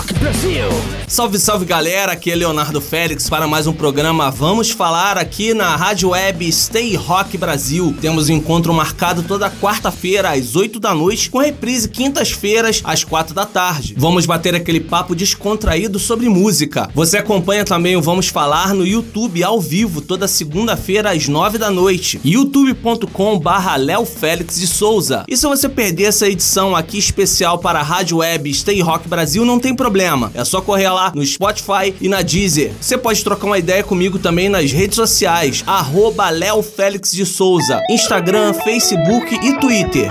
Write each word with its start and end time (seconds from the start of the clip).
Rock 0.00 0.14
Brasil! 0.14 1.00
Salve, 1.06 1.38
salve 1.38 1.64
galera, 1.66 2.12
aqui 2.12 2.30
é 2.30 2.34
Leonardo 2.36 2.80
Félix 2.80 3.28
para 3.28 3.46
mais 3.46 3.66
um 3.66 3.72
programa 3.72 4.30
Vamos 4.30 4.70
Falar 4.70 5.18
aqui 5.18 5.52
na 5.52 5.76
Rádio 5.76 6.10
Web 6.10 6.50
Stay 6.52 6.94
Rock 6.94 7.36
Brasil. 7.36 7.94
Temos 8.00 8.30
um 8.30 8.34
encontro 8.34 8.72
marcado 8.72 9.22
toda 9.24 9.50
quarta-feira 9.50 10.30
às 10.30 10.56
8 10.56 10.80
da 10.80 10.94
noite, 10.94 11.28
com 11.28 11.38
reprise 11.38 11.88
quintas-feiras 11.88 12.80
às 12.84 13.04
4 13.04 13.34
da 13.34 13.44
tarde. 13.44 13.94
Vamos 13.98 14.24
bater 14.24 14.54
aquele 14.54 14.80
papo 14.80 15.14
descontraído 15.14 15.98
sobre 15.98 16.28
música. 16.28 16.88
Você 16.94 17.18
acompanha 17.18 17.64
também 17.64 17.96
o 17.96 18.02
Vamos 18.02 18.28
Falar 18.28 18.72
no 18.72 18.86
YouTube 18.86 19.42
ao 19.42 19.60
vivo 19.60 20.00
toda 20.00 20.28
segunda-feira 20.28 21.10
às 21.10 21.28
9 21.28 21.58
da 21.58 21.70
noite. 21.70 22.20
youtube.com 22.24 23.38
barra 23.38 23.76
Léo 23.76 24.06
Félix 24.06 24.60
de 24.60 24.66
Souza. 24.68 25.24
E 25.28 25.36
se 25.36 25.46
você 25.46 25.68
perder 25.68 26.04
essa 26.04 26.28
edição 26.28 26.74
aqui 26.74 26.98
especial 26.98 27.58
para 27.58 27.80
a 27.80 27.82
Rádio 27.82 28.18
Web 28.18 28.54
Stay 28.54 28.80
Rock 28.80 29.06
Brasil, 29.08 29.44
não 29.44 29.58
tem 29.58 29.74
problema. 29.74 29.89
É 30.34 30.44
só 30.44 30.60
correr 30.60 30.88
lá 30.88 31.12
no 31.14 31.24
Spotify 31.24 31.94
e 32.00 32.08
na 32.08 32.22
Deezer. 32.22 32.72
Você 32.80 32.96
pode 32.96 33.22
trocar 33.24 33.46
uma 33.46 33.58
ideia 33.58 33.82
comigo 33.82 34.18
também 34.18 34.48
nas 34.48 34.70
redes 34.70 34.96
sociais, 34.96 35.64
arroba 35.66 36.30
Léo 36.30 36.62
Félix 36.62 37.12
de 37.12 37.26
Souza, 37.26 37.80
Instagram, 37.90 38.54
Facebook 38.54 39.34
e 39.34 39.58
Twitter. 39.58 40.10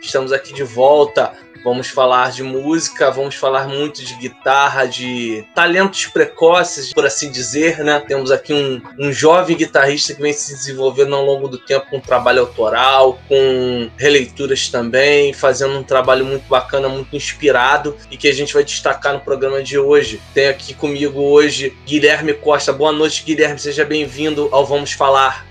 Estamos 0.00 0.32
aqui 0.32 0.52
de 0.52 0.62
volta 0.62 1.32
Vamos 1.66 1.88
falar 1.88 2.30
de 2.30 2.44
música, 2.44 3.10
vamos 3.10 3.34
falar 3.34 3.66
muito 3.66 4.04
de 4.04 4.14
guitarra, 4.14 4.86
de 4.86 5.44
talentos 5.52 6.06
precoces, 6.06 6.92
por 6.92 7.04
assim 7.04 7.28
dizer, 7.28 7.78
né? 7.78 7.98
Temos 7.98 8.30
aqui 8.30 8.54
um, 8.54 8.80
um 8.96 9.12
jovem 9.12 9.56
guitarrista 9.56 10.14
que 10.14 10.22
vem 10.22 10.32
se 10.32 10.54
desenvolvendo 10.54 11.16
ao 11.16 11.24
longo 11.24 11.48
do 11.48 11.58
tempo 11.58 11.90
com 11.90 11.98
trabalho 11.98 12.42
autoral, 12.42 13.18
com 13.26 13.90
releituras 13.96 14.68
também, 14.68 15.32
fazendo 15.32 15.76
um 15.76 15.82
trabalho 15.82 16.24
muito 16.24 16.46
bacana, 16.48 16.88
muito 16.88 17.16
inspirado 17.16 17.96
e 18.12 18.16
que 18.16 18.28
a 18.28 18.32
gente 18.32 18.54
vai 18.54 18.62
destacar 18.62 19.14
no 19.14 19.18
programa 19.18 19.60
de 19.60 19.76
hoje. 19.76 20.22
Tem 20.32 20.46
aqui 20.46 20.72
comigo 20.72 21.20
hoje 21.20 21.76
Guilherme 21.84 22.32
Costa. 22.32 22.72
Boa 22.72 22.92
noite, 22.92 23.24
Guilherme. 23.24 23.58
Seja 23.58 23.84
bem-vindo 23.84 24.48
ao 24.52 24.64
Vamos 24.64 24.92
Falar. 24.92 25.44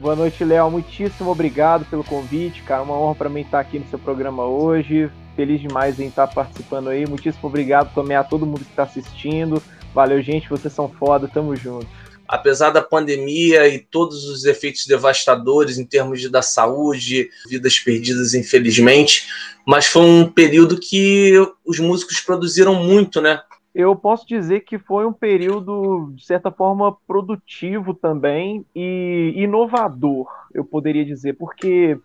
Boa 0.00 0.16
noite, 0.16 0.42
Léo. 0.42 0.70
Muitíssimo 0.70 1.30
obrigado 1.30 1.84
pelo 1.90 2.02
convite, 2.02 2.62
cara. 2.62 2.80
Uma 2.80 2.98
honra 2.98 3.14
para 3.16 3.28
mim 3.28 3.42
estar 3.42 3.60
aqui 3.60 3.78
no 3.78 3.86
seu 3.90 3.98
programa 3.98 4.46
hoje 4.46 5.10
feliz 5.38 5.60
demais 5.60 6.00
em 6.00 6.08
estar 6.08 6.26
participando 6.26 6.88
aí. 6.88 7.06
Muitíssimo 7.06 7.48
obrigado 7.48 7.94
também 7.94 8.16
a 8.16 8.24
todo 8.24 8.44
mundo 8.44 8.64
que 8.64 8.70
está 8.70 8.82
assistindo. 8.82 9.62
Valeu, 9.94 10.20
gente, 10.20 10.48
vocês 10.48 10.72
são 10.72 10.88
foda, 10.88 11.30
tamo 11.32 11.54
junto. 11.54 11.86
Apesar 12.26 12.70
da 12.70 12.82
pandemia 12.82 13.68
e 13.68 13.78
todos 13.78 14.24
os 14.24 14.44
efeitos 14.44 14.84
devastadores 14.84 15.78
em 15.78 15.86
termos 15.86 16.20
de, 16.20 16.28
da 16.28 16.42
saúde, 16.42 17.30
vidas 17.48 17.78
perdidas, 17.78 18.34
infelizmente, 18.34 19.28
mas 19.64 19.86
foi 19.86 20.02
um 20.02 20.28
período 20.28 20.76
que 20.76 21.34
os 21.64 21.78
músicos 21.78 22.20
produziram 22.20 22.74
muito, 22.74 23.20
né? 23.20 23.40
Eu 23.72 23.94
posso 23.94 24.26
dizer 24.26 24.62
que 24.62 24.76
foi 24.76 25.06
um 25.06 25.12
período, 25.12 26.12
de 26.16 26.26
certa 26.26 26.50
forma, 26.50 26.96
produtivo 27.06 27.94
também 27.94 28.66
e 28.74 29.34
inovador, 29.36 30.26
eu 30.52 30.64
poderia 30.64 31.04
dizer, 31.04 31.34
porque 31.34 31.96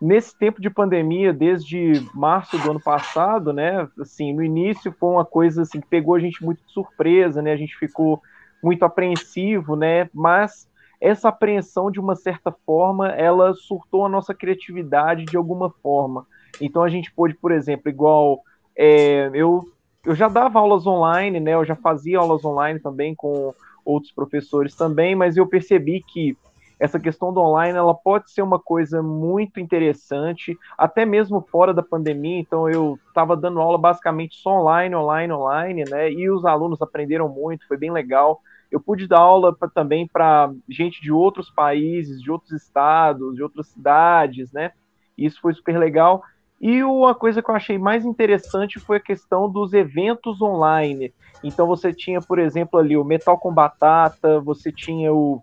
nesse 0.00 0.36
tempo 0.36 0.60
de 0.60 0.70
pandemia, 0.70 1.32
desde 1.32 2.06
março 2.14 2.56
do 2.58 2.70
ano 2.70 2.80
passado, 2.80 3.52
né, 3.52 3.86
assim, 4.00 4.32
no 4.32 4.42
início 4.42 4.94
foi 4.98 5.10
uma 5.10 5.24
coisa 5.24 5.62
assim 5.62 5.80
que 5.80 5.86
pegou 5.86 6.14
a 6.14 6.20
gente 6.20 6.42
muito 6.42 6.64
de 6.64 6.72
surpresa, 6.72 7.42
né, 7.42 7.52
a 7.52 7.56
gente 7.56 7.76
ficou 7.76 8.22
muito 8.62 8.84
apreensivo, 8.84 9.76
né, 9.76 10.08
mas 10.14 10.68
essa 11.00 11.28
apreensão 11.28 11.90
de 11.90 12.00
uma 12.00 12.16
certa 12.16 12.52
forma, 12.64 13.08
ela 13.08 13.54
surtou 13.54 14.06
a 14.06 14.08
nossa 14.08 14.34
criatividade 14.34 15.24
de 15.24 15.36
alguma 15.36 15.70
forma. 15.82 16.26
Então 16.60 16.82
a 16.82 16.90
gente 16.90 17.10
pôde, 17.12 17.34
por 17.34 17.52
exemplo, 17.52 17.88
igual 17.88 18.40
é, 18.76 19.30
eu 19.32 19.64
eu 20.04 20.14
já 20.14 20.28
dava 20.28 20.58
aulas 20.58 20.86
online, 20.86 21.38
né, 21.40 21.52
eu 21.52 21.64
já 21.64 21.76
fazia 21.76 22.18
aulas 22.18 22.42
online 22.42 22.80
também 22.80 23.14
com 23.14 23.54
outros 23.84 24.12
professores 24.12 24.74
também, 24.74 25.14
mas 25.14 25.36
eu 25.36 25.46
percebi 25.46 26.02
que 26.02 26.36
essa 26.80 26.98
questão 26.98 27.30
do 27.32 27.40
online 27.40 27.76
ela 27.76 27.94
pode 27.94 28.30
ser 28.30 28.40
uma 28.40 28.58
coisa 28.58 29.02
muito 29.02 29.60
interessante, 29.60 30.58
até 30.78 31.04
mesmo 31.04 31.42
fora 31.42 31.74
da 31.74 31.82
pandemia. 31.82 32.40
Então 32.40 32.68
eu 32.70 32.98
estava 33.06 33.36
dando 33.36 33.60
aula 33.60 33.76
basicamente 33.76 34.36
só 34.36 34.62
online, 34.62 34.94
online, 34.94 35.32
online, 35.32 35.84
né? 35.88 36.10
E 36.10 36.30
os 36.30 36.46
alunos 36.46 36.80
aprenderam 36.80 37.28
muito, 37.28 37.68
foi 37.68 37.76
bem 37.76 37.92
legal. 37.92 38.40
Eu 38.72 38.80
pude 38.80 39.06
dar 39.06 39.18
aula 39.18 39.54
pra, 39.54 39.68
também 39.68 40.08
para 40.08 40.50
gente 40.66 41.02
de 41.02 41.12
outros 41.12 41.50
países, 41.50 42.22
de 42.22 42.30
outros 42.30 42.52
estados, 42.52 43.34
de 43.36 43.42
outras 43.42 43.68
cidades, 43.68 44.50
né? 44.50 44.72
Isso 45.18 45.38
foi 45.38 45.52
super 45.52 45.78
legal. 45.78 46.22
E 46.58 46.82
uma 46.82 47.14
coisa 47.14 47.42
que 47.42 47.50
eu 47.50 47.54
achei 47.54 47.76
mais 47.76 48.06
interessante 48.06 48.80
foi 48.80 48.96
a 48.96 49.00
questão 49.00 49.50
dos 49.50 49.74
eventos 49.74 50.40
online. 50.40 51.12
Então 51.44 51.66
você 51.66 51.92
tinha, 51.92 52.20
por 52.20 52.38
exemplo, 52.38 52.80
ali 52.80 52.96
o 52.96 53.04
Metal 53.04 53.36
com 53.38 53.52
Batata, 53.52 54.40
você 54.40 54.72
tinha 54.72 55.12
o 55.12 55.42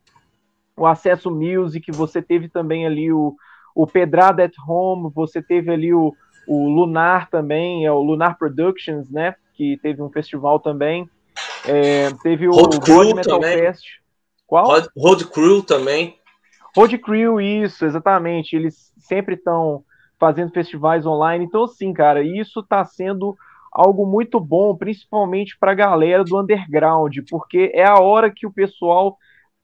o 0.78 0.86
Acesso 0.86 1.32
Music, 1.32 1.92
você 1.92 2.22
teve 2.22 2.48
também 2.48 2.86
ali 2.86 3.12
o, 3.12 3.36
o 3.76 3.88
Pedrada 3.88 4.44
at 4.44 4.54
Home, 4.66 5.12
você 5.14 5.42
teve 5.42 5.72
ali 5.72 5.94
o, 5.94 6.14
o 6.48 6.70
Lunar 6.70 7.30
também, 7.30 7.86
é 7.86 7.92
o 7.92 8.02
Lunar 8.02 8.38
Productions, 8.38 9.10
né? 9.10 9.36
Que 9.56 9.78
teve 9.82 10.02
um 10.02 10.10
festival 10.10 10.60
também. 10.60 11.10
É, 11.68 12.12
teve 12.22 12.48
o 12.48 12.52
Road 12.52 12.80
Crew 12.80 13.16
Metal 13.16 13.40
também. 13.40 13.58
Fest. 13.58 13.86
Qual? 14.46 14.68
Road, 14.68 14.88
Road 14.96 15.26
Crew 15.26 15.64
também. 15.64 16.18
Road 16.76 16.96
Crew, 17.00 17.42
isso, 17.42 17.84
exatamente. 17.84 18.56
Eles 18.56 18.94
sempre 19.00 19.34
estão 19.34 19.84
fazendo 20.20 20.52
festivais 20.52 21.06
online. 21.06 21.44
Então, 21.44 21.64
assim, 21.64 21.92
cara, 21.92 22.22
isso 22.22 22.60
está 22.60 22.86
sendo 22.86 23.36
algo 23.72 24.06
muito 24.06 24.40
bom, 24.40 24.76
principalmente 24.76 25.58
para 25.60 25.72
a 25.72 25.76
galera 25.76 26.24
do 26.24 26.40
underground, 26.40 27.18
porque 27.30 27.72
é 27.74 27.86
a 27.86 28.00
hora 28.00 28.32
que 28.32 28.46
o 28.48 28.52
pessoal 28.52 29.18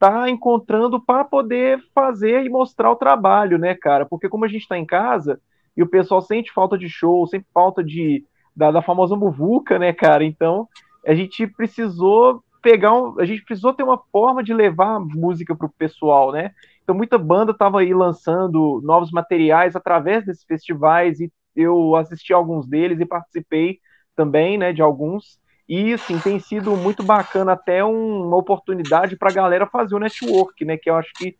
tá 0.03 0.29
encontrando 0.29 1.01
para 1.01 1.23
poder 1.23 1.81
fazer 1.95 2.43
e 2.43 2.49
mostrar 2.49 2.91
o 2.91 2.95
trabalho, 2.97 3.57
né, 3.57 3.73
cara? 3.73 4.05
Porque 4.05 4.27
como 4.27 4.43
a 4.43 4.49
gente 4.49 4.63
está 4.63 4.77
em 4.77 4.85
casa 4.85 5.39
e 5.77 5.81
o 5.81 5.87
pessoal 5.87 6.21
sente 6.21 6.51
falta 6.51 6.77
de 6.77 6.89
show, 6.89 7.25
sente 7.25 7.47
falta 7.53 7.81
de 7.81 8.25
da, 8.53 8.69
da 8.69 8.81
famosa 8.81 9.15
muvuca, 9.15 9.79
né, 9.79 9.93
cara? 9.93 10.25
Então 10.25 10.67
a 11.07 11.13
gente 11.13 11.47
precisou 11.47 12.43
pegar 12.61 12.91
um, 12.91 13.17
a 13.17 13.23
gente 13.23 13.45
precisou 13.45 13.73
ter 13.73 13.83
uma 13.83 13.97
forma 14.11 14.43
de 14.43 14.53
levar 14.53 14.99
música 14.99 15.55
pro 15.55 15.69
pessoal, 15.69 16.33
né? 16.33 16.51
Então 16.83 16.93
muita 16.93 17.17
banda 17.17 17.53
tava 17.53 17.79
aí 17.79 17.93
lançando 17.93 18.81
novos 18.83 19.09
materiais 19.09 19.73
através 19.73 20.25
desses 20.25 20.43
festivais 20.43 21.21
e 21.21 21.31
eu 21.55 21.95
assisti 21.95 22.33
alguns 22.33 22.67
deles 22.67 22.99
e 22.99 23.05
participei 23.05 23.79
também, 24.17 24.57
né, 24.57 24.73
de 24.73 24.81
alguns. 24.81 25.39
E 25.67 25.93
assim, 25.93 26.19
tem 26.19 26.39
sido 26.39 26.75
muito 26.75 27.03
bacana 27.03 27.53
até 27.53 27.83
um, 27.83 28.27
uma 28.27 28.37
oportunidade 28.37 29.15
para 29.15 29.29
a 29.29 29.33
galera 29.33 29.67
fazer 29.67 29.95
o 29.95 29.99
network, 29.99 30.65
né? 30.65 30.77
Que 30.77 30.89
eu 30.89 30.95
acho 30.95 31.11
que, 31.13 31.35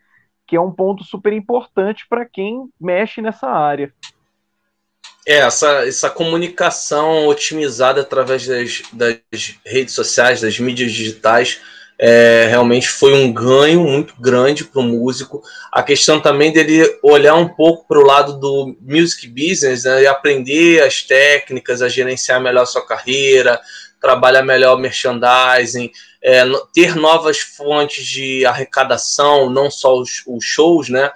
que 0.47 0.55
é 0.55 0.61
um 0.61 0.71
ponto 0.71 1.03
super 1.03 1.33
importante 1.33 2.05
para 2.09 2.25
quem 2.25 2.69
mexe 2.79 3.21
nessa 3.21 3.47
área. 3.47 3.93
É, 5.25 5.37
essa, 5.37 5.87
essa 5.87 6.09
comunicação 6.09 7.27
otimizada 7.27 8.01
através 8.01 8.45
das, 8.45 8.81
das 8.91 9.55
redes 9.65 9.93
sociais, 9.93 10.41
das 10.41 10.59
mídias 10.59 10.91
digitais, 10.91 11.61
é, 11.97 12.47
realmente 12.49 12.89
foi 12.89 13.13
um 13.13 13.31
ganho 13.31 13.81
muito 13.81 14.15
grande 14.19 14.65
para 14.65 14.81
o 14.81 14.83
músico. 14.83 15.41
A 15.71 15.81
questão 15.81 16.19
também 16.19 16.51
dele 16.51 16.99
olhar 17.01 17.35
um 17.35 17.47
pouco 17.47 17.87
para 17.87 17.99
o 17.99 18.05
lado 18.05 18.37
do 18.39 18.75
music 18.81 19.27
business 19.27 19.85
né, 19.85 20.03
e 20.03 20.07
aprender 20.07 20.81
as 20.83 21.01
técnicas, 21.03 21.81
a 21.81 21.87
gerenciar 21.87 22.41
melhor 22.41 22.63
a 22.63 22.65
sua 22.65 22.85
carreira, 22.85 23.61
trabalhar 24.03 24.43
melhor 24.43 24.75
o 24.75 24.79
merchandising, 24.79 25.89
é, 26.21 26.43
ter 26.73 26.93
novas 26.93 27.39
fontes 27.39 28.05
de 28.05 28.45
arrecadação, 28.45 29.49
não 29.49 29.71
só 29.71 29.97
os, 29.97 30.21
os 30.27 30.43
shows, 30.43 30.89
né? 30.89 31.09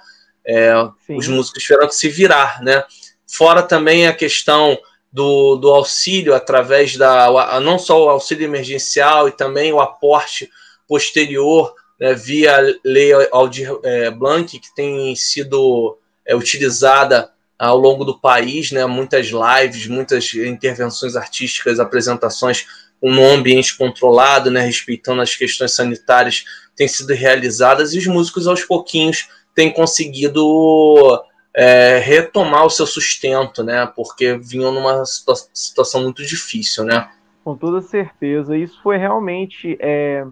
É, 0.46 0.72
os 1.10 1.28
músicos 1.28 1.62
tiveram 1.62 1.86
que 1.86 1.94
se 1.94 2.08
virar, 2.08 2.62
né? 2.62 2.82
Fora 3.30 3.62
também 3.62 4.06
a 4.06 4.14
questão 4.14 4.78
do, 5.12 5.56
do 5.56 5.68
auxílio 5.68 6.34
através 6.34 6.96
da 6.96 7.60
não 7.60 7.78
só 7.78 8.06
o 8.06 8.08
auxílio 8.08 8.46
emergencial 8.46 9.28
e 9.28 9.32
também 9.32 9.70
o 9.70 9.80
aporte 9.80 10.50
posterior 10.86 11.74
né, 12.00 12.14
via 12.14 12.56
lei 12.82 13.12
Aldir 13.30 13.70
é, 13.82 14.10
Blanc 14.10 14.58
que 14.58 14.74
tem 14.74 15.14
sido 15.14 15.98
é, 16.26 16.34
utilizada 16.34 17.30
ao 17.58 17.76
longo 17.76 18.04
do 18.04 18.18
país, 18.18 18.70
né? 18.70 18.86
Muitas 18.86 19.26
lives, 19.26 19.88
muitas 19.88 20.32
intervenções 20.34 21.16
artísticas, 21.16 21.80
apresentações 21.80 22.66
um 23.02 23.24
ambiente 23.24 23.76
controlado, 23.76 24.50
né? 24.50 24.60
Respeitando 24.60 25.20
as 25.20 25.34
questões 25.34 25.74
sanitárias, 25.74 26.44
têm 26.76 26.86
sido 26.86 27.12
realizadas 27.12 27.94
e 27.94 27.98
os 27.98 28.06
músicos 28.06 28.46
aos 28.46 28.62
pouquinhos 28.62 29.28
têm 29.54 29.72
conseguido 29.72 31.22
é, 31.54 31.98
retomar 31.98 32.64
o 32.64 32.70
seu 32.70 32.86
sustento, 32.86 33.62
né? 33.64 33.86
Porque 33.96 34.38
vinham 34.38 34.72
numa 34.72 35.04
situa 35.04 35.34
situação 35.52 36.02
muito 36.02 36.24
difícil, 36.24 36.84
né? 36.84 37.08
Com 37.44 37.56
toda 37.56 37.80
certeza. 37.80 38.56
Isso 38.56 38.80
foi 38.82 38.96
realmente 38.96 39.76
é, 39.80 40.24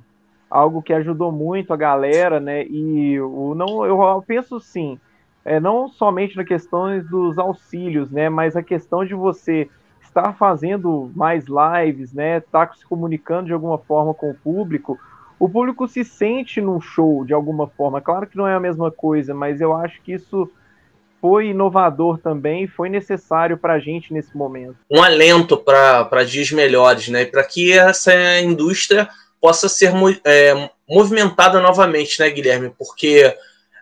algo 0.51 0.83
que 0.83 0.93
ajudou 0.93 1.33
muito 1.33 1.73
a 1.73 1.77
galera, 1.77 2.39
né? 2.39 2.65
E 2.67 3.21
o, 3.21 3.55
não, 3.55 3.85
eu 3.85 4.23
penso 4.27 4.61
sim, 4.61 4.99
é, 5.47 5.61
não 5.61 5.89
somente 5.89 6.37
na 6.37 6.45
questões 6.45 7.09
dos 7.09 7.39
auxílios, 7.39 8.11
né? 8.11 8.29
Mas 8.29 8.57
a 8.57 8.63
questão 8.65 9.05
de 9.05 9.15
você 9.15 9.71
estar 10.03 10.33
fazendo 10.37 11.09
mais 11.15 11.45
lives, 11.47 12.13
né? 12.13 12.39
Estar 12.39 12.67
tá 12.67 12.75
se 12.75 12.85
comunicando 12.85 13.47
de 13.47 13.53
alguma 13.53 13.79
forma 13.79 14.13
com 14.13 14.29
o 14.29 14.35
público. 14.35 14.99
O 15.39 15.49
público 15.49 15.87
se 15.87 16.03
sente 16.03 16.61
num 16.61 16.81
show 16.81 17.25
de 17.25 17.33
alguma 17.33 17.69
forma. 17.69 18.01
Claro 18.01 18.27
que 18.27 18.37
não 18.37 18.49
é 18.49 18.57
a 18.57 18.61
mesma 18.61 18.91
coisa, 18.91 19.33
mas 19.33 19.61
eu 19.61 19.73
acho 19.73 20.03
que 20.03 20.15
isso 20.15 20.51
foi 21.21 21.51
inovador 21.51 22.19
também, 22.19 22.67
foi 22.67 22.89
necessário 22.89 23.57
para 23.57 23.75
a 23.75 23.79
gente 23.79 24.13
nesse 24.13 24.37
momento. 24.37 24.77
Um 24.91 25.01
alento 25.01 25.57
para 25.57 26.25
dias 26.25 26.51
melhores, 26.51 27.09
né? 27.09 27.25
Para 27.25 27.45
que 27.45 27.73
essa 27.73 28.41
indústria 28.41 29.09
possa 29.41 29.69
ser 29.69 29.93
é, 30.25 30.71
movimentada 30.89 31.61
novamente, 31.61 32.19
né, 32.19 32.31
Guilherme? 32.31 32.73
Porque 32.77 33.33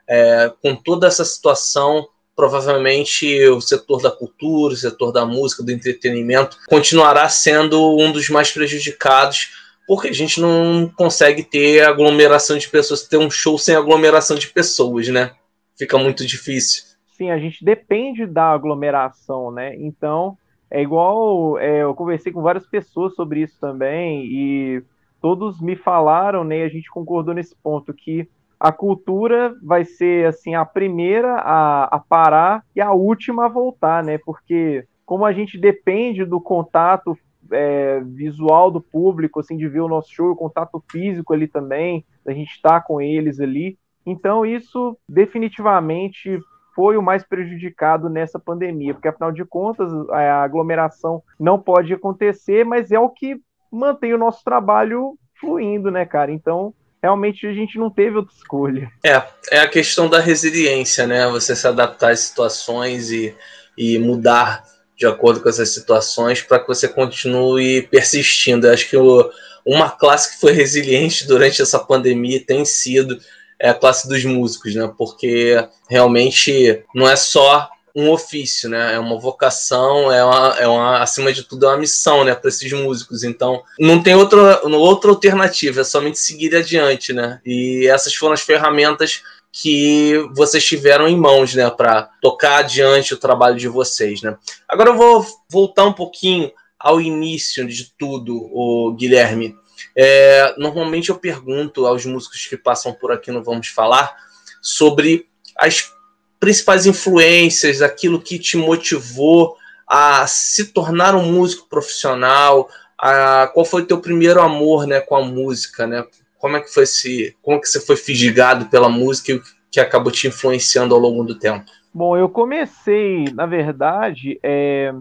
é, 0.09 0.53
com 0.62 0.75
toda 0.75 1.06
essa 1.06 1.25
situação, 1.25 2.06
provavelmente 2.37 3.47
o 3.49 3.61
setor 3.61 4.03
da 4.03 4.11
cultura, 4.11 4.75
o 4.75 4.77
setor 4.77 5.12
da 5.12 5.25
música, 5.25 5.62
do 5.62 5.71
entretenimento, 5.71 6.59
continuará 6.69 7.29
sendo 7.29 7.97
um 7.99 8.11
dos 8.11 8.29
mais 8.29 8.51
prejudicados, 8.51 9.51
porque 9.87 10.09
a 10.09 10.12
gente 10.12 10.41
não 10.41 10.91
consegue 10.97 11.43
ter 11.43 11.83
aglomeração 11.83 12.56
de 12.59 12.69
pessoas, 12.69 13.06
ter 13.06 13.19
um 13.19 13.31
show 13.31 13.59
sem 13.59 13.77
aglomeração 13.77 14.37
de 14.37 14.49
pessoas, 14.49 15.09
né? 15.09 15.33
Fica 15.77 15.99
muito 15.99 16.27
difícil 16.27 16.95
sim, 17.17 17.31
a 17.31 17.39
gente 17.39 17.65
depende 17.65 18.27
da 18.27 18.51
aglomeração, 18.51 19.51
né? 19.51 19.75
Então, 19.77 20.37
é 20.71 20.83
igual, 20.83 21.59
é, 21.59 21.83
eu 21.83 21.95
conversei 21.95 22.33
com 22.33 22.43
várias 22.43 22.67
pessoas 22.67 23.15
sobre 23.15 23.43
isso 23.43 23.59
também, 23.61 24.25
e 24.27 24.83
todos 25.21 25.61
me 25.61 25.77
falaram, 25.77 26.45
né, 26.45 26.59
e 26.59 26.62
a 26.62 26.69
gente 26.69 26.91
concordou 26.91 27.35
nesse 27.35 27.55
ponto, 27.56 27.95
que 27.95 28.29
a 28.65 28.73
cultura 28.73 29.55
vai 29.63 29.85
ser, 29.85 30.27
assim, 30.27 30.55
a 30.55 30.65
primeira 30.65 31.35
a, 31.35 31.85
a 31.85 31.99
parar 31.99 32.65
e 32.75 32.81
a 32.81 32.93
última 32.93 33.45
a 33.45 33.49
voltar, 33.49 34.03
né? 34.03 34.17
Porque 34.17 34.87
como 35.05 35.27
a 35.27 35.35
gente 35.35 35.59
depende 35.59 36.25
do 36.25 36.41
contato 36.41 37.15
é, 37.53 38.01
visual 38.01 38.71
do 38.71 38.81
público, 38.81 39.39
assim, 39.39 39.55
de 39.55 39.69
ver 39.69 39.81
o 39.81 39.89
nosso 39.89 40.11
show, 40.11 40.31
o 40.31 40.37
contato 40.37 40.83
físico 40.91 41.35
ali 41.35 41.47
também, 41.47 42.07
a 42.27 42.33
gente 42.33 42.53
estar 42.53 42.81
tá 42.81 42.81
com 42.81 43.03
eles 43.03 43.39
ali. 43.39 43.79
Então, 44.07 44.47
isso 44.47 44.97
definitivamente 45.07 46.41
foi 46.75 46.97
o 46.97 47.03
mais 47.03 47.23
prejudicado 47.23 48.09
nessa 48.09 48.39
pandemia, 48.39 48.95
porque 48.95 49.09
afinal 49.09 49.31
de 49.31 49.45
contas 49.45 49.93
a 50.09 50.43
aglomeração 50.43 51.23
não 51.39 51.61
pode 51.61 51.93
acontecer, 51.93 52.65
mas 52.65 52.91
é 52.91 52.99
o 52.99 53.11
que 53.11 53.37
mantém 53.71 54.15
o 54.15 54.19
nosso 54.19 54.43
trabalho 54.43 55.19
fluindo, 55.39 55.91
né, 55.91 56.07
cara? 56.07 56.33
Então, 56.33 56.73
realmente 57.05 57.47
a 57.47 57.53
gente 57.53 57.79
não 57.79 57.91
teve 57.91 58.17
outra 58.17 58.35
escolha. 58.35 58.91
É, 59.05 59.23
é 59.51 59.59
a 59.59 59.69
questão 59.69 60.09
da 60.09 60.21
resiliência, 60.21 61.06
né? 61.06 61.29
Você 61.29 61.55
se 61.55 61.69
adaptar 61.69 62.12
às 62.12 62.21
situações 62.21 63.11
e, 63.11 63.35
e 63.77 63.99
mudar 63.99 64.65
de 64.97 65.06
acordo 65.06 65.43
com 65.43 65.51
essas 65.51 65.69
situações 65.69 66.41
para 66.41 66.59
que 66.59 66.67
você 66.67 66.89
continue 66.89 67.83
persistindo. 67.83 68.67
Eu 68.67 68.73
acho 68.73 68.89
que 68.89 68.97
o, 68.97 69.31
uma 69.67 69.91
classe 69.91 70.33
que 70.33 70.41
foi 70.41 70.53
resiliente 70.53 71.27
durante 71.27 71.61
essa 71.61 71.79
pandemia 71.79 72.43
tem 72.43 72.65
sido 72.65 73.19
é 73.59 73.69
a 73.69 73.75
classe 73.75 74.09
dos 74.09 74.25
músicos, 74.25 74.75
né? 74.75 74.91
Porque 74.97 75.62
realmente 75.91 76.83
não 76.95 77.06
é 77.06 77.17
só 77.17 77.69
um 77.94 78.11
ofício, 78.11 78.69
né? 78.69 78.94
É 78.94 78.99
uma 78.99 79.19
vocação, 79.19 80.11
é 80.11 80.25
uma, 80.25 80.56
é 80.58 80.67
uma 80.67 81.02
acima 81.02 81.32
de 81.32 81.44
tudo 81.44 81.67
é 81.67 81.69
uma 81.69 81.79
missão, 81.79 82.25
né? 82.25 82.35
Para 82.35 82.49
esses 82.49 82.73
músicos. 82.73 83.23
Então, 83.23 83.62
não 83.79 84.02
tem 84.02 84.14
outra, 84.14 84.61
outra 84.67 85.11
alternativa, 85.11 85.81
é 85.81 85.85
somente 85.85 86.19
seguir 86.19 86.55
adiante, 86.56 87.12
né? 87.12 87.41
E 87.46 87.87
essas 87.87 88.14
foram 88.14 88.35
as 88.35 88.41
ferramentas 88.41 89.23
que 89.52 90.14
vocês 90.35 90.64
tiveram 90.64 91.06
em 91.06 91.17
mãos, 91.17 91.55
né? 91.55 91.70
Para 91.70 92.11
tocar 92.20 92.58
adiante 92.58 93.14
o 93.14 93.19
trabalho 93.19 93.56
de 93.56 93.69
vocês, 93.69 94.20
né? 94.20 94.37
Agora 94.69 94.91
eu 94.91 94.96
vou 94.96 95.25
voltar 95.49 95.85
um 95.85 95.93
pouquinho 95.93 96.50
ao 96.79 97.00
início 97.00 97.64
de 97.67 97.94
tudo, 97.96 98.37
o 98.52 98.93
Guilherme. 98.99 99.56
É, 99.96 100.52
normalmente 100.58 101.11
eu 101.11 101.19
pergunto 101.19 101.87
aos 101.87 102.05
músicos 102.05 102.46
que 102.46 102.56
passam 102.56 102.93
por 102.93 103.12
aqui 103.12 103.31
no 103.31 103.44
Vamos 103.44 103.69
Falar 103.69 104.17
sobre 104.61 105.29
as 105.56 105.93
principais 106.41 106.87
influências, 106.87 107.83
aquilo 107.83 108.21
que 108.21 108.39
te 108.39 108.57
motivou 108.57 109.57
a 109.87 110.27
se 110.27 110.73
tornar 110.73 111.15
um 111.15 111.31
músico 111.31 111.69
profissional, 111.69 112.69
a, 112.99 113.51
qual 113.53 113.65
foi 113.65 113.83
o 113.83 113.87
teu 113.87 114.01
primeiro 114.01 114.41
amor 114.41 114.87
né, 114.87 115.01
com 115.01 115.17
a 115.17 115.25
música, 115.25 115.87
né? 115.87 116.05
Como 116.39 116.57
é 116.57 116.61
que 116.61 116.73
foi 116.73 116.83
esse, 116.83 117.37
como 117.43 117.57
é 117.57 117.61
que 117.61 117.69
você 117.69 117.81
foi 117.81 117.97
fisgado 117.97 118.67
pela 118.67 118.89
música 118.89 119.33
e 119.33 119.37
o 119.37 119.43
que 119.71 119.81
acabou 119.81 120.13
te 120.13 120.27
influenciando 120.29 120.95
ao 120.95 121.01
longo 121.01 121.25
do 121.25 121.39
tempo? 121.39 121.65
Bom, 121.93 122.17
eu 122.17 122.29
comecei, 122.29 123.25
na 123.33 123.47
verdade, 123.47 124.39
é, 124.43 124.93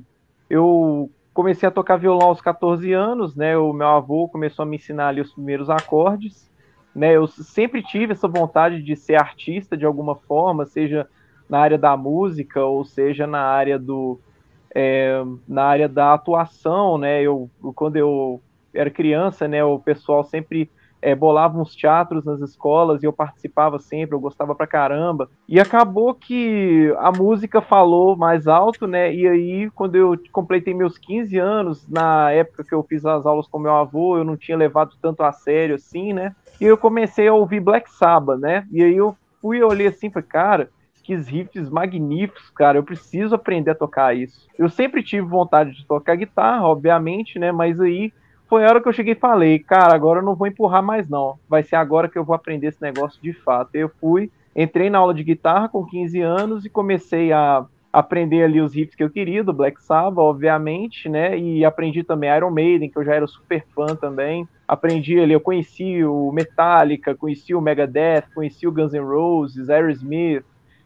eu 0.50 1.09
comecei 1.33 1.68
a 1.68 1.71
tocar 1.71 1.97
violão 1.97 2.27
aos 2.27 2.39
14 2.39 2.94
anos, 2.94 3.36
né? 3.36 3.57
O 3.57 3.74
meu 3.74 3.88
avô 3.88 4.27
começou 4.27 4.63
a 4.63 4.65
me 4.65 4.77
ensinar 4.77 5.07
ali 5.07 5.19
os 5.19 5.33
primeiros 5.33 5.69
acordes, 5.69 6.50
né? 6.95 7.15
Eu 7.15 7.27
sempre 7.27 7.81
tive 7.81 8.13
essa 8.13 8.27
vontade 8.27 8.81
de 8.81 8.95
ser 8.95 9.15
artista 9.15 9.75
de 9.75 9.86
alguma 9.86 10.15
forma, 10.15 10.65
seja 10.65 11.07
na 11.53 11.59
área 11.59 11.77
da 11.77 11.95
música 11.95 12.65
ou 12.65 12.83
seja 12.83 13.27
na 13.27 13.41
área 13.41 13.77
do 13.77 14.19
é, 14.73 15.23
na 15.47 15.65
área 15.65 15.88
da 15.88 16.15
atuação, 16.15 16.97
né? 16.97 17.21
Eu 17.21 17.47
quando 17.75 17.95
eu 17.95 18.41
era 18.73 18.89
criança, 18.89 19.47
né? 19.47 19.63
O 19.63 19.77
pessoal 19.77 20.23
sempre 20.23 20.67
é, 21.00 21.13
bolava 21.13 21.59
uns 21.59 21.75
teatros 21.75 22.25
nas 22.25 22.41
escolas 22.41 23.03
e 23.03 23.05
eu 23.05 23.13
participava 23.13 23.77
sempre, 23.77 24.15
eu 24.15 24.19
gostava 24.19 24.55
pra 24.55 24.65
caramba. 24.65 25.29
E 25.47 25.59
acabou 25.59 26.15
que 26.15 26.91
a 26.97 27.11
música 27.11 27.61
falou 27.61 28.17
mais 28.17 28.47
alto, 28.47 28.88
né? 28.88 29.13
E 29.13 29.27
aí, 29.27 29.69
quando 29.75 29.95
eu 29.95 30.19
completei 30.31 30.73
meus 30.73 30.97
15 30.97 31.38
anos, 31.38 31.88
na 31.88 32.31
época 32.31 32.63
que 32.63 32.73
eu 32.73 32.81
fiz 32.81 33.05
as 33.05 33.27
aulas 33.27 33.47
com 33.47 33.59
meu 33.59 33.75
avô, 33.75 34.17
eu 34.17 34.23
não 34.23 34.35
tinha 34.35 34.57
levado 34.57 34.95
tanto 35.00 35.21
a 35.21 35.31
sério 35.31 35.75
assim, 35.75 36.13
né? 36.13 36.35
E 36.59 36.65
eu 36.65 36.79
comecei 36.79 37.27
a 37.27 37.33
ouvir 37.33 37.59
Black 37.59 37.91
Sabbath, 37.91 38.39
né? 38.39 38.65
E 38.71 38.81
aí 38.81 38.97
eu 38.97 39.15
fui 39.39 39.57
e 39.57 39.63
olhei 39.63 39.85
assim, 39.85 40.09
falei, 40.09 40.27
cara, 40.27 40.69
que 41.03 41.15
riffs 41.15 41.69
magníficos, 41.69 42.50
cara. 42.51 42.77
Eu 42.77 42.83
preciso 42.83 43.35
aprender 43.35 43.71
a 43.71 43.75
tocar 43.75 44.15
isso. 44.15 44.47
Eu 44.57 44.69
sempre 44.69 45.03
tive 45.03 45.27
vontade 45.27 45.73
de 45.73 45.85
tocar 45.85 46.15
guitarra, 46.15 46.65
obviamente, 46.65 47.38
né? 47.38 47.51
Mas 47.51 47.79
aí 47.79 48.13
foi 48.48 48.63
a 48.63 48.69
hora 48.69 48.81
que 48.81 48.88
eu 48.88 48.93
cheguei 48.93 49.13
e 49.13 49.19
falei, 49.19 49.60
cara, 49.60 49.93
agora 49.93 50.19
eu 50.19 50.24
não 50.24 50.36
vou 50.36 50.48
empurrar 50.48 50.83
mais 50.83 51.10
não. 51.10 51.38
Vai 51.50 51.63
ser 51.63 51.75
agora 51.75 52.07
que 52.07 52.17
eu 52.17 52.24
vou 52.24 52.36
aprender 52.36 52.67
esse 52.67 52.81
negócio 52.81 53.22
de 53.22 53.33
fato. 53.33 53.75
Eu 53.75 53.89
fui, 54.00 54.31
entrei 54.55 54.89
na 54.89 55.00
aula 55.00 55.13
de 55.13 55.24
guitarra 55.24 55.67
com 55.67 55.86
15 55.86 56.22
anos 56.22 56.65
e 56.65 56.69
comecei 56.69 57.31
a 57.33 57.65
aprender 57.93 58.43
ali 58.43 58.60
os 58.60 58.74
riffs 58.74 58.95
que 58.95 59.03
eu 59.03 59.10
queria, 59.10 59.43
do 59.43 59.53
Black 59.53 59.81
Sabbath, 59.83 60.17
obviamente, 60.17 61.07
né? 61.07 61.38
E 61.38 61.63
aprendi 61.63 62.03
também 62.03 62.36
Iron 62.36 62.50
Maiden, 62.50 62.89
que 62.89 62.98
eu 62.98 63.03
já 63.03 63.13
era 63.13 63.27
super 63.27 63.63
fã 63.75 63.86
também. 63.95 64.48
Aprendi 64.67 65.19
ali, 65.19 65.33
eu 65.33 65.39
conheci 65.39 66.03
o 66.03 66.31
Metallica, 66.31 67.13
conheci 67.13 67.53
o 67.53 67.62
Megadeth, 67.62 68.24
conheci 68.33 68.65
o 68.67 68.72
Guns 68.72 68.93
N' 68.93 69.00
Roses, 69.00 69.69
Aerosmith, 69.69 70.43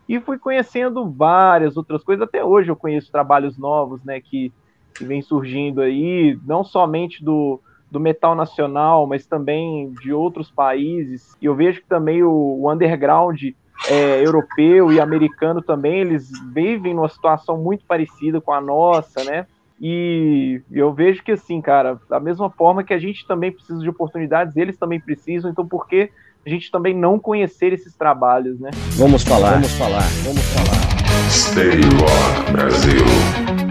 e 0.07 0.19
fui 0.19 0.37
conhecendo 0.37 1.09
várias 1.09 1.77
outras 1.77 2.03
coisas. 2.03 2.27
Até 2.27 2.43
hoje 2.43 2.69
eu 2.69 2.75
conheço 2.75 3.11
trabalhos 3.11 3.57
novos, 3.57 4.03
né? 4.03 4.21
Que 4.21 4.51
que 4.97 5.05
vem 5.05 5.21
surgindo 5.21 5.81
aí, 5.81 6.37
não 6.45 6.63
somente 6.63 7.23
do, 7.23 7.61
do 7.91 7.99
metal 7.99 8.35
nacional, 8.35 9.05
mas 9.05 9.25
também 9.25 9.91
de 10.01 10.11
outros 10.11 10.49
países. 10.49 11.35
E 11.41 11.45
eu 11.45 11.55
vejo 11.55 11.81
que 11.81 11.87
também 11.87 12.23
o, 12.23 12.31
o 12.31 12.71
underground 12.71 13.41
é, 13.87 14.25
europeu 14.25 14.91
e 14.91 14.99
americano 14.99 15.61
também, 15.61 15.99
eles 15.99 16.31
vivem 16.51 16.95
numa 16.95 17.09
situação 17.09 17.57
muito 17.57 17.85
parecida 17.85 18.41
com 18.41 18.51
a 18.51 18.59
nossa, 18.59 19.23
né? 19.23 19.45
E 19.79 20.59
eu 20.71 20.91
vejo 20.91 21.23
que 21.23 21.33
assim, 21.33 21.61
cara, 21.61 21.99
da 22.09 22.19
mesma 22.19 22.49
forma 22.49 22.83
que 22.83 22.95
a 22.95 22.97
gente 22.97 23.27
também 23.27 23.51
precisa 23.51 23.79
de 23.79 23.89
oportunidades, 23.89 24.57
eles 24.57 24.75
também 24.75 24.99
precisam, 24.99 25.51
então 25.51 25.67
por 25.67 25.87
que 25.87 26.09
a 26.45 26.49
gente 26.49 26.71
também 26.71 26.93
não 26.95 27.19
conhecer 27.19 27.73
esses 27.73 27.93
trabalhos, 27.95 28.59
né? 28.59 28.71
Vamos 28.91 29.23
falar, 29.23 29.53
vamos 29.53 29.71
falar, 29.73 30.07
vamos 30.23 30.43
falar. 30.43 31.29
Stay 31.29 31.81
Rock 31.81 32.51
Brasil. 32.51 33.66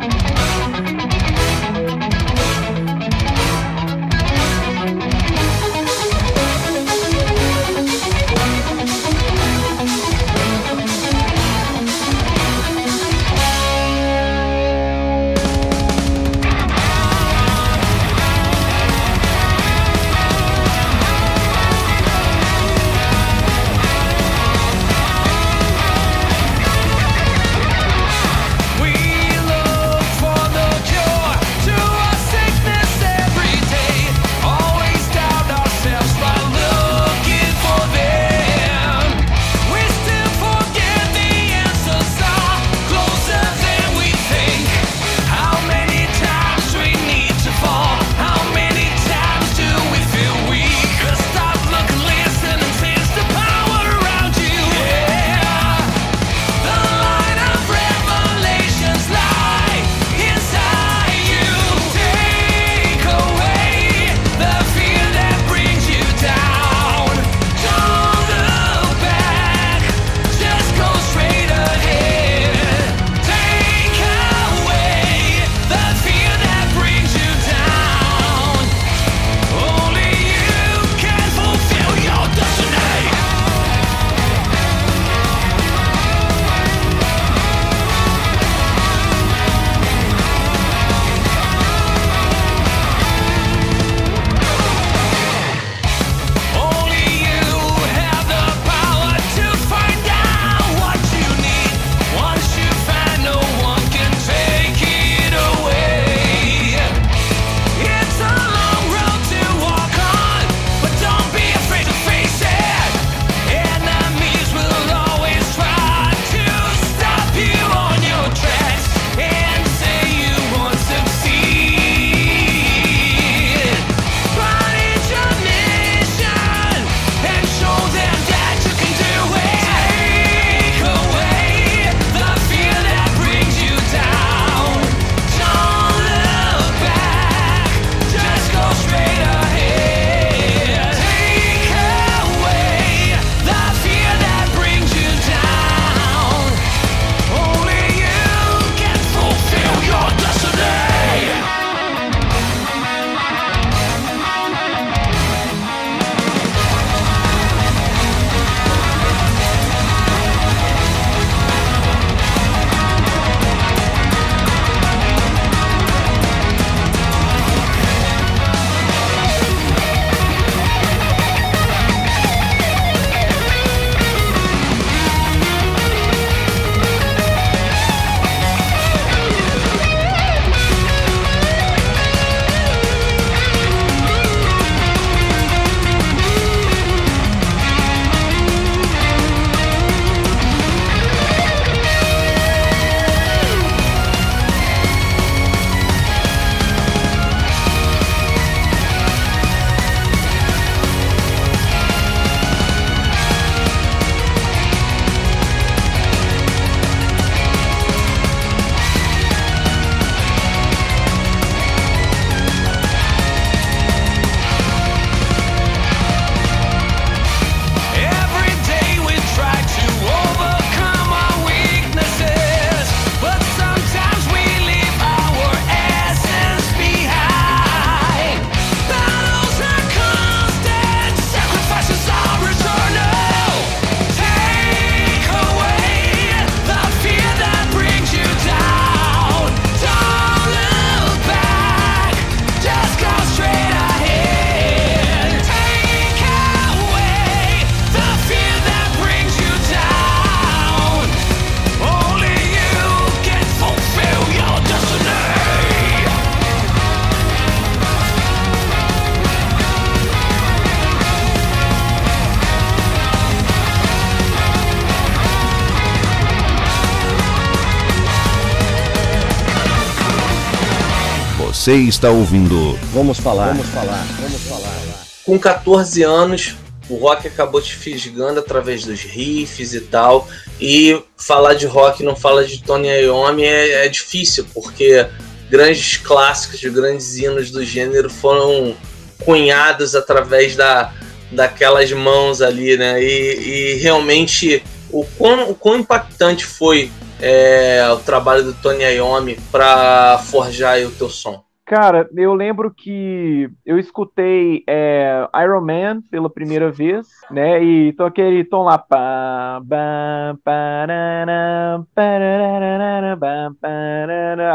Você 271.66 271.74
está 271.78 272.10
ouvindo. 272.10 272.78
Vamos 272.92 273.18
falar. 273.18 273.48
Vamos 273.48 273.66
falar. 273.66 274.06
Vamos 274.20 274.40
falar. 274.42 275.04
Com 275.24 275.36
14 275.36 276.00
anos, 276.04 276.54
o 276.88 276.94
rock 276.94 277.26
acabou 277.26 277.60
te 277.60 277.74
fisgando 277.74 278.38
através 278.38 278.84
dos 278.84 279.00
riffs 279.00 279.74
e 279.74 279.80
tal. 279.80 280.28
E 280.60 281.02
falar 281.16 281.54
de 281.54 281.66
rock 281.66 282.04
não 282.04 282.14
fala 282.14 282.44
de 282.44 282.62
Tony 282.62 282.86
Iommi 282.86 283.42
é, 283.42 283.84
é 283.84 283.88
difícil, 283.88 284.46
porque 284.54 285.08
grandes 285.50 285.96
clássicos, 285.96 286.62
grandes 286.72 287.18
hinos 287.18 287.50
do 287.50 287.64
gênero 287.64 288.08
foram 288.08 288.76
cunhados 289.24 289.96
através 289.96 290.54
da, 290.54 290.92
daquelas 291.32 291.90
mãos 291.90 292.40
ali, 292.42 292.76
né? 292.76 293.02
E, 293.02 293.40
e 293.40 293.74
realmente 293.78 294.62
o 294.88 295.04
quão, 295.18 295.50
o 295.50 295.54
quão 295.56 295.78
impactante 295.78 296.46
foi 296.46 296.92
é, 297.20 297.84
o 297.92 297.96
trabalho 297.96 298.44
do 298.44 298.54
Tony 298.54 298.84
Iommi 298.84 299.36
para 299.50 300.22
forjar 300.30 300.78
o 300.86 300.92
teu 300.92 301.10
som? 301.10 301.44
Cara, 301.66 302.08
eu 302.14 302.32
lembro 302.32 302.72
que 302.72 303.50
eu 303.64 303.76
escutei 303.76 304.62
é, 304.68 305.28
Iron 305.42 305.62
Man 305.62 306.00
pela 306.08 306.30
primeira 306.30 306.70
vez, 306.70 307.08
né? 307.28 307.60
E 307.60 307.92
tô 307.94 308.04
aquele 308.04 308.44
tom 308.44 308.62
lá. 308.62 308.86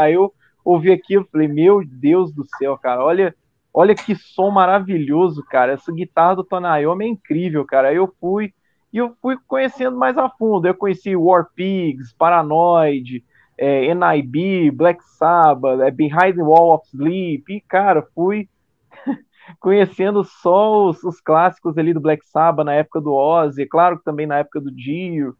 Aí 0.00 0.14
eu 0.14 0.32
ouvi 0.64 0.90
aquilo 0.90 1.28
falei, 1.30 1.48
meu 1.48 1.82
Deus 1.84 2.32
do 2.32 2.46
céu, 2.56 2.78
cara, 2.78 3.04
olha, 3.04 3.34
olha 3.74 3.94
que 3.94 4.14
som 4.14 4.50
maravilhoso, 4.50 5.44
cara. 5.50 5.72
Essa 5.72 5.92
guitarra 5.92 6.36
do 6.36 6.44
Tony 6.44 6.66
Iommi 6.80 7.04
é 7.04 7.08
incrível, 7.08 7.66
cara. 7.66 7.88
Aí 7.88 7.96
eu 7.96 8.10
fui 8.18 8.54
e 8.90 8.96
eu 8.96 9.14
fui 9.20 9.36
conhecendo 9.46 9.98
mais 9.98 10.16
a 10.16 10.30
fundo. 10.30 10.66
Eu 10.66 10.74
conheci 10.74 11.14
War 11.14 11.46
Pigs, 11.54 12.14
Paranoid, 12.16 13.22
é, 13.58 13.94
NIB, 13.94 14.70
Black 14.70 15.02
Sabbath, 15.04 15.80
é, 15.80 15.90
Behind 15.90 16.34
the 16.34 16.42
Wall 16.42 16.74
of 16.74 16.86
Sleep, 16.88 17.44
e, 17.52 17.60
cara, 17.60 18.02
fui 18.14 18.48
conhecendo 19.60 20.24
só 20.24 20.86
os, 20.86 21.02
os, 21.04 21.20
clássicos 21.20 21.76
ali 21.76 21.92
do 21.92 22.00
Black 22.00 22.26
Sabbath 22.26 22.64
na 22.64 22.74
época 22.74 23.00
do 23.00 23.12
Ozzy, 23.12 23.66
claro 23.66 23.98
que 23.98 24.04
também 24.04 24.26
na 24.26 24.38
época 24.38 24.60
do 24.60 24.70
Dio, 24.70 25.36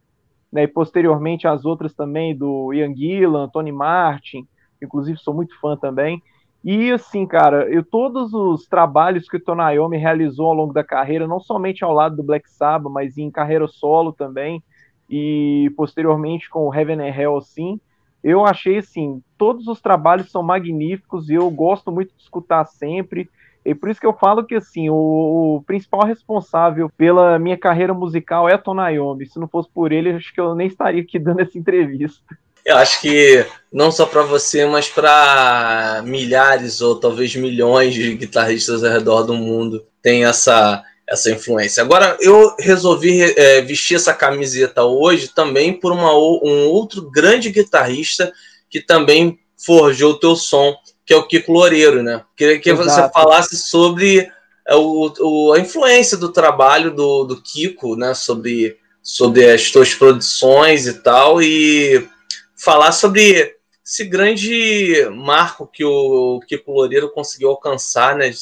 né, 0.51 0.63
e 0.63 0.67
posteriormente 0.67 1.47
as 1.47 1.65
outras 1.65 1.93
também 1.93 2.37
do 2.37 2.71
Ian 2.73 2.95
Gillan, 2.95 3.49
Tony 3.49 3.71
Martin, 3.71 4.47
inclusive 4.81 5.17
sou 5.17 5.33
muito 5.33 5.59
fã 5.59 5.75
também. 5.75 6.21
E 6.63 6.91
assim, 6.91 7.25
cara, 7.25 7.67
eu 7.69 7.83
todos 7.83 8.33
os 8.33 8.65
trabalhos 8.67 9.27
que 9.27 9.35
o 9.35 9.43
Tony 9.43 9.75
Iommi 9.75 9.97
realizou 9.97 10.47
ao 10.47 10.53
longo 10.53 10.71
da 10.71 10.83
carreira, 10.83 11.27
não 11.27 11.39
somente 11.39 11.83
ao 11.83 11.91
lado 11.91 12.15
do 12.15 12.23
Black 12.23 12.49
Sabbath, 12.49 12.91
mas 12.91 13.17
em 13.17 13.29
carreira 13.29 13.67
solo 13.67 14.13
também, 14.13 14.63
e 15.09 15.69
posteriormente 15.75 16.49
com 16.49 16.67
o 16.67 16.73
Heaven 16.73 17.01
and 17.01 17.13
Hell, 17.15 17.37
assim, 17.37 17.81
eu 18.23 18.45
achei 18.45 18.77
assim, 18.77 19.21
todos 19.37 19.67
os 19.67 19.81
trabalhos 19.81 20.31
são 20.31 20.41
magníficos 20.41 21.29
e 21.29 21.33
eu 21.33 21.49
gosto 21.49 21.91
muito 21.91 22.15
de 22.15 22.23
escutar 22.23 22.63
sempre. 22.65 23.29
E 23.65 23.75
por 23.75 23.89
isso 23.89 23.99
que 23.99 24.05
eu 24.05 24.13
falo 24.13 24.45
que 24.45 24.55
assim, 24.55 24.89
o, 24.89 25.57
o 25.57 25.63
principal 25.65 26.05
responsável 26.05 26.89
pela 26.97 27.37
minha 27.37 27.57
carreira 27.57 27.93
musical 27.93 28.47
é 28.47 28.57
Tom 28.57 28.75
Naomi. 28.75 29.25
Se 29.25 29.39
não 29.39 29.47
fosse 29.47 29.69
por 29.69 29.91
ele, 29.91 30.11
acho 30.11 30.33
que 30.33 30.39
eu 30.39 30.55
nem 30.55 30.67
estaria 30.67 31.01
aqui 31.01 31.19
dando 31.19 31.41
essa 31.41 31.57
entrevista. 31.57 32.37
Eu 32.65 32.77
acho 32.77 33.01
que 33.01 33.45
não 33.71 33.91
só 33.91 34.05
para 34.05 34.23
você, 34.23 34.65
mas 34.65 34.87
para 34.87 36.01
milhares 36.05 36.79
ou 36.79 36.97
talvez 36.97 37.35
milhões 37.35 37.93
de 37.93 38.15
guitarristas 38.15 38.83
ao 38.85 38.91
redor 38.91 39.23
do 39.23 39.33
mundo 39.33 39.85
tem 40.01 40.23
essa 40.23 40.81
essa 41.07 41.29
influência. 41.29 41.83
Agora, 41.83 42.17
eu 42.21 42.55
resolvi 42.59 43.21
é, 43.21 43.61
vestir 43.61 43.95
essa 43.95 44.13
camiseta 44.13 44.83
hoje 44.83 45.27
também 45.27 45.73
por 45.73 45.91
uma, 45.91 46.13
um 46.13 46.67
outro 46.67 47.09
grande 47.09 47.49
guitarrista 47.49 48.31
que 48.69 48.81
também 48.81 49.39
forjou 49.65 50.11
o 50.11 50.19
teu 50.19 50.35
som, 50.35 50.75
que 51.05 51.13
é 51.13 51.17
o 51.17 51.27
Kiko 51.27 51.51
Loureiro, 51.51 52.01
né? 52.01 52.23
Queria 52.35 52.59
que 52.59 52.69
Exato. 52.69 52.89
você 52.89 53.13
falasse 53.13 53.57
sobre 53.57 54.29
é, 54.67 54.75
o, 54.75 55.13
o, 55.19 55.53
a 55.53 55.59
influência 55.59 56.17
do 56.17 56.31
trabalho 56.31 56.91
do, 56.91 57.25
do 57.25 57.41
Kiko, 57.41 57.95
né? 57.95 58.13
Sobre, 58.13 58.77
sobre 59.01 59.49
as 59.49 59.69
tuas 59.71 59.93
produções 59.93 60.87
e 60.87 60.93
tal, 60.93 61.41
e 61.41 62.07
falar 62.55 62.93
sobre 62.93 63.55
esse 63.85 64.05
grande 64.05 65.05
marco 65.11 65.67
que 65.67 65.83
o 65.83 66.39
Kiko 66.47 66.71
Loureiro 66.71 67.11
conseguiu 67.11 67.49
alcançar, 67.49 68.15
né? 68.15 68.33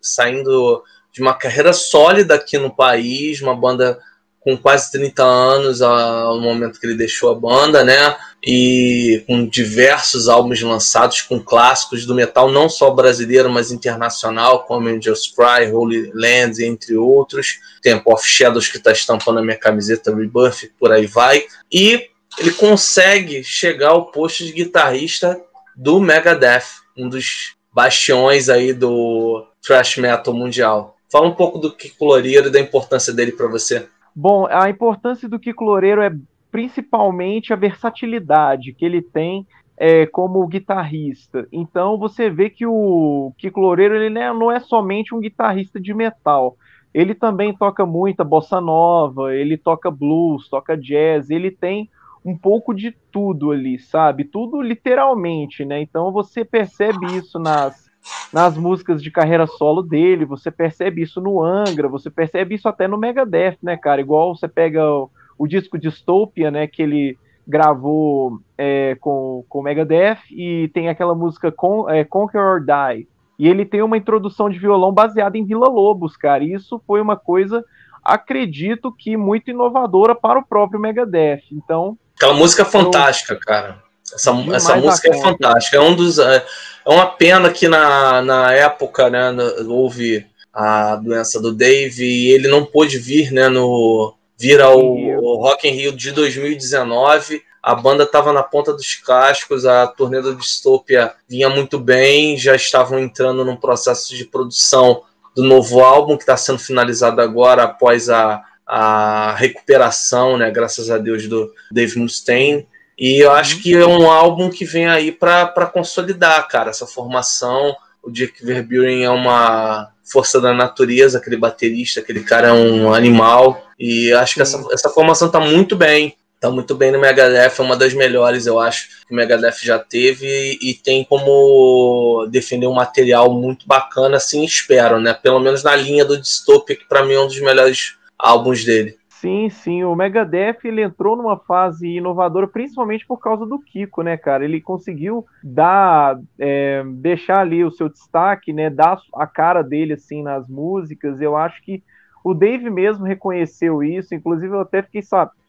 saindo 0.00 0.82
de 1.16 1.22
uma 1.22 1.32
carreira 1.32 1.72
sólida 1.72 2.34
aqui 2.34 2.58
no 2.58 2.70
país, 2.70 3.40
uma 3.40 3.56
banda 3.56 3.98
com 4.38 4.54
quase 4.54 4.92
30 4.92 5.24
anos 5.24 5.80
ao 5.80 6.38
momento 6.38 6.78
que 6.78 6.86
ele 6.86 6.94
deixou 6.94 7.32
a 7.32 7.34
banda, 7.34 7.82
né? 7.82 8.14
E 8.46 9.24
com 9.26 9.46
diversos 9.48 10.28
álbuns 10.28 10.60
lançados 10.60 11.22
com 11.22 11.40
clássicos 11.40 12.04
do 12.04 12.14
metal, 12.14 12.52
não 12.52 12.68
só 12.68 12.90
brasileiro, 12.90 13.48
mas 13.50 13.72
internacional, 13.72 14.64
como 14.64 14.88
Angels 14.88 15.32
Cry, 15.34 15.72
Holy 15.72 16.12
Land, 16.14 16.62
entre 16.62 16.94
outros. 16.96 17.58
Tempo 17.80 18.12
of 18.12 18.28
Shadows, 18.28 18.68
que 18.68 18.76
está 18.76 18.92
estampando 18.92 19.38
a 19.38 19.42
minha 19.42 19.58
camiseta 19.58 20.14
Rebirth, 20.14 20.70
por 20.78 20.92
aí 20.92 21.06
vai. 21.06 21.46
E 21.72 22.10
ele 22.38 22.52
consegue 22.52 23.42
chegar 23.42 23.88
ao 23.88 24.12
posto 24.12 24.44
de 24.44 24.52
guitarrista 24.52 25.40
do 25.74 25.98
Megadeth, 25.98 26.66
um 26.96 27.08
dos 27.08 27.56
bastiões 27.72 28.50
aí 28.50 28.74
do 28.74 29.46
thrash 29.66 29.96
metal 29.96 30.32
mundial. 30.32 30.95
Fala 31.10 31.26
um 31.26 31.34
pouco 31.34 31.58
do 31.58 31.74
Kiko 31.74 32.04
Loureiro 32.04 32.48
e 32.48 32.52
da 32.52 32.60
importância 32.60 33.12
dele 33.12 33.32
para 33.32 33.46
você. 33.46 33.88
Bom, 34.14 34.46
a 34.50 34.68
importância 34.68 35.28
do 35.28 35.38
Kiko 35.38 35.64
Loureiro 35.64 36.02
é 36.02 36.10
principalmente 36.50 37.52
a 37.52 37.56
versatilidade 37.56 38.72
que 38.72 38.84
ele 38.84 39.02
tem 39.02 39.46
é, 39.76 40.06
como 40.06 40.46
guitarrista. 40.46 41.46
Então 41.52 41.98
você 41.98 42.30
vê 42.30 42.48
que 42.48 42.66
o 42.66 43.32
Kiko 43.36 43.60
Loureiro 43.60 43.94
ele 43.94 44.10
não 44.10 44.50
é 44.50 44.58
somente 44.58 45.14
um 45.14 45.20
guitarrista 45.20 45.78
de 45.78 45.92
metal. 45.92 46.56
Ele 46.94 47.14
também 47.14 47.54
toca 47.54 47.84
muita 47.84 48.24
bossa 48.24 48.58
nova, 48.58 49.34
ele 49.34 49.58
toca 49.58 49.90
blues, 49.90 50.48
toca 50.48 50.76
jazz, 50.76 51.28
ele 51.28 51.50
tem 51.50 51.90
um 52.24 52.36
pouco 52.36 52.74
de 52.74 52.90
tudo 53.12 53.52
ali, 53.52 53.78
sabe? 53.78 54.24
Tudo 54.24 54.60
literalmente, 54.62 55.64
né? 55.64 55.80
Então 55.80 56.10
você 56.10 56.44
percebe 56.44 57.06
isso 57.16 57.38
nas 57.38 57.85
nas 58.32 58.56
músicas 58.56 59.02
de 59.02 59.10
carreira 59.10 59.46
solo 59.46 59.82
dele, 59.82 60.24
você 60.24 60.50
percebe 60.50 61.02
isso 61.02 61.20
no 61.20 61.42
Angra, 61.42 61.88
você 61.88 62.10
percebe 62.10 62.54
isso 62.54 62.68
até 62.68 62.86
no 62.86 62.98
Megadeth, 62.98 63.58
né, 63.62 63.76
cara? 63.76 64.00
Igual 64.00 64.36
você 64.36 64.48
pega 64.48 64.84
o, 64.88 65.10
o 65.38 65.46
disco 65.46 65.78
Dystopia, 65.78 66.50
né, 66.50 66.66
que 66.66 66.82
ele 66.82 67.18
gravou 67.46 68.40
é, 68.58 68.96
com, 69.00 69.44
com 69.48 69.60
o 69.60 69.62
Megadeth, 69.62 70.18
e 70.30 70.68
tem 70.74 70.88
aquela 70.88 71.14
música 71.14 71.52
Con, 71.52 71.88
é, 71.88 72.04
Conquer 72.04 72.40
or 72.40 72.60
Die, 72.60 73.08
e 73.38 73.48
ele 73.48 73.64
tem 73.64 73.82
uma 73.82 73.96
introdução 73.96 74.50
de 74.50 74.58
violão 74.58 74.92
baseada 74.92 75.38
em 75.38 75.44
Vila 75.44 75.68
Lobos, 75.68 76.16
cara, 76.16 76.42
e 76.42 76.52
isso 76.52 76.82
foi 76.86 77.00
uma 77.00 77.16
coisa, 77.16 77.64
acredito 78.02 78.92
que 78.92 79.16
muito 79.16 79.50
inovadora 79.50 80.14
para 80.14 80.40
o 80.40 80.44
próprio 80.44 80.80
Megadeth, 80.80 81.42
então... 81.52 81.96
Aquela 82.16 82.34
música 82.34 82.62
é 82.62 82.64
fantástica, 82.64 83.34
eu... 83.34 83.40
cara. 83.40 83.85
Essa, 84.14 84.30
essa 84.54 84.76
música 84.76 85.08
é 85.14 85.20
fantástica. 85.20 85.76
É 85.76 85.80
um 85.80 85.94
dos. 85.94 86.18
É, 86.18 86.44
é 86.86 86.90
uma 86.90 87.06
pena 87.06 87.50
que 87.50 87.68
na, 87.68 88.22
na 88.22 88.52
época, 88.52 89.10
né, 89.10 89.30
houve 89.66 90.26
a 90.52 90.96
doença 90.96 91.40
do 91.40 91.52
Dave 91.52 92.04
e 92.04 92.30
ele 92.30 92.48
não 92.48 92.64
pôde 92.64 92.98
vir, 92.98 93.32
né, 93.32 93.48
no 93.48 94.14
vir 94.38 94.60
ao, 94.60 94.78
ao 94.78 95.36
Rock 95.36 95.68
in 95.68 95.72
Rio 95.72 95.92
de 95.92 96.12
2019. 96.12 97.42
A 97.62 97.74
banda 97.74 98.04
estava 98.04 98.32
na 98.32 98.42
ponta 98.42 98.72
dos 98.72 98.94
cascos, 98.94 99.66
a 99.66 99.86
turnê 99.88 100.22
da 100.22 100.30
Dystopia 100.30 101.12
vinha 101.28 101.50
muito 101.50 101.78
bem, 101.78 102.38
já 102.38 102.54
estavam 102.54 102.98
entrando 102.98 103.44
num 103.44 103.56
processo 103.56 104.14
de 104.14 104.24
produção 104.24 105.02
do 105.34 105.42
novo 105.42 105.80
álbum 105.80 106.16
que 106.16 106.22
está 106.22 106.36
sendo 106.36 106.60
finalizado 106.60 107.20
agora 107.20 107.64
após 107.64 108.08
a, 108.08 108.40
a 108.64 109.34
recuperação, 109.36 110.38
né, 110.38 110.50
graças 110.50 110.90
a 110.90 110.96
Deus, 110.96 111.26
do 111.26 111.52
Dave 111.70 111.98
Mustaine. 111.98 112.66
E 112.98 113.18
eu 113.22 113.30
acho 113.32 113.62
que 113.62 113.74
é 113.74 113.86
um 113.86 114.10
álbum 114.10 114.48
que 114.48 114.64
vem 114.64 114.86
aí 114.86 115.12
para 115.12 115.66
consolidar, 115.66 116.48
cara, 116.48 116.70
essa 116.70 116.86
formação. 116.86 117.76
O 118.02 118.10
Dick 118.10 118.44
Verburen 118.44 119.04
é 119.04 119.10
uma 119.10 119.90
força 120.04 120.40
da 120.40 120.54
natureza, 120.54 121.18
aquele 121.18 121.36
baterista, 121.36 122.00
aquele 122.00 122.22
cara 122.22 122.48
é 122.48 122.52
um 122.52 122.94
animal. 122.94 123.66
E 123.78 124.12
acho 124.12 124.34
que 124.34 124.42
essa, 124.42 124.64
essa 124.72 124.88
formação 124.88 125.30
tá 125.30 125.40
muito 125.40 125.76
bem. 125.76 126.16
Tá 126.38 126.50
muito 126.50 126.74
bem 126.74 126.92
no 126.92 127.00
Megadeth, 127.00 127.54
é 127.58 127.62
uma 127.62 127.76
das 127.76 127.94
melhores, 127.94 128.46
eu 128.46 128.60
acho, 128.60 128.88
que 129.06 129.12
o 129.12 129.16
Megadeth 129.16 129.56
já 129.62 129.78
teve 129.78 130.58
e, 130.60 130.74
tem 130.74 131.02
como 131.02 132.26
defender 132.30 132.66
um 132.66 132.74
material 132.74 133.32
muito 133.32 133.66
bacana, 133.66 134.18
assim, 134.18 134.44
espero, 134.44 135.00
né? 135.00 135.14
Pelo 135.14 135.40
menos 135.40 135.62
na 135.62 135.74
linha 135.74 136.04
do 136.04 136.20
Dystopia, 136.20 136.76
que 136.76 136.86
para 136.86 137.04
mim 137.04 137.14
é 137.14 137.20
um 137.20 137.26
dos 137.26 137.40
melhores 137.40 137.94
álbuns 138.18 138.64
dele. 138.66 138.98
Sim, 139.20 139.48
sim, 139.48 139.82
o 139.82 139.96
Megadeth 139.96 140.58
ele 140.64 140.82
entrou 140.82 141.16
numa 141.16 141.38
fase 141.38 141.88
inovadora, 141.88 142.46
principalmente 142.46 143.06
por 143.06 143.18
causa 143.18 143.46
do 143.46 143.58
Kiko, 143.58 144.02
né, 144.02 144.16
cara? 144.16 144.44
Ele 144.44 144.60
conseguiu 144.60 145.24
dar, 145.42 146.20
é, 146.38 146.84
deixar 146.96 147.40
ali 147.40 147.64
o 147.64 147.70
seu 147.70 147.88
destaque, 147.88 148.52
né, 148.52 148.68
dar 148.68 149.00
a 149.14 149.26
cara 149.26 149.62
dele 149.62 149.94
assim 149.94 150.22
nas 150.22 150.46
músicas. 150.48 151.20
Eu 151.20 151.34
acho 151.34 151.62
que 151.62 151.82
o 152.22 152.34
Dave 152.34 152.68
mesmo 152.68 153.06
reconheceu 153.06 153.82
isso. 153.82 154.14
Inclusive, 154.14 154.52
eu 154.54 154.60
até 154.60 154.82
fiquei 154.82 155.00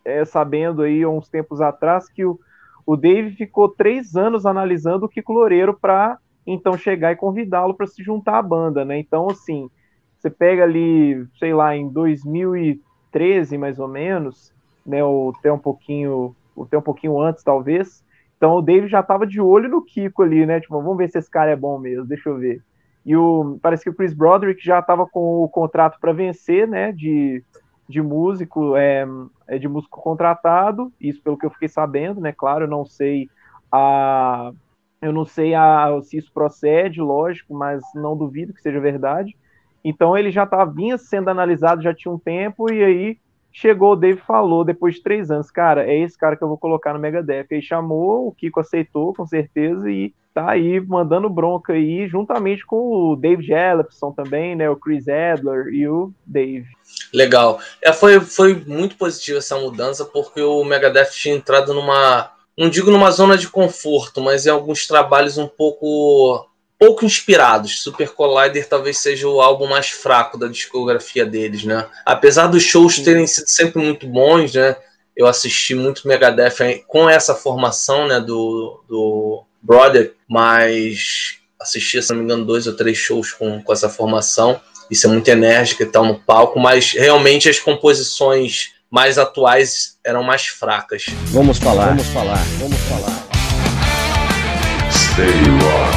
é, 0.05 0.23
sabendo 0.23 0.83
aí 0.83 1.05
uns 1.05 1.27
tempos 1.27 1.59
atrás 1.59 2.07
que 2.09 2.23
o, 2.23 2.39
o 2.85 2.95
Dave 2.95 3.35
ficou 3.35 3.67
três 3.67 4.15
anos 4.15 4.45
analisando 4.45 5.05
o 5.05 5.09
Kiko 5.09 5.33
Loureiro 5.33 5.73
para 5.73 6.17
então 6.45 6.77
chegar 6.77 7.11
e 7.11 7.17
convidá-lo 7.17 7.73
para 7.73 7.85
se 7.85 8.01
juntar 8.01 8.37
à 8.37 8.41
banda, 8.41 8.85
né? 8.85 8.97
Então, 8.97 9.29
assim, 9.29 9.69
você 10.17 10.29
pega 10.29 10.63
ali, 10.63 11.27
sei 11.37 11.53
lá, 11.53 11.75
em 11.75 11.89
2013 13.11 13.57
mais 13.57 13.79
ou 13.79 13.87
menos, 13.87 14.53
né, 14.85 15.03
ou 15.03 15.33
até 15.37 15.51
um 15.51 15.59
pouquinho, 15.59 16.35
ou 16.55 16.63
até 16.63 16.77
um 16.77 16.81
pouquinho 16.81 17.19
antes 17.19 17.43
talvez. 17.43 18.03
Então 18.37 18.53
o 18.55 18.61
David 18.61 18.89
já 18.89 18.99
estava 18.99 19.25
de 19.25 19.41
olho 19.41 19.67
no 19.69 19.83
Kiko 19.83 20.21
ali, 20.21 20.45
né? 20.45 20.59
Tipo, 20.59 20.81
vamos 20.81 20.97
ver 20.97 21.09
se 21.09 21.17
esse 21.17 21.29
cara 21.29 21.51
é 21.51 21.55
bom 21.55 21.79
mesmo, 21.79 22.05
deixa 22.05 22.29
eu 22.29 22.37
ver. 22.37 22.61
E 23.05 23.15
o 23.15 23.57
parece 23.61 23.83
que 23.83 23.89
o 23.89 23.93
Chris 23.93 24.13
Broderick 24.13 24.63
já 24.63 24.79
estava 24.79 25.07
com 25.07 25.43
o 25.43 25.49
contrato 25.49 25.97
para 25.99 26.11
vencer, 26.11 26.67
né, 26.67 26.91
de, 26.91 27.43
de 27.87 28.01
músico, 28.01 28.75
é, 28.75 29.07
é, 29.47 29.57
de 29.57 29.67
músico 29.67 30.01
contratado, 30.01 30.91
isso 30.99 31.21
pelo 31.21 31.37
que 31.37 31.45
eu 31.45 31.49
fiquei 31.49 31.69
sabendo, 31.69 32.21
né? 32.21 32.31
Claro, 32.31 32.65
eu 32.65 32.69
não 32.69 32.85
sei 32.85 33.29
a 33.71 34.51
eu 34.99 35.13
não 35.13 35.25
sei 35.25 35.53
a, 35.53 35.99
se 36.03 36.17
isso 36.17 36.31
procede, 36.33 36.99
lógico, 37.01 37.53
mas 37.53 37.83
não 37.93 38.17
duvido 38.17 38.53
que 38.53 38.61
seja 38.61 38.79
verdade. 38.79 39.37
Então 39.87 40.17
ele 40.17 40.31
já 40.31 40.45
tá, 40.45 40.65
vinha 40.65 40.97
sendo 40.97 41.29
analisado 41.29 41.81
já 41.81 41.93
tinha 41.93 42.13
um 42.13 42.19
tempo, 42.19 42.69
e 42.69 42.83
aí 42.83 43.17
chegou 43.53 43.93
o 43.93 43.95
Dave 43.95 44.19
falou, 44.19 44.65
depois 44.65 44.95
de 44.95 45.01
três 45.01 45.31
anos, 45.31 45.49
cara, 45.49 45.89
é 45.89 45.97
esse 45.97 46.17
cara 46.17 46.35
que 46.35 46.43
eu 46.43 46.47
vou 46.49 46.57
colocar 46.57 46.93
no 46.93 46.99
Megadeth. 46.99 47.47
Aí 47.49 47.61
chamou, 47.61 48.27
o 48.27 48.33
Kiko 48.33 48.59
aceitou, 48.59 49.13
com 49.13 49.25
certeza, 49.25 49.89
e 49.89 50.13
tá 50.33 50.51
aí 50.51 50.81
mandando 50.81 51.29
bronca 51.29 51.71
aí, 51.71 52.05
juntamente 52.05 52.65
com 52.65 52.75
o 52.75 53.15
Dave 53.15 53.41
Jellison 53.41 54.11
também, 54.11 54.57
né, 54.57 54.69
o 54.69 54.75
Chris 54.75 55.07
Adler 55.07 55.73
e 55.73 55.87
o 55.87 56.11
Dave. 56.25 56.67
Legal. 57.13 57.57
É, 57.81 57.93
foi, 57.93 58.19
foi 58.19 58.61
muito 58.67 58.97
positiva 58.97 59.37
essa 59.37 59.57
mudança, 59.57 60.03
porque 60.03 60.41
o 60.41 60.65
Megadeth 60.65 61.11
tinha 61.11 61.33
entrado 61.33 61.73
numa, 61.73 62.29
não 62.57 62.69
digo 62.69 62.91
numa 62.91 63.09
zona 63.09 63.37
de 63.37 63.47
conforto, 63.47 64.19
mas 64.19 64.45
em 64.45 64.49
alguns 64.49 64.85
trabalhos 64.85 65.37
um 65.37 65.47
pouco 65.47 66.46
pouco 66.79 67.05
inspirados. 67.05 67.81
Super 67.81 68.09
Collider 68.11 68.67
talvez 68.67 68.97
seja 68.99 69.27
o 69.27 69.41
álbum 69.41 69.67
mais 69.67 69.89
fraco 69.89 70.37
da 70.37 70.47
discografia 70.47 71.25
deles, 71.25 71.63
né? 71.63 71.85
Apesar 72.05 72.47
dos 72.47 72.63
shows 72.63 72.99
terem 72.99 73.25
sido 73.25 73.47
sempre 73.47 73.81
muito 73.81 74.07
bons, 74.07 74.53
né? 74.53 74.75
Eu 75.15 75.25
assisti 75.25 75.73
muito 75.73 76.07
Megadeth 76.07 76.83
com 76.87 77.09
essa 77.09 77.33
formação, 77.33 78.07
né, 78.07 78.19
do, 78.19 78.83
do 78.87 79.43
Brother, 79.59 80.13
mas 80.29 81.39
assisti, 81.59 81.99
se 82.03 82.11
não 82.11 82.19
me 82.19 82.23
engano, 82.23 82.45
dois 82.45 82.67
ou 82.67 82.75
três 82.75 82.99
shows 82.99 83.31
com, 83.31 83.59
com 83.61 83.73
essa 83.73 83.89
formação. 83.89 84.61
Isso 84.91 85.07
é 85.07 85.09
muito 85.09 85.27
enérgico 85.27 85.81
e 85.81 85.87
tal 85.87 86.05
no 86.05 86.19
palco, 86.19 86.59
mas 86.59 86.93
realmente 86.93 87.49
as 87.49 87.59
composições 87.59 88.73
mais 88.91 89.17
atuais 89.17 89.97
eram 90.03 90.21
mais 90.23 90.45
fracas. 90.45 91.07
Vamos 91.25 91.57
falar, 91.57 91.87
vamos 91.87 92.07
falar, 92.07 92.45
vamos 92.59 92.79
falar. 92.81 93.27
Stay 94.91 95.25
Rock 95.25 95.96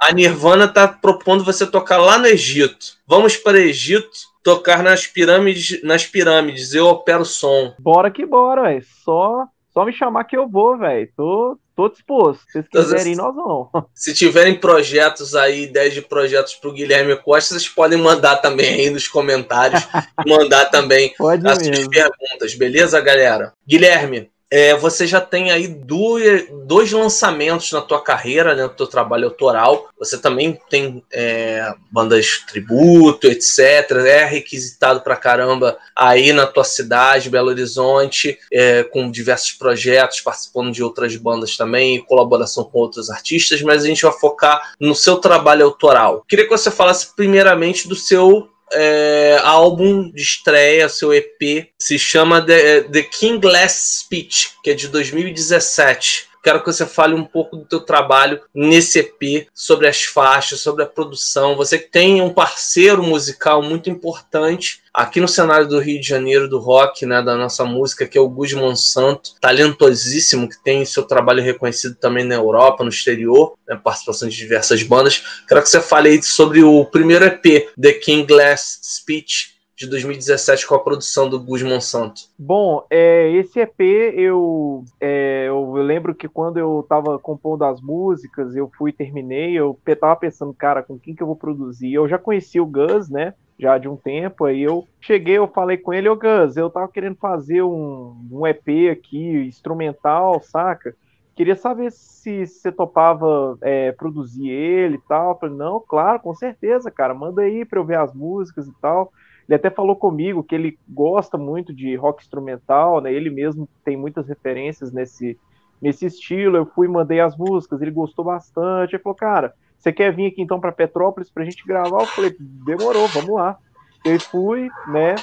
a 0.00 0.12
Nirvana 0.12 0.68
tá 0.68 0.88
propondo 0.88 1.44
você 1.44 1.66
tocar 1.66 1.98
lá 1.98 2.18
no 2.18 2.26
Egito. 2.26 2.96
Vamos 3.06 3.36
para 3.36 3.56
o 3.56 3.60
Egito, 3.60 4.10
tocar 4.42 4.82
nas 4.82 5.06
pirâmides, 5.06 5.82
nas 5.82 6.06
pirâmides, 6.06 6.72
eu 6.72 6.86
opero 6.86 7.24
som. 7.24 7.74
Bora 7.78 8.10
que 8.10 8.24
bora, 8.24 8.62
velho. 8.62 8.84
Só 9.04 9.46
só 9.78 9.84
me 9.84 9.92
chamar 9.92 10.24
que 10.24 10.36
eu 10.36 10.48
vou, 10.48 10.76
velho. 10.76 11.08
Tô, 11.16 11.56
tô 11.76 11.88
disposto. 11.88 12.40
Se 12.46 12.52
vocês 12.52 12.64
então, 12.66 12.82
quiserem, 12.82 13.14
nós 13.14 13.32
vamos. 13.32 13.68
Se 13.94 14.12
tiverem 14.12 14.58
projetos 14.58 15.36
aí, 15.36 15.64
ideias 15.64 15.94
de 15.94 16.02
projetos 16.02 16.56
pro 16.56 16.72
Guilherme 16.72 17.16
Costa, 17.22 17.54
vocês 17.54 17.68
podem 17.68 17.96
mandar 17.96 18.38
também 18.38 18.74
aí 18.74 18.90
nos 18.90 19.06
comentários. 19.06 19.86
mandar 20.26 20.64
também 20.66 21.14
Pode 21.16 21.46
as 21.46 21.64
suas 21.64 21.86
perguntas, 21.86 22.54
beleza, 22.56 23.00
galera? 23.00 23.52
Guilherme, 23.64 24.28
é, 24.50 24.74
você 24.74 25.06
já 25.06 25.20
tem 25.20 25.50
aí 25.50 25.68
dois, 25.68 26.46
dois 26.64 26.90
lançamentos 26.90 27.70
na 27.72 27.82
tua 27.82 28.02
carreira, 28.02 28.54
né, 28.54 28.62
no 28.62 28.68
teu 28.70 28.86
trabalho 28.86 29.26
autoral. 29.26 29.88
Você 29.98 30.16
também 30.16 30.58
tem 30.70 31.02
é, 31.12 31.72
bandas 31.90 32.44
tributo, 32.46 33.26
etc. 33.26 33.58
É 34.06 34.24
requisitado 34.24 35.00
pra 35.00 35.16
caramba 35.16 35.76
aí 35.94 36.32
na 36.32 36.46
tua 36.46 36.64
cidade, 36.64 37.30
Belo 37.30 37.48
Horizonte, 37.48 38.38
é, 38.52 38.84
com 38.84 39.10
diversos 39.10 39.52
projetos, 39.52 40.20
participando 40.20 40.72
de 40.72 40.82
outras 40.82 41.14
bandas 41.16 41.56
também, 41.56 42.02
colaboração 42.04 42.64
com 42.64 42.78
outros 42.78 43.10
artistas, 43.10 43.60
mas 43.62 43.84
a 43.84 43.86
gente 43.86 44.02
vai 44.02 44.12
focar 44.12 44.74
no 44.80 44.94
seu 44.94 45.16
trabalho 45.16 45.66
autoral. 45.66 46.24
Queria 46.26 46.44
que 46.44 46.50
você 46.50 46.70
falasse 46.70 47.14
primeiramente 47.14 47.86
do 47.86 47.94
seu 47.94 48.48
é, 48.72 49.40
álbum 49.42 50.10
de 50.10 50.22
estreia, 50.22 50.88
seu 50.88 51.12
EP, 51.12 51.68
se 51.78 51.98
chama 51.98 52.44
The, 52.44 52.82
The 52.82 53.02
King 53.02 53.46
Last 53.46 54.04
Speech, 54.04 54.50
que 54.62 54.70
é 54.70 54.74
de 54.74 54.88
2017. 54.88 56.28
Quero 56.48 56.60
que 56.60 56.72
você 56.72 56.86
fale 56.86 57.12
um 57.12 57.24
pouco 57.24 57.58
do 57.58 57.66
teu 57.66 57.78
trabalho 57.78 58.40
nesse 58.54 59.00
EP, 59.00 59.46
sobre 59.52 59.86
as 59.86 60.04
faixas, 60.04 60.60
sobre 60.60 60.82
a 60.82 60.86
produção. 60.86 61.54
Você 61.54 61.78
que 61.78 61.90
tem 61.90 62.22
um 62.22 62.32
parceiro 62.32 63.02
musical 63.02 63.62
muito 63.62 63.90
importante 63.90 64.80
aqui 64.94 65.20
no 65.20 65.28
cenário 65.28 65.68
do 65.68 65.78
Rio 65.78 66.00
de 66.00 66.08
Janeiro 66.08 66.48
do 66.48 66.58
rock, 66.58 67.04
né, 67.04 67.20
da 67.20 67.36
nossa 67.36 67.66
música, 67.66 68.06
que 68.06 68.16
é 68.16 68.20
o 68.22 68.30
Gus 68.30 68.54
Monsanto, 68.54 69.34
talentosíssimo, 69.42 70.48
que 70.48 70.56
tem 70.64 70.86
seu 70.86 71.02
trabalho 71.02 71.42
reconhecido 71.42 71.96
também 71.96 72.24
na 72.24 72.36
Europa, 72.36 72.82
no 72.82 72.88
exterior, 72.88 73.58
né, 73.68 73.78
participação 73.84 74.26
de 74.26 74.34
diversas 74.34 74.82
bandas. 74.82 75.22
Quero 75.46 75.62
que 75.62 75.68
você 75.68 75.82
fale 75.82 76.08
aí 76.08 76.22
sobre 76.22 76.62
o 76.62 76.82
primeiro 76.86 77.26
EP, 77.26 77.68
The 77.78 77.92
King 77.92 78.26
Glass 78.26 78.80
Speech, 78.82 79.57
de 79.78 79.88
2017 79.88 80.66
com 80.66 80.74
a 80.74 80.80
produção 80.80 81.30
do 81.30 81.38
Gus 81.38 81.62
Monsanto? 81.62 82.22
Bom, 82.36 82.84
é, 82.90 83.30
esse 83.30 83.60
EP 83.60 83.80
eu, 84.16 84.84
é, 85.00 85.44
eu, 85.46 85.72
lembro 85.74 86.16
que 86.16 86.28
quando 86.28 86.56
eu 86.56 86.80
estava 86.80 87.16
compondo 87.20 87.62
as 87.62 87.80
músicas, 87.80 88.56
eu 88.56 88.68
fui 88.76 88.92
terminei, 88.92 89.52
eu 89.52 89.78
tava 90.00 90.16
pensando, 90.16 90.52
cara, 90.52 90.82
com 90.82 90.98
quem 90.98 91.14
que 91.14 91.22
eu 91.22 91.28
vou 91.28 91.36
produzir? 91.36 91.94
Eu 91.94 92.08
já 92.08 92.18
conheci 92.18 92.60
o 92.60 92.66
Gus, 92.66 93.08
né? 93.08 93.34
Já 93.56 93.78
de 93.78 93.88
um 93.88 93.96
tempo, 93.96 94.44
aí 94.44 94.62
eu 94.62 94.86
cheguei, 95.00 95.38
eu 95.38 95.46
falei 95.46 95.76
com 95.76 95.94
ele, 95.94 96.08
ô 96.08 96.16
Gus, 96.16 96.56
eu 96.56 96.68
tava 96.68 96.88
querendo 96.88 97.16
fazer 97.16 97.62
um, 97.62 98.16
um 98.32 98.46
EP 98.48 98.90
aqui, 98.90 99.46
instrumental, 99.46 100.40
saca? 100.42 100.92
Queria 101.36 101.54
saber 101.54 101.92
se 101.92 102.48
você 102.48 102.72
topava 102.72 103.56
é, 103.60 103.92
produzir 103.92 104.48
ele 104.50 104.96
e 104.96 105.00
tal. 105.08 105.30
Eu 105.30 105.38
falei, 105.38 105.56
não, 105.56 105.78
claro, 105.78 106.18
com 106.18 106.34
certeza, 106.34 106.90
cara, 106.90 107.14
manda 107.14 107.42
aí 107.42 107.64
pra 107.64 107.78
eu 107.78 107.84
ver 107.84 107.98
as 107.98 108.12
músicas 108.12 108.66
e 108.66 108.72
tal. 108.80 109.12
Ele 109.48 109.56
até 109.56 109.70
falou 109.70 109.96
comigo 109.96 110.44
que 110.44 110.54
ele 110.54 110.78
gosta 110.86 111.38
muito 111.38 111.72
de 111.72 111.96
rock 111.96 112.22
instrumental, 112.22 113.00
né? 113.00 113.12
Ele 113.12 113.30
mesmo 113.30 113.66
tem 113.82 113.96
muitas 113.96 114.28
referências 114.28 114.92
nesse, 114.92 115.38
nesse 115.80 116.04
estilo. 116.04 116.56
Eu 116.56 116.66
fui 116.66 116.86
mandei 116.86 117.20
as 117.20 117.34
músicas, 117.36 117.80
ele 117.80 117.90
gostou 117.90 118.26
bastante. 118.26 118.94
Ele 118.94 119.02
falou, 119.02 119.16
cara, 119.16 119.54
você 119.78 119.90
quer 119.90 120.14
vir 120.14 120.26
aqui 120.26 120.42
então 120.42 120.60
para 120.60 120.70
Petrópolis 120.70 121.30
para 121.30 121.44
a 121.44 121.46
gente 121.46 121.64
gravar? 121.66 122.00
Eu 122.00 122.06
falei, 122.06 122.36
demorou, 122.38 123.08
vamos 123.08 123.34
lá. 123.34 123.56
Eu 124.04 124.20
fui, 124.20 124.68
né? 124.88 125.14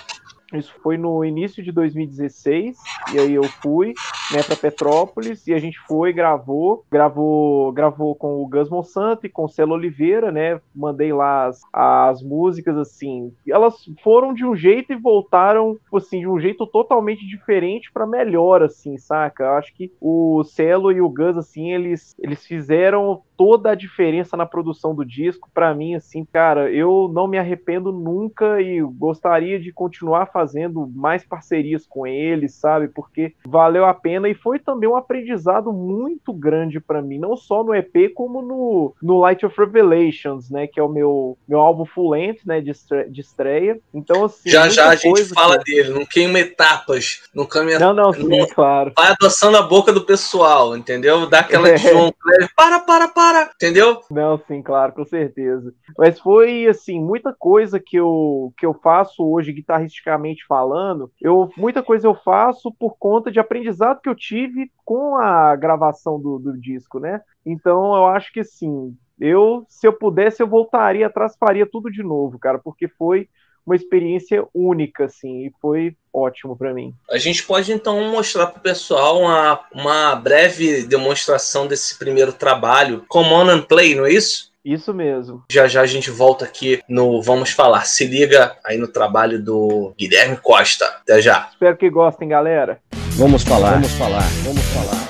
Isso 0.54 0.74
foi 0.82 0.98
no 0.98 1.24
início 1.26 1.64
de 1.64 1.72
2016, 1.72 2.78
e 3.08 3.20
aí 3.20 3.34
eu 3.34 3.50
fui 3.50 3.98
né, 4.30 4.42
para 4.44 4.56
Petrópolis 4.56 5.46
e 5.48 5.54
a 5.54 5.60
gente 5.60 5.80
foi, 5.88 6.12
gravou, 6.12 6.84
gravou, 6.92 7.72
gravou 7.72 8.16
com 8.16 8.42
o 8.42 8.48
Gus 8.48 8.70
Monsanto 8.70 9.26
e 9.26 9.30
com 9.30 9.46
o 9.46 9.50
Celo 9.50 9.74
Oliveira, 9.74 10.32
né? 10.32 10.60
Mandei 10.74 11.14
lá 11.14 11.46
as, 11.48 11.62
as 11.72 12.24
músicas 12.24 12.78
assim, 12.78 13.32
elas 13.48 13.76
foram 14.04 14.34
de 14.34 14.46
um 14.46 14.56
jeito 14.56 14.92
e 14.94 14.96
voltaram 14.96 15.78
assim 15.94 16.20
de 16.20 16.28
um 16.28 16.40
jeito 16.40 16.66
totalmente 16.68 17.26
diferente 17.28 17.92
para 17.92 18.08
melhor, 18.08 18.64
assim, 18.64 18.98
saca? 18.98 19.44
Eu 19.44 19.52
acho 19.54 19.74
que 19.76 19.92
o 20.02 20.44
Celo 20.44 20.92
e 20.92 21.02
o 21.02 21.10
Gus 21.10 21.38
assim, 21.38 21.72
eles 21.72 22.16
eles 22.20 22.46
fizeram 22.46 23.22
toda 23.38 23.71
a 23.71 23.76
diferença 23.76 24.36
na 24.38 24.45
produção 24.45 24.93
do 24.93 25.06
disco. 25.06 25.50
Para 25.54 25.74
mim, 25.74 25.95
assim, 25.95 26.26
cara, 26.26 26.71
eu 26.71 27.10
não 27.13 27.28
me 27.28 27.38
arrependo 27.38 27.91
nunca 27.91 28.62
e 28.62 28.82
gostaria 28.82 29.60
de 29.60 29.71
continuar 29.71 30.28
fazendo 30.28 30.88
mais 30.93 31.24
parcerias 31.24 31.86
com 31.88 32.06
eles, 32.06 32.54
sabe? 32.54 32.88
Porque 32.88 33.34
valeu 33.45 33.86
a 33.86 33.93
pena 33.93 34.30
e 34.30 34.36
foi 34.36 34.60
também 34.60 34.89
um 34.89 34.95
aprendizado 34.95 35.71
muito 35.71 36.34
grande 36.34 36.80
para 36.80 37.02
mim, 37.02 37.17
não 37.17 37.36
só 37.36 37.63
no 37.63 37.74
EP, 37.74 38.13
como 38.13 38.41
no, 38.41 38.95
no 39.02 39.19
Light 39.19 39.45
of 39.45 39.58
Revelations, 39.58 40.50
né? 40.50 40.67
Que 40.67 40.80
é 40.80 40.84
o 40.84 40.89
meu, 40.89 41.38
meu 41.48 41.60
álbum 41.60 41.86
full 41.86 42.12
length, 42.12 42.41
né? 42.45 42.62
De, 42.62 42.71
de 43.10 43.21
estreia. 43.21 43.80
Então, 43.93 44.26
assim. 44.26 44.50
Já 44.50 44.69
já 44.69 44.89
a 44.89 44.95
gente 44.95 45.26
fala 45.26 45.58
que... 45.60 45.74
dele, 45.74 45.89
não 45.89 46.06
queima 46.06 46.39
etapas, 46.39 47.24
não 47.34 47.45
caminha. 47.45 47.80
Não, 47.80 47.93
não, 47.93 48.13
sim, 48.13 48.28
não, 48.28 48.48
claro. 48.48 48.91
Vai 48.95 49.12
adoçando 49.12 49.58
a 49.58 49.62
boca 49.62 49.91
do 49.91 50.02
pessoal, 50.02 50.76
entendeu? 50.76 51.28
Dá 51.28 51.39
aquela 51.39 51.69
é. 51.69 51.74
de 51.76 51.89
João 51.89 52.13
para, 52.56 52.80
para, 52.80 52.80
para, 52.80 53.08
entendeu? 53.56 54.02
Não, 54.10 54.38
sim, 54.38 54.62
claro, 54.62 54.94
com 54.94 55.06
certeza. 55.06 55.74
Mas 55.98 56.20
foi, 56.20 56.68
assim, 56.68 57.00
muita 57.00 57.34
coisa 57.34 57.80
que 57.80 57.98
eu, 57.98 58.54
que 58.58 58.66
eu 58.66 58.74
faço 58.74 59.24
hoje, 59.24 59.54
guitarristicamente 59.54 60.46
falando, 60.48 61.12
eu, 61.22 61.50
muita 61.58 61.82
coisa 61.82 62.08
eu 62.08 62.16
faço 62.16 62.72
por 62.80 62.96
conta 62.98 63.32
de 63.32 63.40
aprendizado 63.40 64.02
que 64.02 64.10
eu 64.10 64.16
tive 64.16 64.72
com 64.84 65.16
a 65.16 65.56
gravação 65.56 66.20
do, 66.20 66.40
do 66.40 66.60
disco, 66.60 67.00
né? 67.00 67.22
Então 67.46 67.96
eu 67.96 68.06
acho 68.08 68.32
que 68.32 68.44
sim. 68.44 68.96
Eu, 69.20 69.66
se 69.70 69.88
eu 69.88 69.94
pudesse, 69.94 70.44
eu 70.44 70.48
voltaria 70.48 71.08
atrás, 71.08 71.38
faria 71.40 71.66
tudo 71.66 71.90
de 71.90 72.04
novo, 72.04 72.38
cara, 72.38 72.60
porque 72.60 72.88
foi 72.88 73.30
uma 73.65 73.75
experiência 73.75 74.45
única, 74.54 75.06
assim, 75.06 75.47
e 75.47 75.54
foi 75.62 75.95
ótimo 76.13 76.56
para 76.56 76.73
mim. 76.73 76.93
A 77.10 77.17
gente 77.17 77.43
pode 77.43 77.71
então 77.71 78.01
mostrar 78.12 78.47
para 78.47 78.60
o 78.60 78.63
pessoal 78.63 79.19
uma, 79.19 79.60
uma 79.73 80.15
breve 80.15 80.84
demonstração 80.84 81.67
desse 81.67 81.97
primeiro 81.97 82.32
trabalho, 82.32 83.04
Come 83.08 83.30
On 83.30 83.49
and 83.49 83.62
Play, 83.63 83.95
não 83.95 84.06
é 84.06 84.12
isso? 84.13 84.54
Isso 84.63 84.91
mesmo. 84.91 85.43
Já 85.51 85.67
já 85.67 85.82
a 85.82 85.86
gente 85.86 86.10
volta 86.10 86.43
aqui 86.43 86.82
no 86.89 87.21
Vamos 87.21 87.51
Falar. 87.51 87.86
Se 87.86 88.04
liga 88.04 88.58
aí 88.65 88.80
no 88.80 88.88
trabalho 88.88 89.39
do 89.39 89.93
Guilherme 89.95 90.38
Costa. 90.38 90.86
Até 90.86 91.21
já. 91.21 91.49
Espero 91.51 91.78
que 91.78 91.88
gostem, 91.88 92.28
galera. 92.28 92.80
Vamos 93.12 93.43
falar. 93.43 93.73
Vamos 93.73 93.91
falar. 93.91 94.28
Vamos 94.43 94.63
falar. 94.73 95.06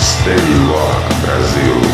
Stay 0.00 0.34
Rock 0.34 1.14
Brasil. 1.24 1.93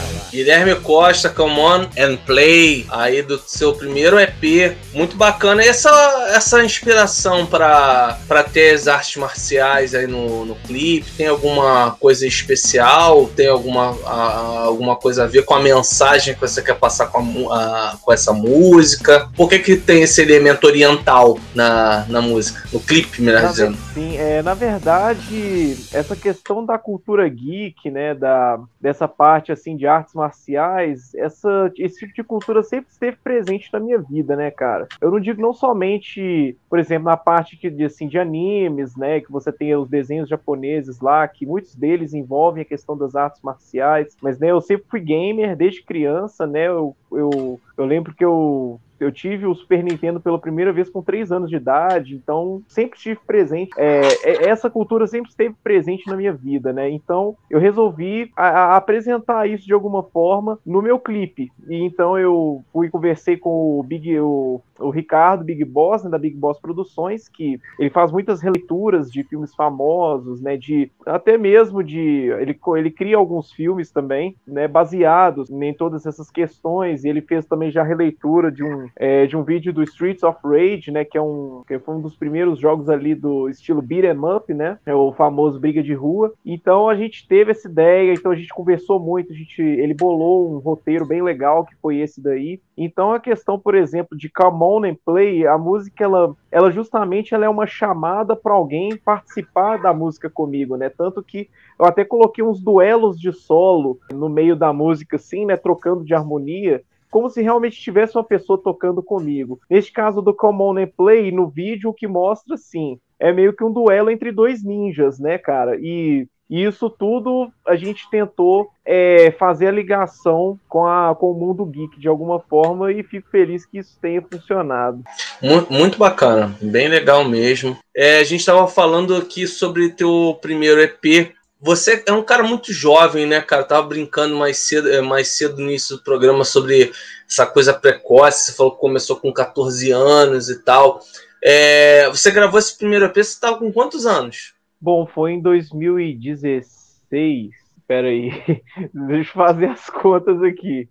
Guilherme 0.31 0.75
Costa, 0.75 1.29
Come 1.29 1.59
On 1.59 1.87
and 1.97 2.17
Play, 2.25 2.85
aí 2.89 3.21
do 3.21 3.37
seu 3.45 3.73
primeiro 3.73 4.17
EP. 4.19 4.77
Muito 4.93 5.15
bacana. 5.17 5.63
E 5.63 5.67
essa, 5.67 5.89
essa 6.33 6.63
inspiração 6.63 7.45
para 7.45 8.17
ter 8.51 8.73
as 8.73 8.87
artes 8.87 9.17
marciais 9.17 9.93
aí 9.93 10.07
no, 10.07 10.45
no 10.45 10.55
clipe? 10.55 11.11
Tem 11.11 11.27
alguma 11.27 11.91
coisa 11.99 12.25
especial? 12.25 13.27
Tem 13.35 13.47
alguma, 13.47 13.97
a, 14.05 14.63
alguma 14.63 14.95
coisa 14.95 15.25
a 15.25 15.27
ver 15.27 15.43
com 15.43 15.53
a 15.53 15.59
mensagem 15.59 16.33
que 16.33 16.41
você 16.41 16.61
quer 16.61 16.75
passar 16.75 17.07
com, 17.07 17.51
a, 17.51 17.97
com 18.01 18.13
essa 18.13 18.31
música? 18.31 19.29
Por 19.35 19.49
que, 19.49 19.59
que 19.59 19.75
tem 19.75 20.03
esse 20.03 20.21
elemento 20.21 20.65
oriental 20.65 21.37
na, 21.53 22.05
na 22.07 22.21
música? 22.21 22.63
No 22.71 22.79
clipe, 22.79 23.21
melhor 23.21 23.43
na, 23.43 23.49
dizendo. 23.49 23.77
Sim, 23.93 24.17
é, 24.17 24.41
na 24.41 24.53
verdade, 24.53 25.77
essa 25.91 26.15
questão 26.15 26.65
da 26.65 26.77
cultura 26.77 27.27
geek, 27.27 27.91
né, 27.91 28.13
da, 28.15 28.59
dessa 28.79 29.07
parte 29.07 29.51
assim 29.51 29.75
de 29.75 29.85
artes 29.85 30.13
marciais, 30.21 31.13
essa, 31.15 31.71
esse 31.77 31.99
tipo 31.99 32.13
de 32.13 32.23
cultura 32.23 32.63
sempre 32.63 32.91
esteve 32.91 33.17
presente 33.23 33.69
na 33.73 33.79
minha 33.79 33.99
vida, 33.99 34.35
né, 34.35 34.51
cara? 34.51 34.87
Eu 34.99 35.11
não 35.11 35.19
digo 35.19 35.41
não 35.41 35.53
somente, 35.53 36.55
por 36.69 36.79
exemplo, 36.79 37.05
na 37.05 37.17
parte 37.17 37.57
que, 37.57 37.69
de, 37.69 37.85
assim, 37.85 38.07
de 38.07 38.19
animes, 38.19 38.95
né, 38.95 39.19
que 39.19 39.31
você 39.31 39.51
tem 39.51 39.75
os 39.75 39.89
desenhos 39.89 40.29
japoneses 40.29 40.99
lá, 40.99 41.27
que 41.27 41.45
muitos 41.45 41.75
deles 41.75 42.13
envolvem 42.13 42.61
a 42.61 42.65
questão 42.65 42.97
das 42.97 43.15
artes 43.15 43.41
marciais, 43.41 44.15
mas, 44.21 44.39
né, 44.39 44.51
eu 44.51 44.61
sempre 44.61 44.85
fui 44.89 44.99
gamer 44.99 45.55
desde 45.55 45.83
criança, 45.83 46.45
né, 46.45 46.67
eu, 46.67 46.95
eu, 47.11 47.59
eu 47.77 47.85
lembro 47.85 48.13
que 48.13 48.23
eu 48.23 48.79
eu 49.01 49.11
tive 49.11 49.45
o 49.45 49.55
Super 49.55 49.83
Nintendo 49.83 50.19
pela 50.19 50.39
primeira 50.39 50.71
vez 50.71 50.89
com 50.89 51.01
3 51.01 51.31
anos 51.31 51.49
de 51.49 51.55
idade, 51.55 52.15
então 52.15 52.61
sempre 52.67 52.97
estive 52.97 53.19
presente. 53.25 53.71
É, 53.75 53.99
é, 54.23 54.49
essa 54.49 54.69
cultura 54.69 55.07
sempre 55.07 55.29
esteve 55.31 55.55
presente 55.63 56.07
na 56.07 56.15
minha 56.15 56.31
vida, 56.31 56.71
né? 56.71 56.89
Então 56.89 57.35
eu 57.49 57.59
resolvi 57.59 58.31
a, 58.35 58.47
a 58.47 58.77
apresentar 58.77 59.49
isso 59.49 59.65
de 59.65 59.73
alguma 59.73 60.03
forma 60.03 60.59
no 60.65 60.81
meu 60.81 60.99
clipe. 60.99 61.51
E 61.67 61.83
então 61.83 62.17
eu 62.17 62.63
fui 62.71 62.89
conversei 62.89 63.37
com 63.37 63.79
o 63.79 63.83
Big, 63.83 64.19
o, 64.19 64.61
o 64.79 64.89
Ricardo 64.89 65.43
Big 65.43 65.63
Boss, 65.65 66.03
né, 66.03 66.09
da 66.09 66.17
Big 66.17 66.35
Boss 66.35 66.59
Produções, 66.59 67.27
que 67.27 67.59
ele 67.79 67.89
faz 67.89 68.11
muitas 68.11 68.41
releituras 68.41 69.11
de 69.11 69.23
filmes 69.23 69.55
famosos, 69.55 70.41
né? 70.41 70.57
De 70.57 70.91
até 71.05 71.37
mesmo 71.37 71.83
de 71.83 72.29
ele, 72.39 72.59
ele 72.77 72.91
cria 72.91 73.17
alguns 73.17 73.51
filmes 73.51 73.91
também, 73.91 74.35
né? 74.47 74.67
Baseados 74.67 75.49
em 75.49 75.73
todas 75.73 76.05
essas 76.05 76.29
questões. 76.29 77.03
E 77.03 77.09
ele 77.09 77.21
fez 77.21 77.45
também 77.45 77.71
já 77.71 77.83
releitura 77.83 78.51
de 78.51 78.63
um 78.63 78.87
é, 78.95 79.25
de 79.25 79.35
um 79.35 79.43
vídeo 79.43 79.73
do 79.73 79.83
Streets 79.83 80.23
of 80.23 80.39
Rage, 80.43 80.91
né, 80.91 81.05
que 81.05 81.17
é 81.17 81.21
um 81.21 81.63
que 81.67 81.77
foi 81.79 81.95
um 81.95 82.01
dos 82.01 82.15
primeiros 82.15 82.59
jogos 82.59 82.89
ali 82.89 83.15
do 83.15 83.49
estilo 83.49 83.81
beat 83.81 84.05
'em 84.05 84.35
up, 84.35 84.53
né, 84.53 84.77
é 84.85 84.93
o 84.93 85.11
famoso 85.11 85.59
briga 85.59 85.81
de 85.81 85.93
rua. 85.93 86.33
Então 86.45 86.89
a 86.89 86.95
gente 86.95 87.27
teve 87.27 87.51
essa 87.51 87.67
ideia, 87.67 88.13
então 88.13 88.31
a 88.31 88.35
gente 88.35 88.53
conversou 88.53 88.99
muito, 88.99 89.31
a 89.31 89.35
gente 89.35 89.61
ele 89.61 89.93
bolou 89.93 90.53
um 90.53 90.59
roteiro 90.59 91.05
bem 91.05 91.21
legal 91.21 91.65
que 91.65 91.75
foi 91.81 91.97
esse 91.97 92.21
daí. 92.21 92.59
Então 92.77 93.11
a 93.13 93.19
questão, 93.19 93.59
por 93.59 93.75
exemplo, 93.75 94.17
de 94.17 94.29
Come 94.29 94.63
On 94.63 94.85
and 94.85 94.97
Play, 95.05 95.45
a 95.45 95.57
música 95.57 96.03
ela, 96.03 96.35
ela 96.51 96.71
justamente 96.71 97.33
ela 97.33 97.45
é 97.45 97.49
uma 97.49 97.67
chamada 97.67 98.35
para 98.35 98.53
alguém 98.53 98.97
participar 98.97 99.77
da 99.77 99.93
música 99.93 100.29
comigo, 100.29 100.75
né? 100.75 100.89
Tanto 100.89 101.21
que 101.23 101.49
eu 101.79 101.85
até 101.85 102.03
coloquei 102.03 102.43
uns 102.43 102.61
duelos 102.61 103.19
de 103.19 103.31
solo 103.31 103.99
no 104.11 104.29
meio 104.29 104.55
da 104.55 104.71
música 104.71 105.15
assim, 105.15 105.45
né, 105.45 105.57
trocando 105.57 106.03
de 106.03 106.13
harmonia 106.13 106.83
como 107.11 107.29
se 107.29 107.41
realmente 107.41 107.79
tivesse 107.79 108.17
uma 108.17 108.23
pessoa 108.23 108.59
tocando 108.61 109.03
comigo. 109.03 109.59
Neste 109.69 109.91
caso 109.91 110.21
do 110.21 110.33
Common 110.33 110.79
and 110.79 110.89
Play, 110.97 111.31
no 111.31 111.47
vídeo 111.47 111.89
o 111.91 111.93
que 111.93 112.07
mostra, 112.07 112.57
sim, 112.57 112.97
é 113.19 113.31
meio 113.31 113.53
que 113.53 113.63
um 113.63 113.71
duelo 113.71 114.09
entre 114.09 114.31
dois 114.31 114.63
ninjas, 114.63 115.19
né, 115.19 115.37
cara? 115.37 115.77
E 115.79 116.27
e 116.51 116.65
isso 116.65 116.89
tudo 116.89 117.49
a 117.65 117.77
gente 117.77 118.09
tentou 118.11 118.69
é, 118.85 119.31
fazer 119.39 119.67
a 119.67 119.71
ligação 119.71 120.59
com, 120.67 120.85
a, 120.85 121.15
com 121.15 121.31
o 121.31 121.33
mundo 121.33 121.65
geek 121.65 121.97
de 121.97 122.09
alguma 122.09 122.41
forma 122.41 122.91
e 122.91 123.01
fico 123.03 123.29
feliz 123.29 123.65
que 123.65 123.77
isso 123.77 123.97
tenha 124.01 124.21
funcionado. 124.21 125.01
Muito, 125.41 125.71
muito 125.71 125.97
bacana, 125.97 126.53
bem 126.61 126.89
legal 126.89 127.23
mesmo. 127.23 127.77
É, 127.95 128.19
a 128.19 128.23
gente 128.25 128.41
estava 128.41 128.67
falando 128.67 129.15
aqui 129.15 129.47
sobre 129.47 129.91
teu 129.91 130.37
primeiro 130.41 130.81
EP, 130.81 131.31
você 131.61 132.03
é 132.07 132.11
um 132.11 132.23
cara 132.23 132.41
muito 132.41 132.73
jovem, 132.73 133.27
né, 133.27 133.39
cara? 133.39 133.63
tava 133.63 133.87
brincando 133.87 134.35
mais 134.35 134.57
cedo, 134.57 134.89
é, 134.89 134.99
mais 134.99 135.27
cedo 135.27 135.57
no 135.57 135.69
início 135.69 135.97
do 135.97 136.03
programa 136.03 136.43
sobre 136.43 136.91
essa 137.29 137.45
coisa 137.45 137.71
precoce. 137.71 138.47
Você 138.47 138.57
falou 138.57 138.73
que 138.73 138.81
começou 138.81 139.15
com 139.15 139.31
14 139.31 139.91
anos 139.91 140.49
e 140.49 140.63
tal. 140.63 140.99
É, 141.43 142.09
você 142.09 142.31
gravou 142.31 142.57
esse 142.57 142.75
primeiro 142.75 143.05
EP, 143.05 143.15
você 143.15 143.39
tava 143.39 143.59
com 143.59 143.71
quantos 143.71 144.07
anos? 144.07 144.55
Bom, 144.79 145.05
foi 145.05 145.33
em 145.33 145.41
2016. 145.41 147.51
Espera 147.77 148.07
aí, 148.07 148.31
deixa 148.91 149.29
eu 149.29 149.33
fazer 149.33 149.67
as 149.67 149.87
contas 149.87 150.41
aqui. 150.41 150.89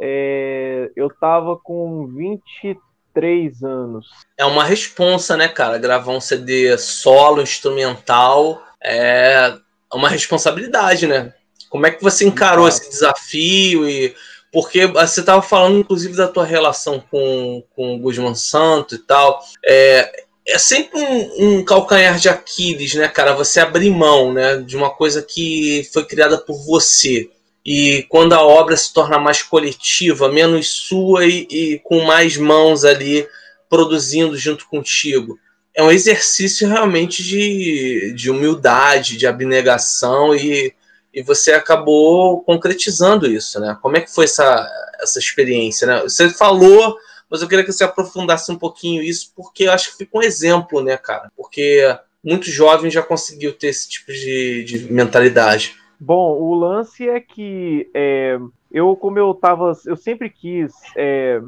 É, 0.00 0.90
eu 0.96 1.10
tava 1.10 1.56
com 1.56 2.08
23 2.08 3.62
anos. 3.62 4.08
É 4.36 4.44
uma 4.44 4.64
responsa, 4.64 5.36
né, 5.36 5.46
cara? 5.46 5.78
Gravar 5.78 6.10
um 6.10 6.20
CD 6.20 6.76
solo, 6.76 7.40
instrumental. 7.40 8.60
É 8.82 9.56
uma 9.96 10.08
responsabilidade, 10.08 11.06
né? 11.06 11.32
Como 11.70 11.86
é 11.86 11.90
que 11.90 12.02
você 12.02 12.24
encarou 12.26 12.66
claro. 12.66 12.68
esse 12.68 12.88
desafio 12.88 13.88
e 13.88 14.14
porque 14.52 14.86
você 14.86 15.20
estava 15.20 15.42
falando 15.42 15.78
inclusive 15.78 16.16
da 16.16 16.28
tua 16.28 16.44
relação 16.44 17.02
com, 17.10 17.62
com 17.74 17.94
o 17.94 17.98
Guzmán 17.98 18.34
Santo 18.34 18.94
e 18.94 18.98
tal. 18.98 19.40
É, 19.64 20.24
é 20.46 20.58
sempre 20.58 20.98
um, 20.98 21.58
um, 21.58 21.64
calcanhar 21.64 22.18
de 22.18 22.28
Aquiles, 22.28 22.94
né, 22.94 23.08
cara? 23.08 23.34
Você 23.34 23.60
abrir 23.60 23.90
mão, 23.90 24.32
né, 24.32 24.56
de 24.56 24.76
uma 24.76 24.90
coisa 24.90 25.22
que 25.22 25.88
foi 25.92 26.04
criada 26.04 26.38
por 26.38 26.56
você. 26.64 27.28
E 27.64 28.06
quando 28.08 28.32
a 28.32 28.40
obra 28.40 28.74
se 28.76 28.94
torna 28.94 29.18
mais 29.18 29.42
coletiva, 29.42 30.30
menos 30.30 30.68
sua 30.68 31.26
e, 31.26 31.46
e 31.50 31.78
com 31.80 32.00
mais 32.00 32.38
mãos 32.38 32.84
ali 32.84 33.28
produzindo 33.68 34.38
junto 34.38 34.66
contigo 34.66 35.38
é 35.78 35.82
um 35.84 35.92
exercício 35.92 36.66
realmente 36.66 37.22
de, 37.22 38.12
de 38.12 38.28
humildade, 38.32 39.16
de 39.16 39.28
abnegação 39.28 40.34
e, 40.34 40.74
e 41.14 41.22
você 41.22 41.52
acabou 41.52 42.42
concretizando 42.42 43.28
isso, 43.28 43.60
né? 43.60 43.78
Como 43.80 43.96
é 43.96 44.00
que 44.00 44.12
foi 44.12 44.24
essa, 44.24 44.68
essa 45.00 45.20
experiência, 45.20 45.86
né? 45.86 46.00
Você 46.00 46.30
falou, 46.30 46.96
mas 47.30 47.42
eu 47.42 47.48
queria 47.48 47.64
que 47.64 47.70
você 47.70 47.84
aprofundasse 47.84 48.50
um 48.50 48.58
pouquinho 48.58 49.04
isso, 49.04 49.32
porque 49.36 49.68
eu 49.68 49.72
acho 49.72 49.92
que 49.92 49.98
fica 49.98 50.18
um 50.18 50.22
exemplo, 50.22 50.82
né, 50.82 50.96
cara? 50.96 51.30
Porque 51.36 51.80
muito 52.24 52.50
jovem 52.50 52.90
já 52.90 53.00
conseguiu 53.00 53.52
ter 53.52 53.68
esse 53.68 53.88
tipo 53.88 54.10
de, 54.10 54.64
de 54.64 54.92
mentalidade. 54.92 55.76
Bom, 56.00 56.32
o 56.40 56.54
lance 56.54 57.08
é 57.08 57.20
que 57.20 57.88
é, 57.94 58.36
eu, 58.72 58.96
como 58.96 59.16
eu 59.16 59.32
tava, 59.32 59.72
eu 59.86 59.96
sempre 59.96 60.28
quis 60.28 60.72
é, 60.96 61.40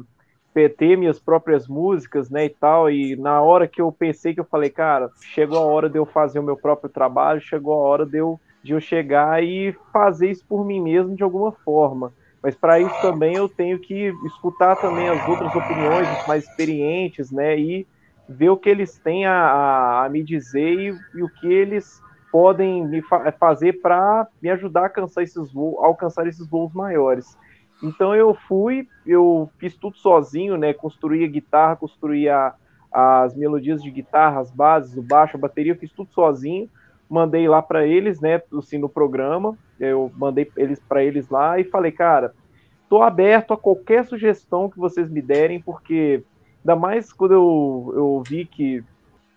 ter 0.53 0.97
minhas 0.97 1.19
próprias 1.19 1.67
músicas, 1.67 2.29
né, 2.29 2.45
e 2.45 2.49
tal, 2.49 2.89
e 2.89 3.15
na 3.15 3.41
hora 3.41 3.67
que 3.67 3.81
eu 3.81 3.91
pensei 3.91 4.33
que 4.33 4.39
eu 4.39 4.45
falei, 4.45 4.69
cara, 4.69 5.09
chegou 5.33 5.57
a 5.57 5.61
hora 5.61 5.89
de 5.89 5.97
eu 5.97 6.05
fazer 6.05 6.39
o 6.39 6.43
meu 6.43 6.57
próprio 6.57 6.89
trabalho, 6.89 7.39
chegou 7.41 7.73
a 7.73 7.77
hora 7.77 8.05
de 8.05 8.17
eu, 8.17 8.39
de 8.63 8.73
eu 8.73 8.81
chegar 8.81 9.43
e 9.43 9.75
fazer 9.93 10.29
isso 10.29 10.45
por 10.47 10.65
mim 10.65 10.81
mesmo 10.81 11.15
de 11.15 11.23
alguma 11.23 11.51
forma. 11.51 12.13
Mas 12.43 12.55
para 12.55 12.79
isso 12.79 13.01
também 13.01 13.35
eu 13.35 13.47
tenho 13.47 13.79
que 13.79 14.13
escutar 14.25 14.75
também 14.75 15.07
as 15.07 15.27
outras 15.27 15.55
opiniões, 15.55 16.09
os 16.19 16.27
mais 16.27 16.43
experientes, 16.43 17.31
né, 17.31 17.57
e 17.57 17.87
ver 18.27 18.49
o 18.49 18.57
que 18.57 18.69
eles 18.69 18.99
têm 18.99 19.25
a, 19.25 19.33
a, 19.33 20.05
a 20.05 20.09
me 20.09 20.23
dizer 20.23 20.73
e, 20.73 20.93
e, 21.13 21.23
o 21.23 21.29
que 21.29 21.47
eles 21.51 21.85
podem 22.31 22.87
me 22.87 23.01
fa 23.01 23.31
fazer 23.33 23.81
para 23.81 24.27
me 24.41 24.49
ajudar 24.49 24.81
a 24.81 24.83
alcançar 24.85 25.21
esses, 25.21 25.51
voos, 25.51 25.83
alcançar 25.83 26.27
esses 26.27 26.47
voos 26.47 26.73
maiores. 26.73 27.37
Então 27.81 28.15
eu 28.15 28.33
fui, 28.33 28.87
eu 29.05 29.49
fiz 29.57 29.75
tudo 29.75 29.97
sozinho, 29.97 30.55
né? 30.57 30.73
Construí 30.73 31.23
a 31.23 31.27
guitarra, 31.27 31.75
construí 31.75 32.29
a, 32.29 32.53
as 32.91 33.35
melodias 33.35 33.81
de 33.81 33.89
guitarra, 33.89 34.39
as 34.39 34.51
bases, 34.51 34.95
o 34.95 35.01
baixo, 35.01 35.37
a 35.37 35.39
bateria, 35.39 35.73
eu 35.73 35.77
fiz 35.77 35.91
tudo 35.91 36.11
sozinho. 36.11 36.69
Mandei 37.09 37.47
lá 37.47 37.61
para 37.61 37.85
eles, 37.85 38.21
né? 38.21 38.41
Assim, 38.57 38.77
no 38.77 38.87
programa, 38.87 39.57
eu 39.79 40.11
mandei 40.15 40.49
eles 40.55 40.79
para 40.79 41.03
eles 41.03 41.29
lá 41.29 41.59
e 41.59 41.63
falei, 41.63 41.91
cara, 41.91 42.33
tô 42.87 43.01
aberto 43.01 43.53
a 43.53 43.57
qualquer 43.57 44.05
sugestão 44.05 44.69
que 44.69 44.77
vocês 44.77 45.09
me 45.09 45.21
derem, 45.21 45.59
porque 45.59 46.23
ainda 46.59 46.75
mais 46.75 47.11
quando 47.11 47.33
eu, 47.33 47.93
eu 47.95 48.23
vi 48.25 48.45
que 48.45 48.83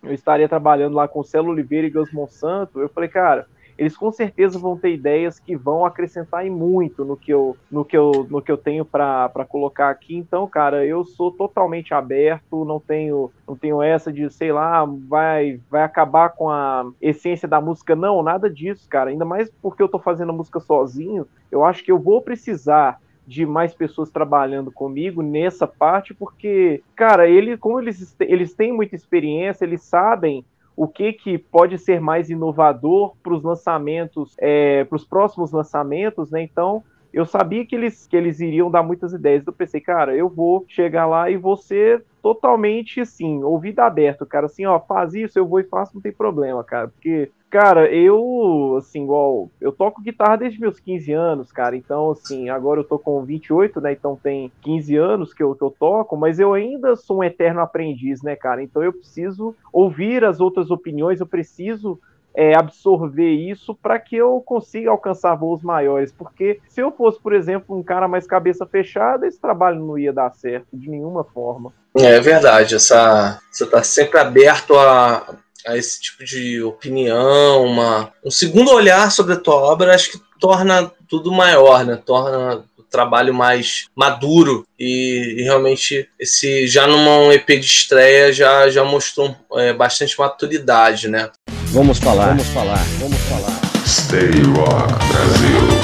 eu 0.03 0.13
estaria 0.13 0.49
trabalhando 0.49 0.95
lá 0.95 1.09
com 1.09 1.21
o 1.21 1.25
Celo 1.25 1.51
Oliveira 1.51 1.87
e 1.87 1.91
Gus 1.91 2.13
Monsanto, 2.13 2.79
eu 2.79 2.89
falei, 2.89 3.09
cara, 3.09 3.47
eles 3.77 3.97
com 3.97 4.11
certeza 4.13 4.59
vão 4.59 4.77
ter 4.77 4.95
ideias 4.95 5.39
que 5.39 5.57
vão 5.57 5.85
acrescentar 5.85 6.45
muito 6.47 7.05
no 7.05 7.17
que 7.17 7.33
eu, 7.33 7.57
no 7.71 7.85
que 7.85 7.97
eu, 7.97 8.27
no 8.31 8.41
que 8.41 8.51
eu 8.51 8.57
tenho 8.57 8.85
para 8.85 9.47
colocar 9.49 9.91
aqui. 9.91 10.17
Então, 10.17 10.47
cara, 10.47 10.87
eu 10.87 11.05
sou 11.05 11.31
totalmente 11.31 11.93
aberto, 11.93 12.65
não 12.65 12.79
tenho, 12.79 13.31
não 13.47 13.57
tenho 13.57 13.83
essa 13.83 14.13
de, 14.13 14.31
sei 14.31 14.53
lá, 14.53 14.85
vai, 14.85 15.61
vai 15.71 15.83
acabar 15.83 16.31
com 16.31 16.49
a 16.49 16.87
essência 17.01 17.49
da 17.49 17.61
música. 17.61 17.97
Não, 17.97 18.23
nada 18.23 18.49
disso, 18.49 18.89
cara. 18.89 19.11
Ainda 19.11 19.25
mais 19.25 19.51
porque 19.63 19.83
eu 19.83 19.89
tô 19.89 19.99
fazendo 19.99 20.31
a 20.31 20.35
música 20.35 20.61
sozinho, 20.61 21.27
eu 21.51 21.65
acho 21.65 21.83
que 21.85 21.91
eu 21.91 21.99
vou 21.99 22.23
precisar 22.23 23.01
de 23.27 23.47
mais 23.47 23.75
pessoas 23.75 24.11
trabalhando 24.11 24.71
comigo 24.71 25.23
nessa 25.23 25.67
parte, 25.67 26.13
porque, 26.13 26.83
cara, 26.95 27.27
ele, 27.27 27.57
como 27.57 27.81
eles, 27.81 28.15
eles 28.21 28.55
têm 28.55 28.73
muita 28.73 28.95
experiência, 28.95 29.65
eles 29.65 29.83
sabem 29.83 30.45
o 30.77 30.89
que, 30.89 31.13
que 31.13 31.39
pode 31.39 31.79
ser 31.79 32.01
mais 32.01 32.31
inovador 32.31 33.15
para 33.23 33.35
os 33.35 33.43
lançamentos, 33.43 34.35
é, 34.39 34.85
para 34.85 34.97
os 34.97 35.05
próximos 35.05 35.53
lançamentos, 35.53 36.31
né? 36.31 36.43
Então, 36.43 36.83
eu 37.13 37.25
sabia 37.25 37.65
que 37.65 37.77
eles, 37.77 38.09
que 38.09 38.17
eles 38.17 38.41
iriam 38.41 38.69
dar 38.69 38.83
muitas 38.83 39.13
ideias. 39.13 39.47
Eu 39.47 39.53
pensei, 39.53 39.81
cara, 39.81 40.17
eu 40.17 40.29
vou 40.29 40.65
chegar 40.67 41.07
lá 41.07 41.31
e 41.31 41.37
vou 41.37 41.57
ser 41.57 42.05
totalmente 42.21 43.01
assim, 43.01 43.45
ouvido 43.45 43.79
aberto, 43.81 44.27
cara. 44.27 44.47
Assim, 44.47 44.67
ó, 44.67 44.81
faz 44.81 45.15
isso, 45.15 45.39
eu 45.39 45.47
vou 45.47 45.61
e 45.61 45.65
faço, 45.65 45.95
não 45.95 46.03
tem 46.03 46.11
problema, 46.11 46.65
cara. 46.65 46.89
Porque, 46.89 47.31
cara, 47.55 47.89
eu, 47.89 48.75
assim, 48.81 49.05
igual, 49.05 49.49
eu 49.61 49.71
toco 49.71 50.03
guitarra 50.03 50.39
desde 50.39 50.61
meus 50.61 50.81
15 50.81 51.13
anos, 51.13 51.53
cara. 51.53 51.77
Então, 51.77 52.11
assim, 52.11 52.49
agora 52.49 52.81
eu 52.81 52.85
tô 52.85 52.99
com 52.99 53.25
28, 53.25 53.81
né? 53.81 53.93
Então 53.93 54.19
tem 54.21 54.51
15 54.63 54.97
anos 54.97 55.33
que 55.33 55.41
eu, 55.41 55.55
que 55.55 55.63
eu 55.63 55.71
toco, 55.71 56.17
mas 56.17 56.41
eu 56.41 56.53
ainda 56.53 56.97
sou 56.97 57.19
um 57.19 57.23
eterno 57.25 57.61
aprendiz, 57.61 58.23
né, 58.23 58.35
cara? 58.35 58.61
Então 58.61 58.83
eu 58.83 58.93
preciso 58.93 59.55
ouvir 59.73 60.25
as 60.25 60.41
outras 60.41 60.69
opiniões, 60.73 61.21
eu 61.21 61.29
preciso 61.29 62.01
é, 62.35 62.59
absorver 62.59 63.31
isso 63.31 63.73
para 63.73 64.01
que 64.01 64.17
eu 64.17 64.43
consiga 64.45 64.91
alcançar 64.91 65.37
voos 65.37 65.63
maiores. 65.63 66.11
Porque 66.11 66.59
se 66.69 66.81
eu 66.81 66.91
fosse, 66.91 67.21
por 67.21 67.33
exemplo, 67.33 67.79
um 67.79 67.85
cara 67.85 68.09
mais 68.09 68.27
cabeça 68.27 68.67
fechada, 68.67 69.29
esse 69.29 69.41
trabalho 69.41 69.79
não 69.79 69.97
ia 69.97 70.13
dar 70.13 70.35
certo 70.35 70.67
de 70.73 70.91
nenhuma 70.91 71.23
forma. 71.23 71.73
É 71.97 72.19
verdade, 72.19 72.75
essa, 72.75 73.41
você 73.49 73.63
está 73.63 73.81
sempre 73.85 74.19
aberto 74.19 74.75
a, 74.77 75.37
a 75.67 75.77
esse 75.77 76.01
tipo 76.01 76.25
de 76.25 76.63
opinião, 76.63 77.65
uma, 77.65 78.13
um 78.25 78.31
segundo 78.31 78.71
olhar 78.71 79.11
sobre 79.11 79.35
a 79.35 79.41
tua 79.41 79.55
obra, 79.55 79.95
acho 79.95 80.13
que 80.13 80.21
torna 80.39 80.91
tudo 81.09 81.33
maior, 81.33 81.85
né? 81.85 81.99
Torna 82.05 82.63
o 82.79 82.83
trabalho 82.83 83.33
mais 83.33 83.87
maduro 83.97 84.67
e, 84.79 85.37
e 85.39 85.43
realmente 85.43 86.09
esse 86.19 86.67
já 86.67 86.87
numa 86.87 87.33
EP 87.35 87.47
de 87.47 87.67
estreia 87.67 88.33
já, 88.33 88.69
já 88.69 88.85
mostrou 88.85 89.35
é, 89.55 89.73
bastante 89.73 90.19
maturidade, 90.19 91.09
né? 91.09 91.31
Vamos 91.67 91.99
falar, 91.99 92.29
vamos 92.29 92.47
falar, 92.49 92.85
vamos 92.99 93.21
falar. 93.23 93.61
Stay 93.87 94.43
Rock 94.43 94.93
Brasil. 95.13 95.84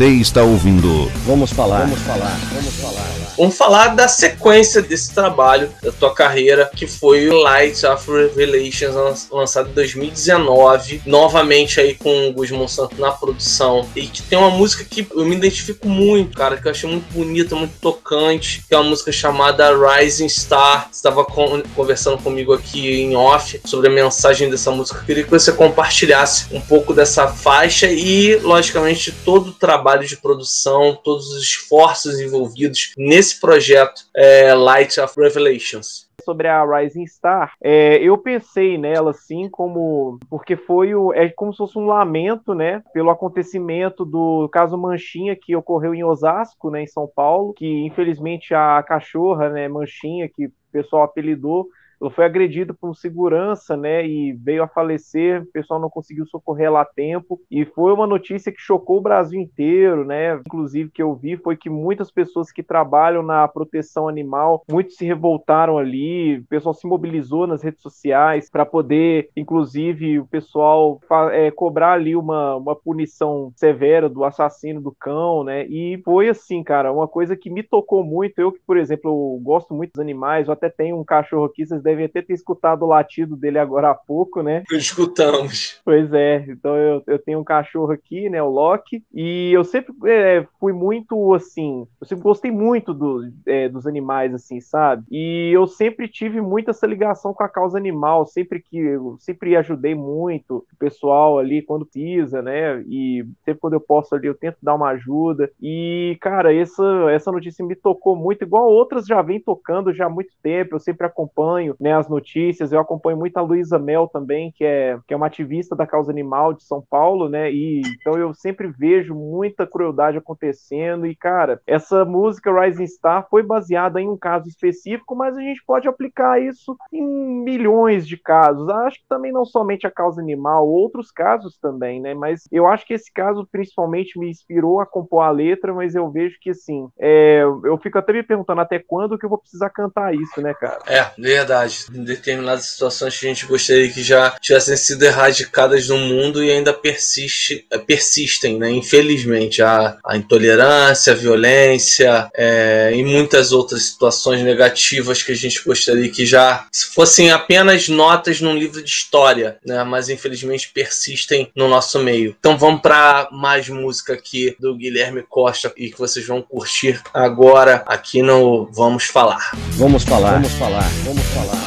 Você 0.00 0.08
está 0.12 0.42
ouvindo. 0.42 1.12
Vamos 1.26 1.52
falar. 1.52 1.80
Vamos 1.80 1.98
falar. 1.98 2.38
Vamos 2.54 2.74
falar. 2.76 3.06
Vamos 3.36 3.54
falar 3.54 3.88
da 3.88 4.08
sequência 4.08 4.80
desse 4.80 5.12
trabalho, 5.12 5.68
da 5.90 5.98
tua 5.98 6.14
carreira, 6.14 6.70
que 6.74 6.86
foi 6.86 7.28
o 7.28 7.40
Light 7.40 7.84
of 7.86 8.10
Revelations, 8.10 9.28
lançado 9.30 9.70
em 9.70 9.72
2019, 9.72 11.02
novamente 11.06 11.80
aí 11.80 11.94
com 11.94 12.28
o 12.28 12.32
Gus 12.32 12.50
Monsanto 12.50 13.00
na 13.00 13.10
produção, 13.10 13.88
e 13.96 14.06
que 14.06 14.22
tem 14.22 14.38
uma 14.38 14.50
música 14.50 14.84
que 14.84 15.06
eu 15.10 15.24
me 15.24 15.36
identifico 15.36 15.88
muito, 15.88 16.36
cara, 16.36 16.56
que 16.56 16.66
eu 16.66 16.70
achei 16.70 16.88
muito 16.88 17.10
bonita, 17.12 17.56
muito 17.56 17.78
tocante, 17.80 18.62
que 18.68 18.74
é 18.74 18.78
uma 18.78 18.90
música 18.90 19.10
chamada 19.10 19.70
Rising 19.74 20.28
Star. 20.28 20.88
Você 20.90 20.98
estava 20.98 21.24
conversando 21.24 22.18
comigo 22.18 22.52
aqui 22.52 23.02
em 23.02 23.16
off 23.16 23.60
sobre 23.64 23.88
a 23.88 23.90
mensagem 23.90 24.50
dessa 24.50 24.70
música. 24.70 25.00
Eu 25.00 25.04
queria 25.04 25.24
que 25.24 25.30
você 25.30 25.52
compartilhasse 25.52 26.46
um 26.52 26.60
pouco 26.60 26.92
dessa 26.92 27.28
faixa 27.28 27.86
e, 27.86 28.36
logicamente, 28.36 29.12
todo 29.24 29.48
o 29.48 29.52
trabalho 29.52 30.06
de 30.06 30.16
produção, 30.16 30.98
todos 31.02 31.30
os 31.30 31.42
esforços 31.42 32.20
envolvidos 32.20 32.92
nesse 32.96 33.30
esse 33.30 33.40
projeto 33.40 34.02
é, 34.14 34.52
Light 34.54 34.98
of 34.98 35.14
Revelations 35.16 35.79
sobre 36.20 36.48
a 36.48 36.64
Rising 36.64 37.06
Star, 37.06 37.52
é, 37.62 37.96
eu 38.02 38.16
pensei 38.18 38.78
nela 38.78 39.10
assim 39.10 39.48
como 39.48 40.18
porque 40.28 40.56
foi 40.56 40.94
o, 40.94 41.12
é 41.12 41.28
como 41.30 41.52
se 41.52 41.58
fosse 41.58 41.78
um 41.78 41.86
lamento, 41.86 42.54
né, 42.54 42.82
pelo 42.92 43.10
acontecimento 43.10 44.04
do 44.04 44.48
caso 44.50 44.78
Manchinha 44.78 45.36
que 45.36 45.56
ocorreu 45.56 45.94
em 45.94 46.04
Osasco, 46.04 46.70
né, 46.70 46.82
em 46.82 46.86
São 46.86 47.10
Paulo, 47.14 47.52
que 47.54 47.66
infelizmente 47.84 48.54
a 48.54 48.82
cachorra, 48.82 49.48
né, 49.50 49.68
Manchinha, 49.68 50.28
que 50.28 50.46
o 50.46 50.52
pessoal 50.72 51.02
apelidou, 51.02 51.68
foi 52.08 52.24
agredida 52.24 52.72
por 52.72 52.94
segurança, 52.96 53.76
né, 53.76 54.06
e 54.06 54.32
veio 54.32 54.62
a 54.62 54.68
falecer, 54.68 55.42
o 55.42 55.46
pessoal 55.46 55.80
não 55.80 55.90
conseguiu 55.90 56.24
socorrer 56.26 56.72
lá 56.72 56.82
a 56.82 56.84
tempo, 56.84 57.40
e 57.50 57.64
foi 57.64 57.92
uma 57.92 58.06
notícia 58.06 58.52
que 58.52 58.60
chocou 58.60 58.98
o 58.98 59.02
Brasil 59.02 59.38
inteiro, 59.40 60.04
né, 60.04 60.34
inclusive 60.36 60.90
que 60.90 61.02
eu 61.02 61.14
vi 61.14 61.36
foi 61.36 61.56
que 61.56 61.68
muitas 61.68 62.10
pessoas 62.10 62.50
que 62.50 62.62
trabalham 62.62 63.22
na 63.22 63.46
proteção 63.48 64.08
animal, 64.08 64.64
muitos 64.70 64.96
se 64.96 65.04
revoltaram 65.04 65.76
ali, 65.76 66.38
o 66.38 66.46
pessoal 66.46 66.72
se 66.72 66.86
mobilizou 66.86 67.46
nas 67.46 67.62
redes 67.62 67.82
sociais 67.82 68.48
para 68.48 68.64
poder, 68.64 69.28
inclusive, 69.36 70.20
o 70.20 70.26
pessoal 70.26 71.00
é, 71.32 71.50
cobrar 71.50 71.92
ali 71.92 72.14
uma, 72.14 72.56
uma 72.56 72.76
punição 72.76 73.52
severa 73.56 74.08
do 74.08 74.24
assassino 74.24 74.80
do 74.80 74.92
cão, 74.92 75.44
né, 75.44 75.66
e 75.66 76.00
foi 76.04 76.28
assim, 76.28 76.62
cara, 76.62 76.92
uma 76.92 77.08
coisa 77.08 77.36
que 77.36 77.50
me 77.50 77.62
tocou 77.62 78.04
muito, 78.04 78.38
eu 78.38 78.52
que, 78.52 78.60
por 78.66 78.76
exemplo, 78.76 79.10
eu 79.10 79.40
gosto 79.42 79.74
muito 79.74 79.92
dos 79.92 80.00
animais, 80.00 80.46
eu 80.46 80.52
até 80.52 80.68
tenho 80.68 80.98
um 80.98 81.04
cachorro 81.04 81.44
aqui, 81.44 81.66
vocês 81.66 81.82
devem 81.90 82.06
até 82.06 82.22
ter 82.22 82.34
escutado 82.34 82.84
o 82.84 82.88
latido 82.88 83.36
dele 83.36 83.58
agora 83.58 83.90
há 83.90 83.94
pouco, 83.94 84.42
né? 84.42 84.62
Escutamos. 84.70 85.80
Pois 85.84 86.12
é, 86.12 86.44
então 86.48 86.76
eu, 86.76 87.02
eu 87.06 87.18
tenho 87.18 87.40
um 87.40 87.44
cachorro 87.44 87.92
aqui, 87.92 88.28
né, 88.28 88.42
o 88.42 88.48
Loki, 88.48 89.02
e 89.12 89.50
eu 89.52 89.64
sempre 89.64 89.92
é, 90.04 90.46
fui 90.58 90.72
muito, 90.72 91.34
assim, 91.34 91.86
eu 92.00 92.06
sempre 92.06 92.22
gostei 92.22 92.50
muito 92.50 92.94
do, 92.94 93.28
é, 93.46 93.68
dos 93.68 93.86
animais, 93.86 94.32
assim, 94.34 94.60
sabe? 94.60 95.04
E 95.10 95.50
eu 95.52 95.66
sempre 95.66 96.08
tive 96.08 96.40
muito 96.40 96.70
essa 96.70 96.86
ligação 96.86 97.34
com 97.34 97.42
a 97.42 97.48
causa 97.48 97.76
animal, 97.76 98.26
sempre 98.26 98.60
que, 98.60 98.78
eu 98.78 99.16
sempre 99.18 99.56
ajudei 99.56 99.94
muito 99.94 100.64
o 100.72 100.76
pessoal 100.78 101.38
ali 101.38 101.62
quando 101.62 101.86
pisa, 101.86 102.40
né, 102.40 102.82
e 102.88 103.24
sempre 103.44 103.60
quando 103.60 103.74
eu 103.74 103.80
posso 103.80 104.14
ali 104.14 104.26
eu 104.26 104.34
tento 104.34 104.58
dar 104.62 104.74
uma 104.74 104.90
ajuda, 104.90 105.50
e, 105.60 106.16
cara, 106.20 106.54
essa, 106.54 106.84
essa 107.10 107.32
notícia 107.32 107.64
me 107.64 107.74
tocou 107.74 108.14
muito, 108.14 108.44
igual 108.44 108.68
outras 108.68 109.06
já 109.06 109.20
vem 109.22 109.40
tocando 109.40 109.92
já 109.92 110.06
há 110.06 110.10
muito 110.10 110.30
tempo, 110.42 110.76
eu 110.76 110.80
sempre 110.80 111.06
acompanho, 111.06 111.74
né, 111.80 111.94
as 111.94 112.08
notícias, 112.08 112.72
eu 112.72 112.80
acompanho 112.80 113.16
muito 113.16 113.36
a 113.38 113.42
Luísa 113.42 113.78
Mel 113.78 114.06
também, 114.08 114.52
que 114.54 114.64
é, 114.64 114.98
que 115.06 115.14
é 115.14 115.16
uma 115.16 115.26
ativista 115.26 115.74
da 115.74 115.86
causa 115.86 116.12
animal 116.12 116.52
de 116.52 116.62
São 116.64 116.84
Paulo, 116.88 117.28
né, 117.28 117.50
e 117.50 117.80
então 118.00 118.14
eu 118.18 118.34
sempre 118.34 118.68
vejo 118.68 119.14
muita 119.14 119.66
crueldade 119.66 120.18
acontecendo, 120.18 121.06
e, 121.06 121.14
cara, 121.14 121.60
essa 121.66 122.04
música 122.04 122.52
Rising 122.52 122.86
Star 122.86 123.26
foi 123.30 123.42
baseada 123.42 124.00
em 124.00 124.08
um 124.08 124.16
caso 124.18 124.48
específico, 124.48 125.16
mas 125.16 125.36
a 125.36 125.40
gente 125.40 125.62
pode 125.64 125.88
aplicar 125.88 126.40
isso 126.40 126.76
em 126.92 127.02
milhões 127.42 128.06
de 128.06 128.16
casos, 128.16 128.68
acho 128.68 128.98
que 128.98 129.08
também 129.08 129.32
não 129.32 129.44
somente 129.44 129.86
a 129.86 129.90
causa 129.90 130.20
animal, 130.20 130.68
outros 130.68 131.10
casos 131.10 131.58
também, 131.58 132.00
né, 132.00 132.14
mas 132.14 132.42
eu 132.52 132.66
acho 132.66 132.86
que 132.86 132.94
esse 132.94 133.10
caso 133.12 133.48
principalmente 133.50 134.18
me 134.18 134.28
inspirou 134.28 134.80
a 134.80 134.86
compor 134.86 135.22
a 135.22 135.30
letra, 135.30 135.72
mas 135.72 135.94
eu 135.94 136.10
vejo 136.10 136.36
que, 136.40 136.50
assim, 136.50 136.88
é, 136.98 137.42
eu 137.64 137.78
fico 137.78 137.98
até 137.98 138.12
me 138.12 138.22
perguntando 138.22 138.60
até 138.60 138.78
quando 138.78 139.18
que 139.18 139.24
eu 139.24 139.30
vou 139.30 139.38
precisar 139.38 139.70
cantar 139.70 140.14
isso, 140.14 140.40
né, 140.40 140.52
cara? 140.54 140.78
É, 140.86 141.10
verdade. 141.20 141.69
Em 141.92 142.04
determinadas 142.04 142.66
situações 142.66 143.18
que 143.18 143.26
a 143.26 143.28
gente 143.28 143.46
gostaria 143.46 143.90
que 143.90 144.02
já 144.02 144.36
tivessem 144.40 144.76
sido 144.76 145.02
erradicadas 145.02 145.88
no 145.88 145.98
mundo 145.98 146.42
e 146.42 146.50
ainda 146.50 146.72
persiste, 146.72 147.66
é, 147.70 147.78
persistem, 147.78 148.58
né? 148.58 148.70
Infelizmente, 148.70 149.62
a, 149.62 149.98
a 150.04 150.16
intolerância, 150.16 151.12
a 151.12 151.16
violência 151.16 152.30
é, 152.34 152.92
e 152.94 153.02
muitas 153.04 153.52
outras 153.52 153.84
situações 153.84 154.42
negativas 154.42 155.22
que 155.22 155.32
a 155.32 155.36
gente 155.36 155.62
gostaria 155.64 156.10
que 156.10 156.24
já 156.26 156.66
fossem 156.94 157.30
apenas 157.30 157.88
notas 157.88 158.40
num 158.40 158.56
livro 158.56 158.82
de 158.82 158.90
história, 158.90 159.58
né? 159.64 159.82
Mas 159.84 160.08
infelizmente 160.08 160.70
persistem 160.72 161.50
no 161.54 161.68
nosso 161.68 161.98
meio. 161.98 162.36
Então 162.38 162.56
vamos 162.56 162.80
para 162.80 163.28
mais 163.32 163.68
música 163.68 164.14
aqui 164.14 164.56
do 164.58 164.74
Guilherme 164.74 165.22
Costa 165.28 165.72
e 165.76 165.90
que 165.90 165.98
vocês 165.98 166.26
vão 166.26 166.42
curtir 166.42 167.00
agora 167.12 167.82
aqui 167.86 168.22
no 168.22 168.70
Vamos 168.72 169.04
Falar. 169.04 169.50
Vamos 169.72 170.04
falar, 170.04 170.32
vamos 170.32 170.52
falar, 170.52 170.88
vamos 171.04 171.26
falar. 171.26 171.59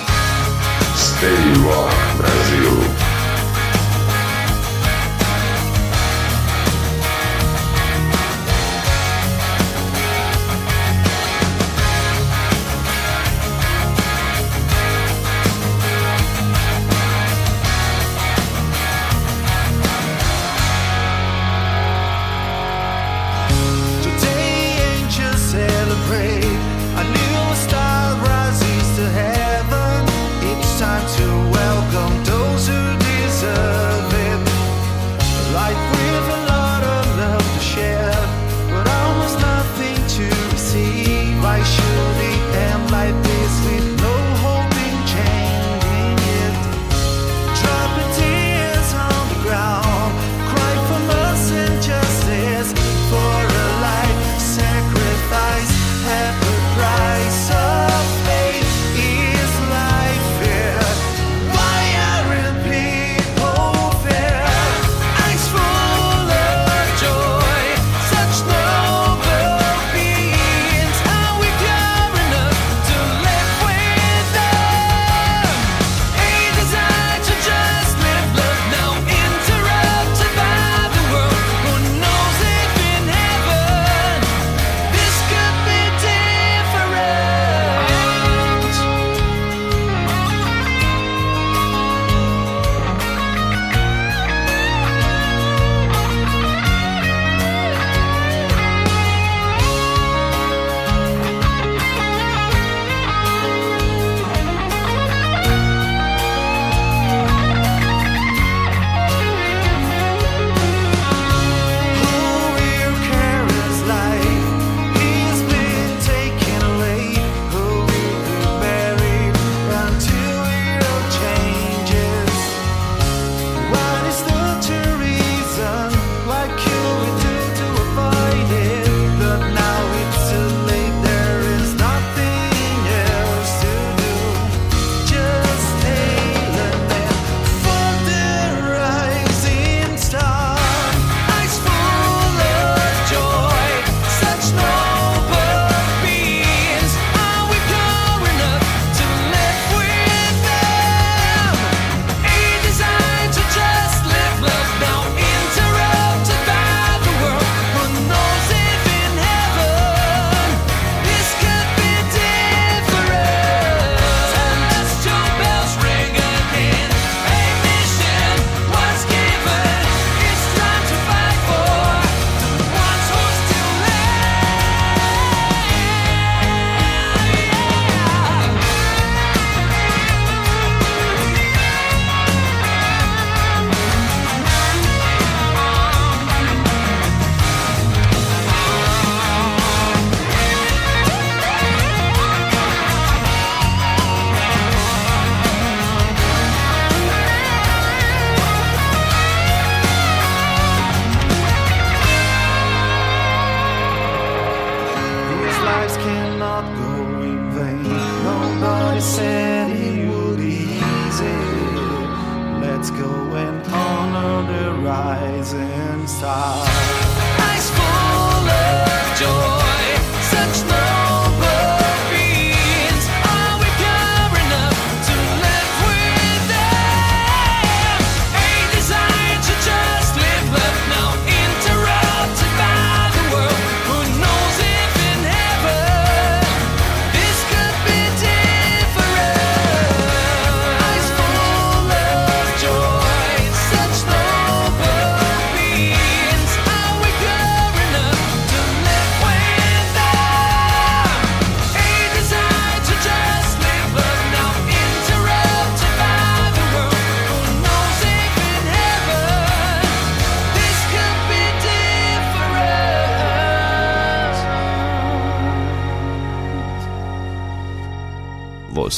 Stay 1.23 1.53
Rock 1.63 1.93
Brasil. 1.93 2.02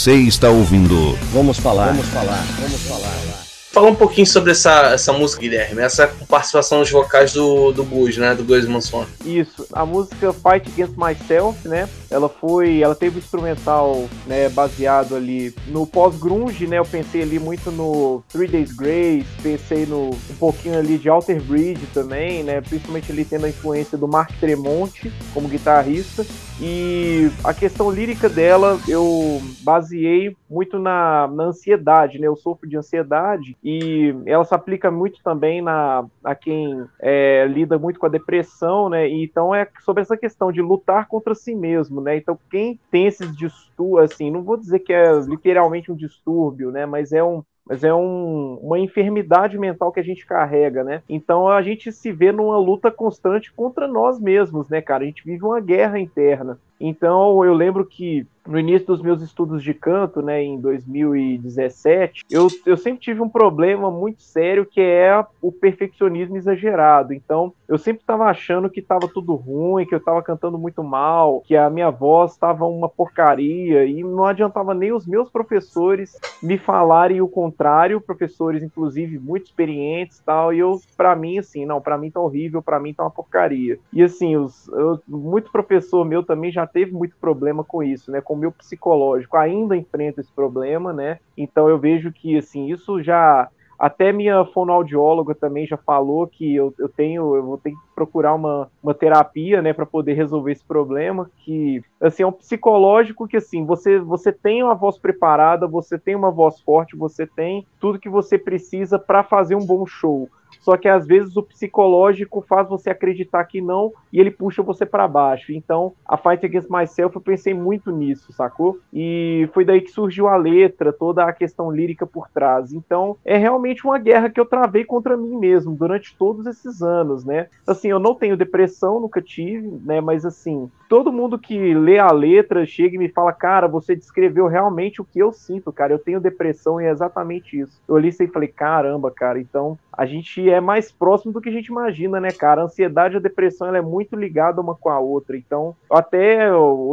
Você 0.06 0.14
está 0.18 0.51
ouvindo. 0.51 1.18
Vamos 1.34 1.58
falar. 1.58 1.88
Vamos 1.88 2.06
falar. 2.10 2.45
Vamos 2.60 2.82
falar. 2.84 3.45
Fala 3.72 3.89
um 3.89 3.95
pouquinho 3.95 4.28
sobre 4.28 4.51
essa, 4.51 4.93
essa 4.93 5.12
música, 5.12 5.41
Guilherme. 5.41 5.82
Essa 5.82 6.08
participação 6.30 6.78
nos 6.78 6.91
vocais 6.91 7.34
do, 7.34 7.72
do 7.72 7.84
Gus, 7.84 8.16
né? 8.16 8.36
Do 8.36 8.43
Gus 8.43 8.68
Manson. 8.68 9.03
Isso. 9.26 9.66
A 9.74 9.84
música 9.84 10.32
Fight 10.32 10.70
Against 10.70 10.93
Myself, 10.95 11.68
né? 11.68 11.89
Ela 12.16 12.30
foi. 12.30 12.82
Ela 12.82 12.95
teve 12.95 13.18
um 13.18 13.20
instrumental, 13.20 14.07
né? 14.26 14.47
Baseado 14.47 15.16
ali 15.16 15.53
no 15.68 15.86
pós-grunge, 15.86 16.66
né? 16.66 16.80
Eu 16.80 16.86
pensei 16.86 17.22
ali 17.22 17.38
muito 17.38 17.70
no 17.72 18.24
Three 18.30 18.47
Days 18.47 18.72
Grace, 18.72 19.28
pensei 19.43 19.86
no 19.86 20.11
um 20.11 20.36
pouquinho 20.39 20.80
ali 20.80 20.97
de 20.97 21.09
Alter 21.09 21.41
Bridge 21.43 21.86
também, 21.93 22.41
né? 22.41 22.61
Principalmente 22.61 23.11
ali 23.11 23.26
tendo 23.26 23.45
a 23.45 23.49
influência 23.49 23.97
do 23.97 24.07
Mark 24.07 24.32
Tremonti 24.39 25.11
como 25.34 25.49
guitarrista. 25.49 26.26
E 26.61 27.30
a 27.43 27.53
questão 27.53 27.91
lírica 27.91 28.30
dela 28.30 28.80
eu 28.88 29.41
baseei 29.61 30.34
muito 30.49 30.80
na, 30.80 31.28
na 31.28 31.45
ansiedade, 31.45 32.18
né? 32.18 32.28
Eu 32.28 32.36
sofro 32.38 32.68
de 32.68 32.78
ansiedade 32.78 33.57
e 33.61 34.16
ela 34.26 34.45
se 34.45 34.55
aplica 34.55 34.89
muito 34.89 35.22
também 35.22 35.61
na, 35.61 36.05
a 36.24 36.34
quem 36.34 36.86
é, 37.01 37.45
lida 37.47 37.78
muito 37.78 37.99
com 37.99 38.05
a 38.05 38.09
depressão, 38.09 38.88
né? 38.88 39.09
E 39.09 39.26
então 39.26 39.53
é 39.53 39.68
sobre 39.84 40.01
essa 40.01 40.16
questão 40.16 40.49
de 40.49 40.61
lutar 40.61 41.07
contra 41.07 41.36
si 41.36 41.53
mesmo, 41.53 41.99
né? 42.06 42.16
Então 42.16 42.39
quem 42.49 42.80
tem 42.89 43.08
esses 43.08 43.36
distúrbios, 43.36 44.12
assim, 44.12 44.32
não 44.32 44.43
vou 44.43 44.56
dizer 44.56 44.80
que 44.80 44.93
é 44.93 45.12
literalmente 45.20 45.91
um 45.91 45.95
distúrbio, 45.95 46.72
né? 46.72 46.86
Mas 46.86 47.12
é 47.12 47.24
um 47.24 47.43
mas 47.68 47.84
é 47.84 47.91
um, 47.91 48.60
uma 48.62 48.78
enfermidade 48.78 49.58
mental 49.58 49.91
que 49.91 49.99
a 49.99 50.03
gente 50.03 50.24
carrega, 50.26 50.84
né? 50.84 51.01
Então 51.10 51.47
a 51.47 51.64
gente 51.64 51.91
se 51.91 52.12
vê 52.12 52.32
numa 52.32 52.60
luta 52.60 52.91
constante 52.91 53.51
contra 53.51 53.88
nós 53.88 54.20
mesmos, 54.20 54.70
né, 54.70 54.82
cara? 54.82 55.03
A 55.03 55.08
gente 55.08 55.26
vive 55.26 55.43
uma 55.43 55.60
guerra 55.60 55.99
interna. 55.99 56.60
Então 56.80 57.43
eu 57.43 57.53
lembro 57.53 57.86
que 57.86 58.28
no 58.47 58.59
início 58.59 58.88
dos 58.88 59.01
meus 59.01 59.21
estudos 59.21 59.63
de 59.63 59.73
canto, 59.73 60.21
né, 60.21 60.41
em 60.41 60.59
2017, 60.59 62.26
eu, 62.30 62.47
eu 62.65 62.78
sempre 62.78 62.99
tive 62.99 63.21
um 63.21 63.30
problema 63.30 63.89
muito 63.89 64.21
sério 64.21 64.65
que 64.65 64.80
é 64.80 65.26
o 65.41 65.51
perfeccionismo 65.51 66.38
exagerado. 66.38 67.13
Então, 67.13 67.53
eu 67.67 67.78
sempre 67.78 68.01
estava 68.01 68.26
achando 68.26 68.69
que 68.69 68.80
estava 68.80 69.07
tudo 69.07 69.34
ruim, 69.34 69.86
que 69.86 69.95
eu 69.95 69.99
estava 69.99 70.21
cantando 70.21 70.57
muito 70.57 70.84
mal, 70.84 71.41
que 71.41 71.55
a 71.55 71.69
minha 71.69 71.89
voz 71.89 72.34
estava 72.34 72.65
uma 72.65 72.88
porcaria 72.88 73.86
e 73.86 74.03
não 74.03 74.26
adiantava 74.26 74.73
nem 74.73 74.91
os 74.91 75.07
meus 75.07 75.30
professores 75.30 76.19
me 76.41 76.57
falarem 76.57 77.21
o 77.21 77.28
contrário, 77.28 77.99
professores 77.99 78.61
inclusive 78.61 79.17
muito 79.17 79.45
experientes, 79.45 80.21
tal, 80.23 80.53
e 80.53 80.59
eu 80.59 80.80
para 80.95 81.15
mim 81.15 81.39
assim, 81.39 81.65
não, 81.65 81.82
para 81.82 81.97
mim 81.97 82.11
tá 82.11 82.19
horrível, 82.19 82.61
para 82.61 82.80
mim 82.80 82.93
tá 82.93 83.03
uma 83.03 83.09
porcaria. 83.09 83.80
E 83.91 84.03
assim, 84.03 84.36
os 84.36 84.67
eu, 84.69 84.99
muito 85.07 85.51
professor 85.51 86.05
meu 86.05 86.23
também 86.23 86.51
já 86.51 86.64
teve 86.66 86.91
muito 86.91 87.16
problema 87.18 87.63
com 87.63 87.84
isso, 87.84 88.11
né? 88.11 88.22
Com 88.22 88.34
o 88.34 88.38
meu 88.38 88.51
psicológico 88.51 89.38
ainda 89.38 89.76
enfrenta 89.76 90.22
esse 90.22 90.32
problema, 90.32 90.93
né? 90.93 91.20
Então 91.38 91.70
eu 91.70 91.78
vejo 91.78 92.11
que 92.11 92.38
assim, 92.38 92.72
isso 92.72 93.01
já 93.01 93.49
até 93.78 94.11
minha 94.11 94.45
fonoaudióloga 94.45 95.36
também 95.36 95.68
já 95.68 95.78
falou 95.78 96.28
que 96.28 96.55
eu, 96.55 96.74
eu 96.80 96.88
tenho, 96.88 97.36
eu 97.36 97.43
vou 97.43 97.57
ter 97.57 97.72
que 97.72 97.78
procurar 97.93 98.34
uma, 98.34 98.70
uma 98.82 98.93
terapia, 98.93 99.61
né, 99.61 99.74
para 99.74 99.86
poder 99.86 100.13
resolver 100.13 100.53
esse 100.53 100.63
problema, 100.63 101.30
que 101.43 101.84
assim 101.99 102.24
é 102.24 102.28
um 102.28 102.32
psicológico 102.32 103.28
que 103.28 103.38
assim, 103.38 103.66
você 103.66 103.99
você 103.99 104.32
tem 104.32 104.63
uma 104.63 104.76
voz 104.76 104.97
preparada, 104.97 105.68
você 105.68 105.97
tem 105.97 106.16
uma 106.16 106.32
voz 106.32 106.59
forte, 106.61 106.95
você 106.95 107.28
tem 107.28 107.66
tudo 107.80 107.99
que 107.99 108.09
você 108.09 108.38
precisa 108.38 108.97
para 108.97 109.24
fazer 109.24 109.55
um 109.55 109.66
bom 109.66 109.86
show 109.86 110.30
só 110.66 110.76
que 110.76 110.88
às 110.88 111.05
vezes 111.05 111.38
o 111.38 111.43
psicológico 111.43 112.41
faz 112.41 112.68
você 112.68 112.89
acreditar 112.89 113.43
que 113.45 113.61
não 113.61 113.93
e 114.11 114.20
ele 114.20 114.32
puxa 114.32 114.63
você 114.63 114.84
para 114.84 115.07
baixo. 115.07 115.53
Então, 115.53 115.93
a 116.03 116.18
Fight 116.18 116.43
Against 116.43 116.72
Myself, 116.72 117.16
eu 117.16 117.22
pensei 117.22 117.53
muito 117.53 117.91
nisso, 117.91 118.34
sacou? 118.34 118.80
E 118.91 119.47
foi 119.53 119.63
daí 119.63 119.80
que 119.80 119.91
surgiu 119.91 120.28
a 120.28 120.36
letra, 120.36 120.91
toda 120.91 121.24
a 121.24 121.32
questão 121.32 121.70
lírica 121.70 122.07
por 122.07 122.28
trás. 122.30 122.74
Então, 122.74 123.16
é 123.24 123.38
realmente 123.38 123.86
uma 123.86 123.99
guerra 123.99 124.28
que 124.28 124.39
eu 124.39 124.45
travei 124.45 124.84
contra 124.84 125.16
mim 125.16 125.38
mesmo 125.38 125.76
durante 125.76 126.18
todos 126.18 126.47
esses 126.47 126.82
anos, 126.82 127.24
né? 127.24 127.47
Assim, 127.68 127.89
eu 127.89 127.99
não 127.99 128.16
tenho 128.16 128.36
depressão, 128.36 128.99
nunca 128.99 129.22
tive, 129.22 129.68
né? 129.86 130.01
Mas 130.01 130.26
assim, 130.26 130.72
todo 130.89 131.13
mundo 131.13 131.38
que 131.38 131.76
lê 131.76 131.99
a 131.99 132.11
letra 132.11 132.66
chega 132.66 132.95
e 132.95 132.97
me 132.97 133.09
fala, 133.09 133.32
cara, 133.32 133.68
você 133.68 133.95
descreveu 133.95 134.47
realmente 134.47 134.99
o 134.99 135.05
que 135.05 135.20
eu 135.20 135.32
sinto, 135.32 135.72
cara. 135.72 135.93
Eu 135.93 135.99
tenho 135.99 136.20
depressão 136.20 136.82
e 136.82 136.86
é 136.86 136.89
exatamente 136.89 137.59
isso. 137.59 137.80
Eu 137.88 137.99
li 137.99 138.07
isso 138.07 138.24
e 138.24 138.28
falei, 138.28 138.47
caramba, 138.47 139.11
cara, 139.11 139.39
então 139.39 139.78
a 139.91 140.05
gente 140.05 140.49
é 140.49 140.55
mais 140.62 140.91
próximo 140.91 141.34
do 141.34 141.41
que 141.41 141.49
a 141.49 141.51
gente 141.51 141.68
imagina, 141.68 142.20
né, 142.20 142.30
cara? 142.32 142.62
A 142.62 142.66
ansiedade 142.66 143.16
e 143.16 143.18
a 143.18 143.22
depressão 143.22 143.68
ela 143.68 143.78
é 143.78 143.82
muito 143.82 144.16
ligada 144.16 144.62
uma 144.62 144.76
com 144.76 144.89
a 144.89 144.99
outra. 144.99 145.38
Então, 145.38 145.76
até 145.89 146.49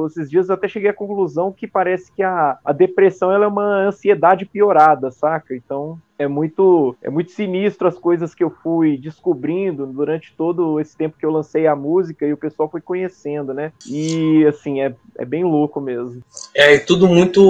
esses 0.06 0.30
dias 0.30 0.48
eu 0.48 0.54
até 0.54 0.68
cheguei 0.68 0.90
à 0.90 0.94
conclusão 0.94 1.52
que 1.52 1.66
parece 1.66 2.12
que 2.12 2.22
a, 2.22 2.58
a 2.64 2.72
depressão 2.72 3.32
ela 3.32 3.44
é 3.44 3.48
uma 3.48 3.86
ansiedade 3.86 4.46
piorada, 4.46 5.10
saca? 5.10 5.54
Então, 5.54 5.98
é 6.18 6.28
muito 6.28 6.96
é 7.02 7.10
muito 7.10 7.32
sinistro 7.32 7.88
as 7.88 7.98
coisas 7.98 8.34
que 8.34 8.44
eu 8.44 8.54
fui 8.62 8.96
descobrindo 8.96 9.86
durante 9.86 10.32
todo 10.36 10.78
esse 10.78 10.96
tempo 10.96 11.16
que 11.18 11.24
eu 11.24 11.30
lancei 11.30 11.66
a 11.66 11.74
música 11.74 12.26
e 12.26 12.32
o 12.32 12.36
pessoal 12.36 12.70
foi 12.70 12.80
conhecendo, 12.80 13.52
né? 13.52 13.72
E 13.86 14.44
assim, 14.46 14.80
é, 14.80 14.94
é 15.18 15.24
bem 15.24 15.44
louco 15.44 15.80
mesmo. 15.80 16.22
É, 16.54 16.74
e 16.74 16.80
tudo 16.80 17.08
muito 17.08 17.42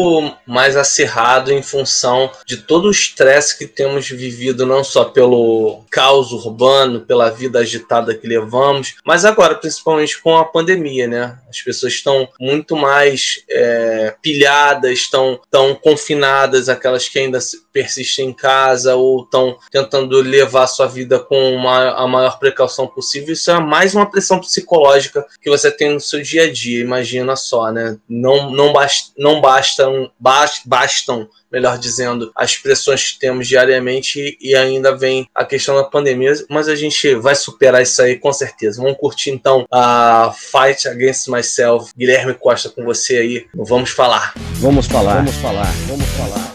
mais 0.46 0.76
acirrado 0.76 1.52
em 1.52 1.62
função 1.62 2.30
de 2.46 2.58
todo 2.58 2.86
o 2.86 2.90
estresse 2.90 3.58
que 3.58 3.66
temos 3.66 4.08
vivido, 4.08 4.64
não 4.64 4.82
só 4.82 5.04
pelo 5.04 5.84
caos 5.90 6.32
urbano, 6.32 7.00
pela 7.00 7.30
vida 7.30 7.58
agitada 7.58 8.14
que 8.14 8.26
levamos, 8.26 8.96
mas 9.04 9.24
agora, 9.24 9.54
principalmente 9.54 10.20
com 10.20 10.36
a 10.36 10.44
pandemia, 10.44 11.06
né? 11.06 11.38
As 11.48 11.60
pessoas 11.60 11.92
estão 11.92 12.28
muito 12.40 12.76
mais 12.76 13.42
é, 13.50 14.14
pilhadas, 14.22 14.92
estão 14.92 15.40
tão 15.50 15.74
confinadas, 15.74 16.68
aquelas 16.68 17.08
que 17.08 17.18
ainda 17.18 17.38
persistem 17.72 18.28
em 18.28 18.32
casa 18.32 18.51
casa 18.52 18.94
ou 18.94 19.22
estão 19.22 19.56
tentando 19.70 20.20
levar 20.20 20.64
a 20.64 20.66
sua 20.66 20.86
vida 20.86 21.18
com 21.18 21.54
uma, 21.54 21.92
a 21.92 22.06
maior 22.06 22.38
precaução 22.38 22.86
possível, 22.86 23.32
isso 23.32 23.50
é 23.50 23.58
mais 23.58 23.94
uma 23.94 24.10
pressão 24.10 24.38
psicológica 24.38 25.24
que 25.40 25.48
você 25.48 25.70
tem 25.70 25.94
no 25.94 26.00
seu 26.00 26.20
dia 26.20 26.44
a 26.44 26.52
dia, 26.52 26.82
imagina 26.82 27.34
só, 27.34 27.72
né? 27.72 27.96
Não, 28.06 28.50
não, 28.50 28.72
bast, 28.72 29.12
não 29.16 29.40
bastam, 29.40 30.10
bast, 30.20 30.68
bastam 30.68 31.28
melhor 31.50 31.78
dizendo, 31.78 32.32
as 32.34 32.56
pressões 32.56 33.12
que 33.12 33.18
temos 33.18 33.46
diariamente 33.46 34.38
e 34.40 34.54
ainda 34.54 34.96
vem 34.96 35.28
a 35.34 35.44
questão 35.44 35.76
da 35.76 35.84
pandemia, 35.84 36.32
mas 36.48 36.66
a 36.66 36.74
gente 36.74 37.14
vai 37.16 37.34
superar 37.34 37.82
isso 37.82 38.00
aí 38.00 38.18
com 38.18 38.32
certeza. 38.32 38.80
Vamos 38.80 38.96
curtir 38.98 39.30
então 39.30 39.66
a 39.70 40.32
Fight 40.34 40.88
Against 40.88 41.28
Myself. 41.28 41.92
Guilherme 41.96 42.32
Costa 42.32 42.70
com 42.70 42.84
você 42.84 43.18
aí. 43.18 43.46
Vamos 43.54 43.90
falar. 43.90 44.32
Vamos 44.54 44.86
falar. 44.86 45.16
Vamos 45.16 45.36
falar. 45.36 45.72
Vamos 45.86 46.08
falar. 46.08 46.51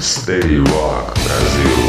Stay 0.00 0.58
Rock 0.58 1.12
Brasil. 1.14 1.87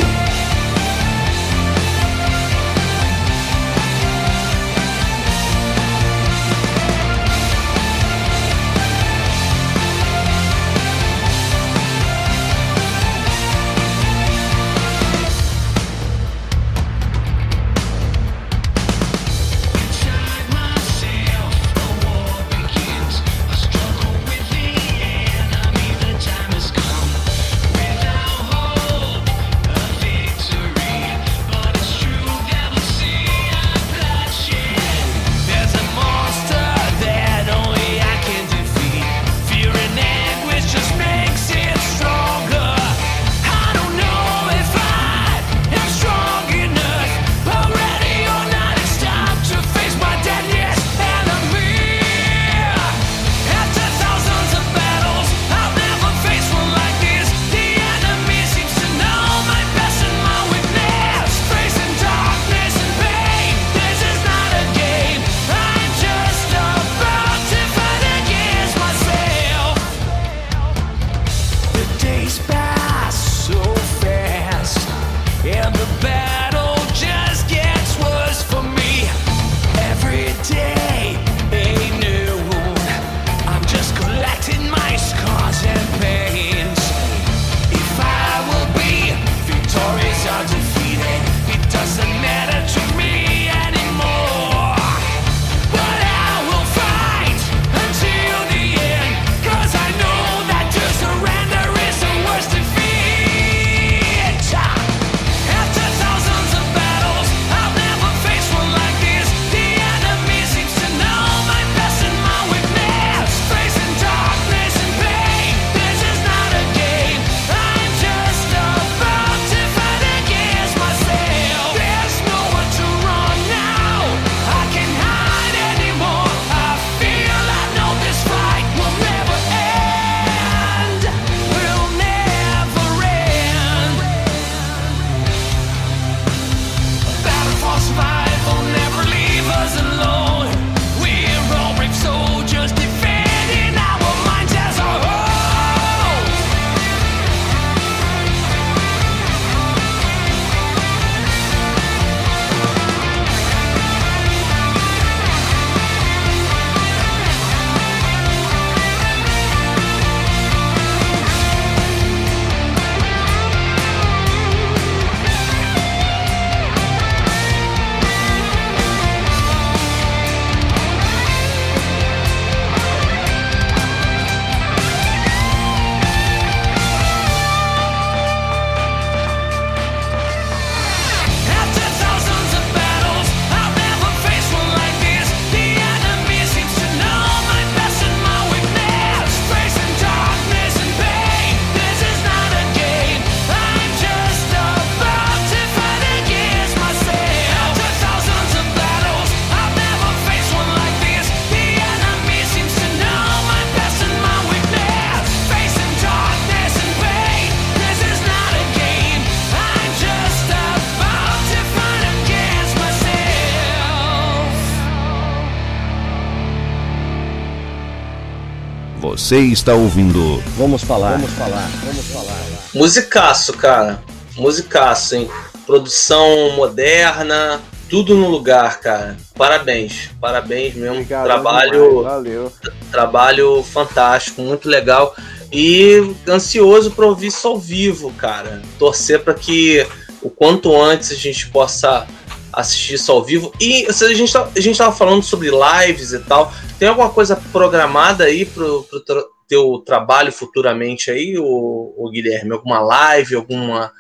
Você 219.10 219.40
está 219.40 219.74
ouvindo. 219.74 220.38
Vamos 220.56 220.84
falar. 220.84 221.14
Vamos 221.14 221.32
falar. 221.32 221.68
Vamos 221.84 222.06
falar. 222.06 222.46
Musicaço, 222.76 223.54
cara. 223.54 224.04
Musicaço, 224.38 225.16
hein? 225.16 225.28
Produção 225.66 226.52
moderna, 226.56 227.60
tudo 227.90 228.16
no 228.16 228.30
lugar, 228.30 228.80
cara. 228.80 229.18
Parabéns, 229.36 230.12
parabéns 230.22 230.76
mesmo. 230.76 230.98
Obrigado, 230.98 231.26
trabalho, 231.26 232.04
valeu. 232.04 232.54
trabalho 232.92 233.64
fantástico, 233.64 234.44
muito 234.44 234.70
legal. 234.70 235.16
E 235.52 236.14
ansioso 236.28 236.92
para 236.92 237.08
ouvir 237.08 237.28
isso 237.28 237.48
ao 237.48 237.58
vivo, 237.58 238.14
cara. 238.14 238.62
Torcer 238.78 239.22
para 239.22 239.34
que 239.34 239.86
o 240.22 240.30
quanto 240.30 240.80
antes 240.80 241.12
a 241.12 241.16
gente 241.16 241.48
possa 241.50 242.06
assistir 242.52 242.96
isso 242.96 243.12
ao 243.12 243.24
vivo. 243.24 243.54
E 243.60 243.86
a 243.88 244.14
gente 244.14 244.32
tá, 244.32 244.50
a 244.56 244.60
gente 244.60 244.78
tava 244.78 244.96
falando 244.96 245.24
sobre 245.24 245.50
lives 245.50 246.14
e 246.14 246.20
tal. 246.20 246.52
Tem 246.78 246.88
alguma 246.88 247.10
coisa 247.10 247.36
programada 247.52 248.26
aí 248.26 248.46
pro, 248.46 248.84
pro 248.84 249.30
teu 249.48 249.80
trabalho 249.80 250.32
futuramente 250.32 251.10
aí, 251.10 251.38
o, 251.38 252.10
Guilherme? 252.12 252.52
Alguma 252.52 252.80
live, 252.80 253.36
alguma 253.36 253.92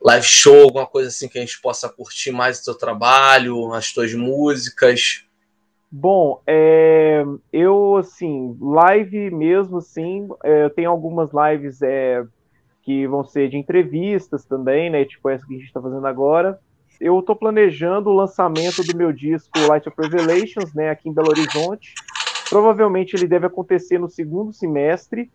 live 0.00 0.26
show, 0.26 0.62
alguma 0.62 0.86
coisa 0.86 1.08
assim 1.08 1.28
que 1.28 1.38
a 1.38 1.40
gente 1.40 1.60
possa 1.60 1.88
curtir 1.88 2.30
mais 2.30 2.60
o 2.60 2.64
teu 2.64 2.74
trabalho, 2.74 3.72
as 3.72 3.92
tuas 3.92 4.14
músicas? 4.14 5.24
Bom, 5.90 6.40
é, 6.46 7.24
eu, 7.52 7.96
assim, 7.96 8.56
live 8.60 9.30
mesmo, 9.30 9.78
assim, 9.78 10.28
é, 10.44 10.64
eu 10.64 10.70
tenho 10.70 10.88
algumas 10.88 11.30
lives 11.32 11.82
é, 11.82 12.24
que 12.82 13.06
vão 13.08 13.24
ser 13.24 13.48
de 13.48 13.56
entrevistas 13.56 14.44
também, 14.44 14.88
né, 14.88 15.04
tipo 15.04 15.28
essa 15.28 15.44
que 15.44 15.54
a 15.54 15.56
gente 15.56 15.66
está 15.66 15.80
fazendo 15.80 16.06
agora. 16.06 16.60
Eu 17.00 17.18
estou 17.18 17.34
planejando 17.34 18.10
o 18.10 18.14
lançamento 18.14 18.84
do 18.84 18.94
meu 18.94 19.10
disco 19.10 19.58
Light 19.66 19.88
of 19.88 19.96
Revelations, 19.98 20.74
né, 20.74 20.90
aqui 20.90 21.08
em 21.08 21.14
Belo 21.14 21.30
Horizonte. 21.30 21.94
Provavelmente 22.50 23.16
ele 23.16 23.26
deve 23.26 23.46
acontecer 23.46 23.98
no 23.98 24.08
segundo 24.08 24.52
semestre. 24.52 25.30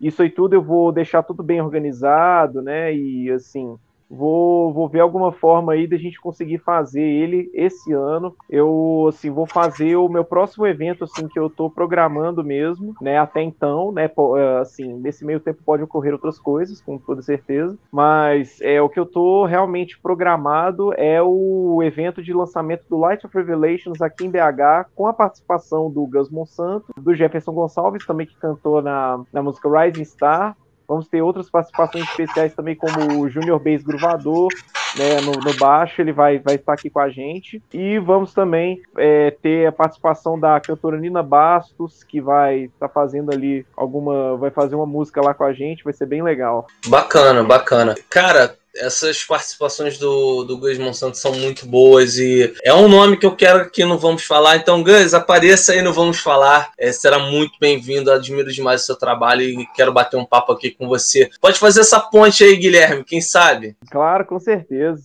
Isso 0.00 0.22
aí 0.22 0.30
tudo 0.30 0.54
eu 0.54 0.62
vou 0.62 0.90
deixar 0.90 1.22
tudo 1.22 1.42
bem 1.42 1.60
organizado, 1.60 2.62
né, 2.62 2.94
e 2.94 3.30
assim, 3.30 3.76
Vou, 4.08 4.72
vou 4.72 4.88
ver 4.88 5.00
alguma 5.00 5.32
forma 5.32 5.72
aí 5.72 5.86
da 5.86 5.96
gente 5.96 6.20
conseguir 6.20 6.58
fazer 6.58 7.02
ele 7.02 7.50
esse 7.52 7.92
ano. 7.92 8.34
Eu, 8.48 9.06
assim, 9.08 9.30
vou 9.30 9.46
fazer 9.46 9.96
o 9.96 10.08
meu 10.08 10.24
próximo 10.24 10.66
evento, 10.66 11.04
assim, 11.04 11.28
que 11.28 11.38
eu 11.38 11.50
tô 11.50 11.68
programando 11.68 12.44
mesmo, 12.44 12.94
né, 13.00 13.18
até 13.18 13.42
então, 13.42 13.92
né, 13.92 14.04
eh, 14.04 14.58
assim, 14.60 14.94
nesse 14.94 15.24
meio 15.24 15.40
tempo 15.40 15.62
pode 15.64 15.82
ocorrer 15.82 16.12
outras 16.12 16.38
coisas, 16.38 16.80
com 16.80 16.98
toda 16.98 17.22
certeza, 17.22 17.76
mas 17.90 18.60
é 18.60 18.80
o 18.80 18.88
que 18.88 18.98
eu 18.98 19.06
tô 19.06 19.44
realmente 19.44 19.98
programado 19.98 20.92
é 20.94 21.22
o 21.22 21.82
evento 21.82 22.22
de 22.22 22.32
lançamento 22.32 22.84
do 22.88 22.98
Light 22.98 23.24
of 23.26 23.36
Revelations 23.36 24.00
aqui 24.00 24.24
em 24.26 24.30
BH, 24.30 24.88
com 24.94 25.06
a 25.06 25.12
participação 25.12 25.90
do 25.90 26.06
Gus 26.06 26.30
Monsanto, 26.30 26.86
do 26.96 27.14
Jefferson 27.14 27.52
Gonçalves, 27.52 28.06
também 28.06 28.26
que 28.26 28.36
cantou 28.36 28.80
na, 28.80 29.20
na 29.32 29.42
música 29.42 29.68
Rising 29.68 30.04
Star, 30.04 30.56
Vamos 30.88 31.08
ter 31.08 31.22
outras 31.22 31.50
participações 31.50 32.04
especiais 32.04 32.54
também, 32.54 32.74
como 32.74 33.20
o 33.20 33.28
Junior 33.28 33.58
Bass 33.58 33.82
Gruvador, 33.82 34.48
né, 34.96 35.20
no, 35.20 35.32
no, 35.32 35.54
baixo, 35.58 36.00
ele 36.00 36.12
vai, 36.12 36.38
vai 36.38 36.54
estar 36.54 36.72
aqui 36.72 36.88
com 36.88 37.00
a 37.00 37.08
gente. 37.08 37.62
E 37.72 37.98
vamos 37.98 38.32
também 38.32 38.80
é, 38.96 39.30
ter 39.42 39.66
a 39.66 39.72
participação 39.72 40.38
da 40.38 40.58
cantora 40.60 40.98
Nina 40.98 41.22
Bastos, 41.22 42.02
que 42.02 42.20
vai 42.20 42.64
estar 42.64 42.88
tá 42.88 42.94
fazendo 42.94 43.32
ali 43.32 43.66
alguma. 43.76 44.36
vai 44.36 44.50
fazer 44.50 44.74
uma 44.74 44.86
música 44.86 45.20
lá 45.20 45.34
com 45.34 45.44
a 45.44 45.52
gente, 45.52 45.84
vai 45.84 45.92
ser 45.92 46.06
bem 46.06 46.22
legal. 46.22 46.66
Bacana, 46.86 47.42
bacana. 47.42 47.94
Cara, 48.08 48.56
essas 48.78 49.24
participações 49.24 49.98
do, 49.98 50.44
do 50.44 50.58
Gus 50.58 50.78
Monsanto 50.78 51.16
são 51.16 51.32
muito 51.32 51.66
boas 51.66 52.18
e 52.18 52.54
é 52.62 52.74
um 52.74 52.88
nome 52.88 53.16
que 53.16 53.26
eu 53.26 53.34
quero 53.34 53.70
que 53.70 53.84
não 53.84 53.98
vamos 53.98 54.24
falar. 54.24 54.56
Então, 54.56 54.82
Gus, 54.82 55.14
apareça 55.14 55.72
aí 55.72 55.82
no 55.82 55.92
Vamos 55.92 56.18
Falar. 56.18 56.70
É, 56.78 56.92
será 56.92 57.18
muito 57.18 57.58
bem-vindo. 57.60 58.10
Admiro 58.10 58.52
demais 58.52 58.82
o 58.82 58.86
seu 58.86 58.96
trabalho 58.96 59.42
e 59.42 59.66
quero 59.74 59.92
bater 59.92 60.16
um 60.16 60.24
papo 60.24 60.52
aqui 60.52 60.70
com 60.70 60.88
você. 60.88 61.30
Pode 61.40 61.58
fazer 61.58 61.80
essa 61.80 62.00
ponte 62.00 62.44
aí, 62.44 62.56
Guilherme, 62.56 63.04
quem 63.04 63.20
sabe? 63.20 63.76
Claro, 63.90 64.24
com 64.26 64.38
certeza. 64.38 65.02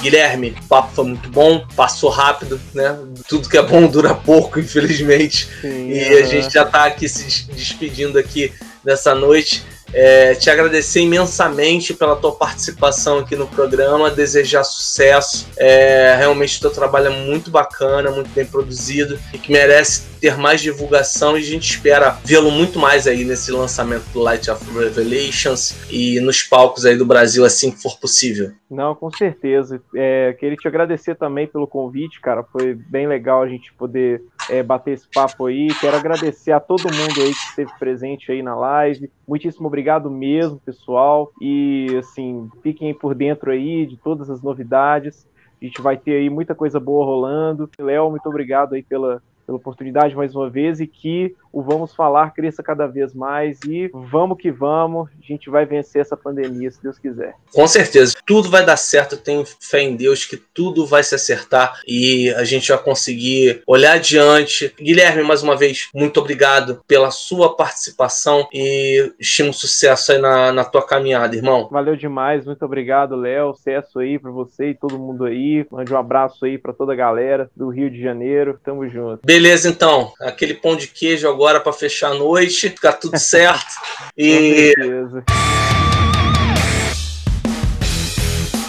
Guilherme, 0.00 0.54
o 0.62 0.68
papo 0.68 0.94
foi 0.94 1.04
muito 1.04 1.30
bom, 1.30 1.66
passou 1.74 2.10
rápido, 2.10 2.60
né? 2.74 2.94
Tudo 3.26 3.48
que 3.48 3.56
é 3.56 3.62
bom 3.62 3.86
dura 3.86 4.14
pouco, 4.14 4.60
infelizmente. 4.60 5.48
Sim, 5.62 5.88
e 5.88 5.98
é. 5.98 6.18
a 6.20 6.22
gente 6.24 6.52
já 6.52 6.62
está 6.62 6.84
aqui 6.84 7.08
se 7.08 7.50
despedindo 7.50 8.18
aqui 8.18 8.52
nessa 8.84 9.14
noite. 9.14 9.64
É, 9.94 10.34
te 10.34 10.50
agradecer 10.50 11.00
imensamente 11.00 11.94
pela 11.94 12.16
tua 12.16 12.32
participação 12.32 13.18
aqui 13.18 13.36
no 13.36 13.46
programa, 13.46 14.10
desejar 14.10 14.64
sucesso. 14.64 15.48
É, 15.56 16.16
realmente 16.18 16.58
o 16.58 16.60
teu 16.62 16.70
trabalho 16.70 17.06
é 17.06 17.24
muito 17.24 17.50
bacana, 17.50 18.10
muito 18.10 18.30
bem 18.30 18.44
produzido 18.44 19.18
e 19.32 19.38
que 19.38 19.52
merece 19.52 20.02
ter 20.20 20.36
mais 20.36 20.60
divulgação 20.60 21.36
e 21.36 21.40
a 21.40 21.44
gente 21.44 21.70
espera 21.70 22.18
vê-lo 22.24 22.50
muito 22.50 22.78
mais 22.78 23.06
aí 23.06 23.24
nesse 23.24 23.52
lançamento 23.52 24.04
do 24.12 24.20
Light 24.20 24.50
of 24.50 24.64
Revelations 24.72 25.76
e 25.90 26.18
nos 26.20 26.42
palcos 26.42 26.86
aí 26.86 26.96
do 26.96 27.04
Brasil 27.04 27.44
assim 27.44 27.70
que 27.70 27.80
for 27.80 27.98
possível. 28.00 28.52
Não, 28.70 28.94
com 28.94 29.10
certeza. 29.10 29.80
É, 29.94 30.34
queria 30.40 30.56
te 30.56 30.66
agradecer 30.66 31.14
também 31.14 31.46
pelo 31.46 31.66
convite, 31.66 32.20
cara. 32.20 32.42
Foi 32.42 32.74
bem 32.74 33.06
legal 33.06 33.42
a 33.42 33.48
gente 33.48 33.72
poder 33.74 34.22
é, 34.48 34.62
bater 34.62 34.92
esse 34.92 35.08
papo 35.08 35.46
aí. 35.46 35.68
Quero 35.80 35.96
agradecer 35.96 36.52
a 36.52 36.60
todo 36.60 36.84
mundo 36.84 37.22
aí 37.22 37.32
que 37.32 37.50
esteve 37.50 37.70
presente 37.78 38.32
aí 38.32 38.42
na 38.42 38.54
live. 38.54 39.10
Muitíssimo 39.26 39.66
obrigado 39.66 40.10
mesmo, 40.10 40.60
pessoal. 40.64 41.30
E 41.40 41.94
assim, 41.98 42.48
fiquem 42.62 42.94
por 42.94 43.14
dentro 43.14 43.50
aí 43.50 43.86
de 43.86 43.96
todas 43.96 44.30
as 44.30 44.42
novidades. 44.42 45.26
A 45.60 45.64
gente 45.64 45.80
vai 45.80 45.96
ter 45.96 46.16
aí 46.16 46.28
muita 46.28 46.54
coisa 46.54 46.78
boa 46.78 47.04
rolando. 47.04 47.68
Léo, 47.78 48.10
muito 48.10 48.28
obrigado 48.28 48.74
aí 48.74 48.82
pela, 48.82 49.22
pela 49.46 49.56
oportunidade 49.56 50.14
mais 50.14 50.34
uma 50.34 50.50
vez 50.50 50.80
e 50.80 50.86
que 50.86 51.34
o 51.54 51.62
Vamos 51.62 51.94
Falar 51.94 52.32
cresça 52.32 52.62
cada 52.62 52.86
vez 52.86 53.14
mais 53.14 53.60
e 53.66 53.88
vamos 53.94 54.36
que 54.38 54.50
vamos, 54.50 55.08
a 55.08 55.26
gente 55.26 55.48
vai 55.48 55.64
vencer 55.64 56.02
essa 56.02 56.16
pandemia, 56.16 56.70
se 56.70 56.82
Deus 56.82 56.98
quiser. 56.98 57.34
Com 57.52 57.66
certeza, 57.68 58.14
tudo 58.26 58.50
vai 58.50 58.66
dar 58.66 58.76
certo, 58.76 59.14
eu 59.14 59.20
tenho 59.20 59.44
fé 59.60 59.80
em 59.80 59.94
Deus 59.94 60.24
que 60.24 60.36
tudo 60.36 60.84
vai 60.84 61.04
se 61.04 61.14
acertar 61.14 61.80
e 61.86 62.30
a 62.30 62.42
gente 62.42 62.70
vai 62.70 62.82
conseguir 62.82 63.62
olhar 63.66 63.94
adiante. 63.94 64.74
Guilherme, 64.80 65.22
mais 65.22 65.42
uma 65.42 65.56
vez, 65.56 65.88
muito 65.94 66.18
obrigado 66.18 66.82
pela 66.88 67.12
sua 67.12 67.54
participação 67.56 68.48
e 68.52 69.12
estimo 69.20 69.52
sucesso 69.52 70.10
aí 70.10 70.18
na, 70.18 70.52
na 70.52 70.64
tua 70.64 70.84
caminhada, 70.84 71.36
irmão. 71.36 71.68
Valeu 71.70 71.94
demais, 71.94 72.44
muito 72.44 72.64
obrigado, 72.64 73.14
Léo, 73.14 73.54
sucesso 73.54 74.00
aí 74.00 74.18
para 74.18 74.32
você 74.32 74.70
e 74.70 74.74
todo 74.74 74.98
mundo 74.98 75.24
aí. 75.24 75.64
Mande 75.70 75.94
um 75.94 75.98
abraço 75.98 76.44
aí 76.44 76.58
para 76.58 76.72
toda 76.72 76.92
a 76.92 76.96
galera 76.96 77.48
do 77.54 77.68
Rio 77.68 77.88
de 77.88 78.02
Janeiro, 78.02 78.58
tamo 78.64 78.88
junto. 78.88 79.20
Beleza, 79.24 79.68
então, 79.68 80.12
aquele 80.20 80.54
pão 80.54 80.76
de 80.76 80.88
queijo 80.88 81.28
agora 81.28 81.43
agora 81.44 81.60
para 81.60 81.72
fechar 81.74 82.12
a 82.12 82.14
noite, 82.14 82.70
ficar 82.70 82.94
tudo 82.94 83.18
certo. 83.18 83.74
e. 84.16 84.72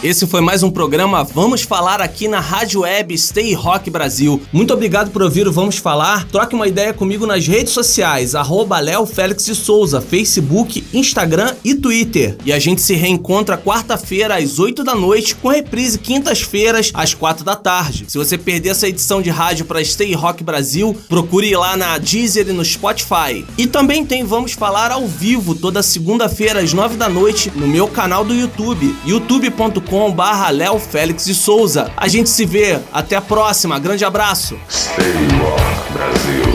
Esse 0.05 0.27
foi 0.27 0.39
mais 0.39 0.61
um 0.61 0.69
programa 0.69 1.23
Vamos 1.23 1.63
Falar 1.63 1.99
aqui 1.99 2.27
na 2.27 2.39
Rádio 2.39 2.81
Web 2.81 3.17
Stay 3.17 3.55
Rock 3.55 3.89
Brasil. 3.89 4.39
Muito 4.53 4.71
obrigado 4.71 5.09
por 5.09 5.23
ouvir 5.23 5.47
o 5.47 5.51
Vamos 5.51 5.77
Falar. 5.77 6.27
Troque 6.27 6.53
uma 6.53 6.67
ideia 6.67 6.93
comigo 6.93 7.25
nas 7.25 7.47
redes 7.47 7.73
sociais, 7.73 8.35
arroba 8.35 8.79
Léo 8.79 9.07
Félix 9.07 9.45
de 9.45 9.55
Souza, 9.55 9.99
Facebook, 9.99 10.85
Instagram 10.93 11.55
e 11.63 11.73
Twitter. 11.73 12.37
E 12.45 12.53
a 12.53 12.59
gente 12.59 12.83
se 12.83 12.93
reencontra 12.93 13.57
quarta-feira 13.57 14.37
às 14.37 14.59
8 14.59 14.83
da 14.83 14.93
noite, 14.93 15.33
com 15.33 15.47
reprise 15.47 15.97
quintas-feiras 15.97 16.91
às 16.93 17.15
4 17.15 17.43
da 17.43 17.55
tarde. 17.55 18.05
Se 18.07 18.19
você 18.19 18.37
perder 18.37 18.69
essa 18.69 18.87
edição 18.87 19.23
de 19.23 19.31
rádio 19.31 19.65
para 19.65 19.83
Stay 19.83 20.13
Rock 20.13 20.43
Brasil, 20.43 20.95
procure 21.09 21.49
ir 21.49 21.57
lá 21.57 21.75
na 21.75 21.97
Deezer 21.97 22.47
e 22.47 22.53
no 22.53 22.63
Spotify. 22.63 23.43
E 23.57 23.65
também 23.65 24.05
tem 24.05 24.23
Vamos 24.23 24.53
Falar 24.53 24.91
ao 24.91 25.07
vivo 25.07 25.55
toda 25.55 25.81
segunda-feira 25.81 26.59
às 26.59 26.73
9 26.73 26.95
da 26.95 27.09
noite 27.09 27.51
no 27.55 27.67
meu 27.67 27.87
canal 27.87 28.23
do 28.23 28.35
YouTube, 28.35 28.95
youtube.com 29.03 29.94
barra 30.11 30.49
Léo 30.49 30.79
Félix 30.79 31.25
de 31.25 31.33
Souza. 31.33 31.91
A 31.95 32.07
gente 32.07 32.29
se 32.29 32.45
vê, 32.45 32.79
até 32.91 33.15
a 33.15 33.21
próxima, 33.21 33.79
grande 33.79 34.03
abraço. 34.03 34.57
Stay 34.69 35.05
Brasil. 35.93 36.54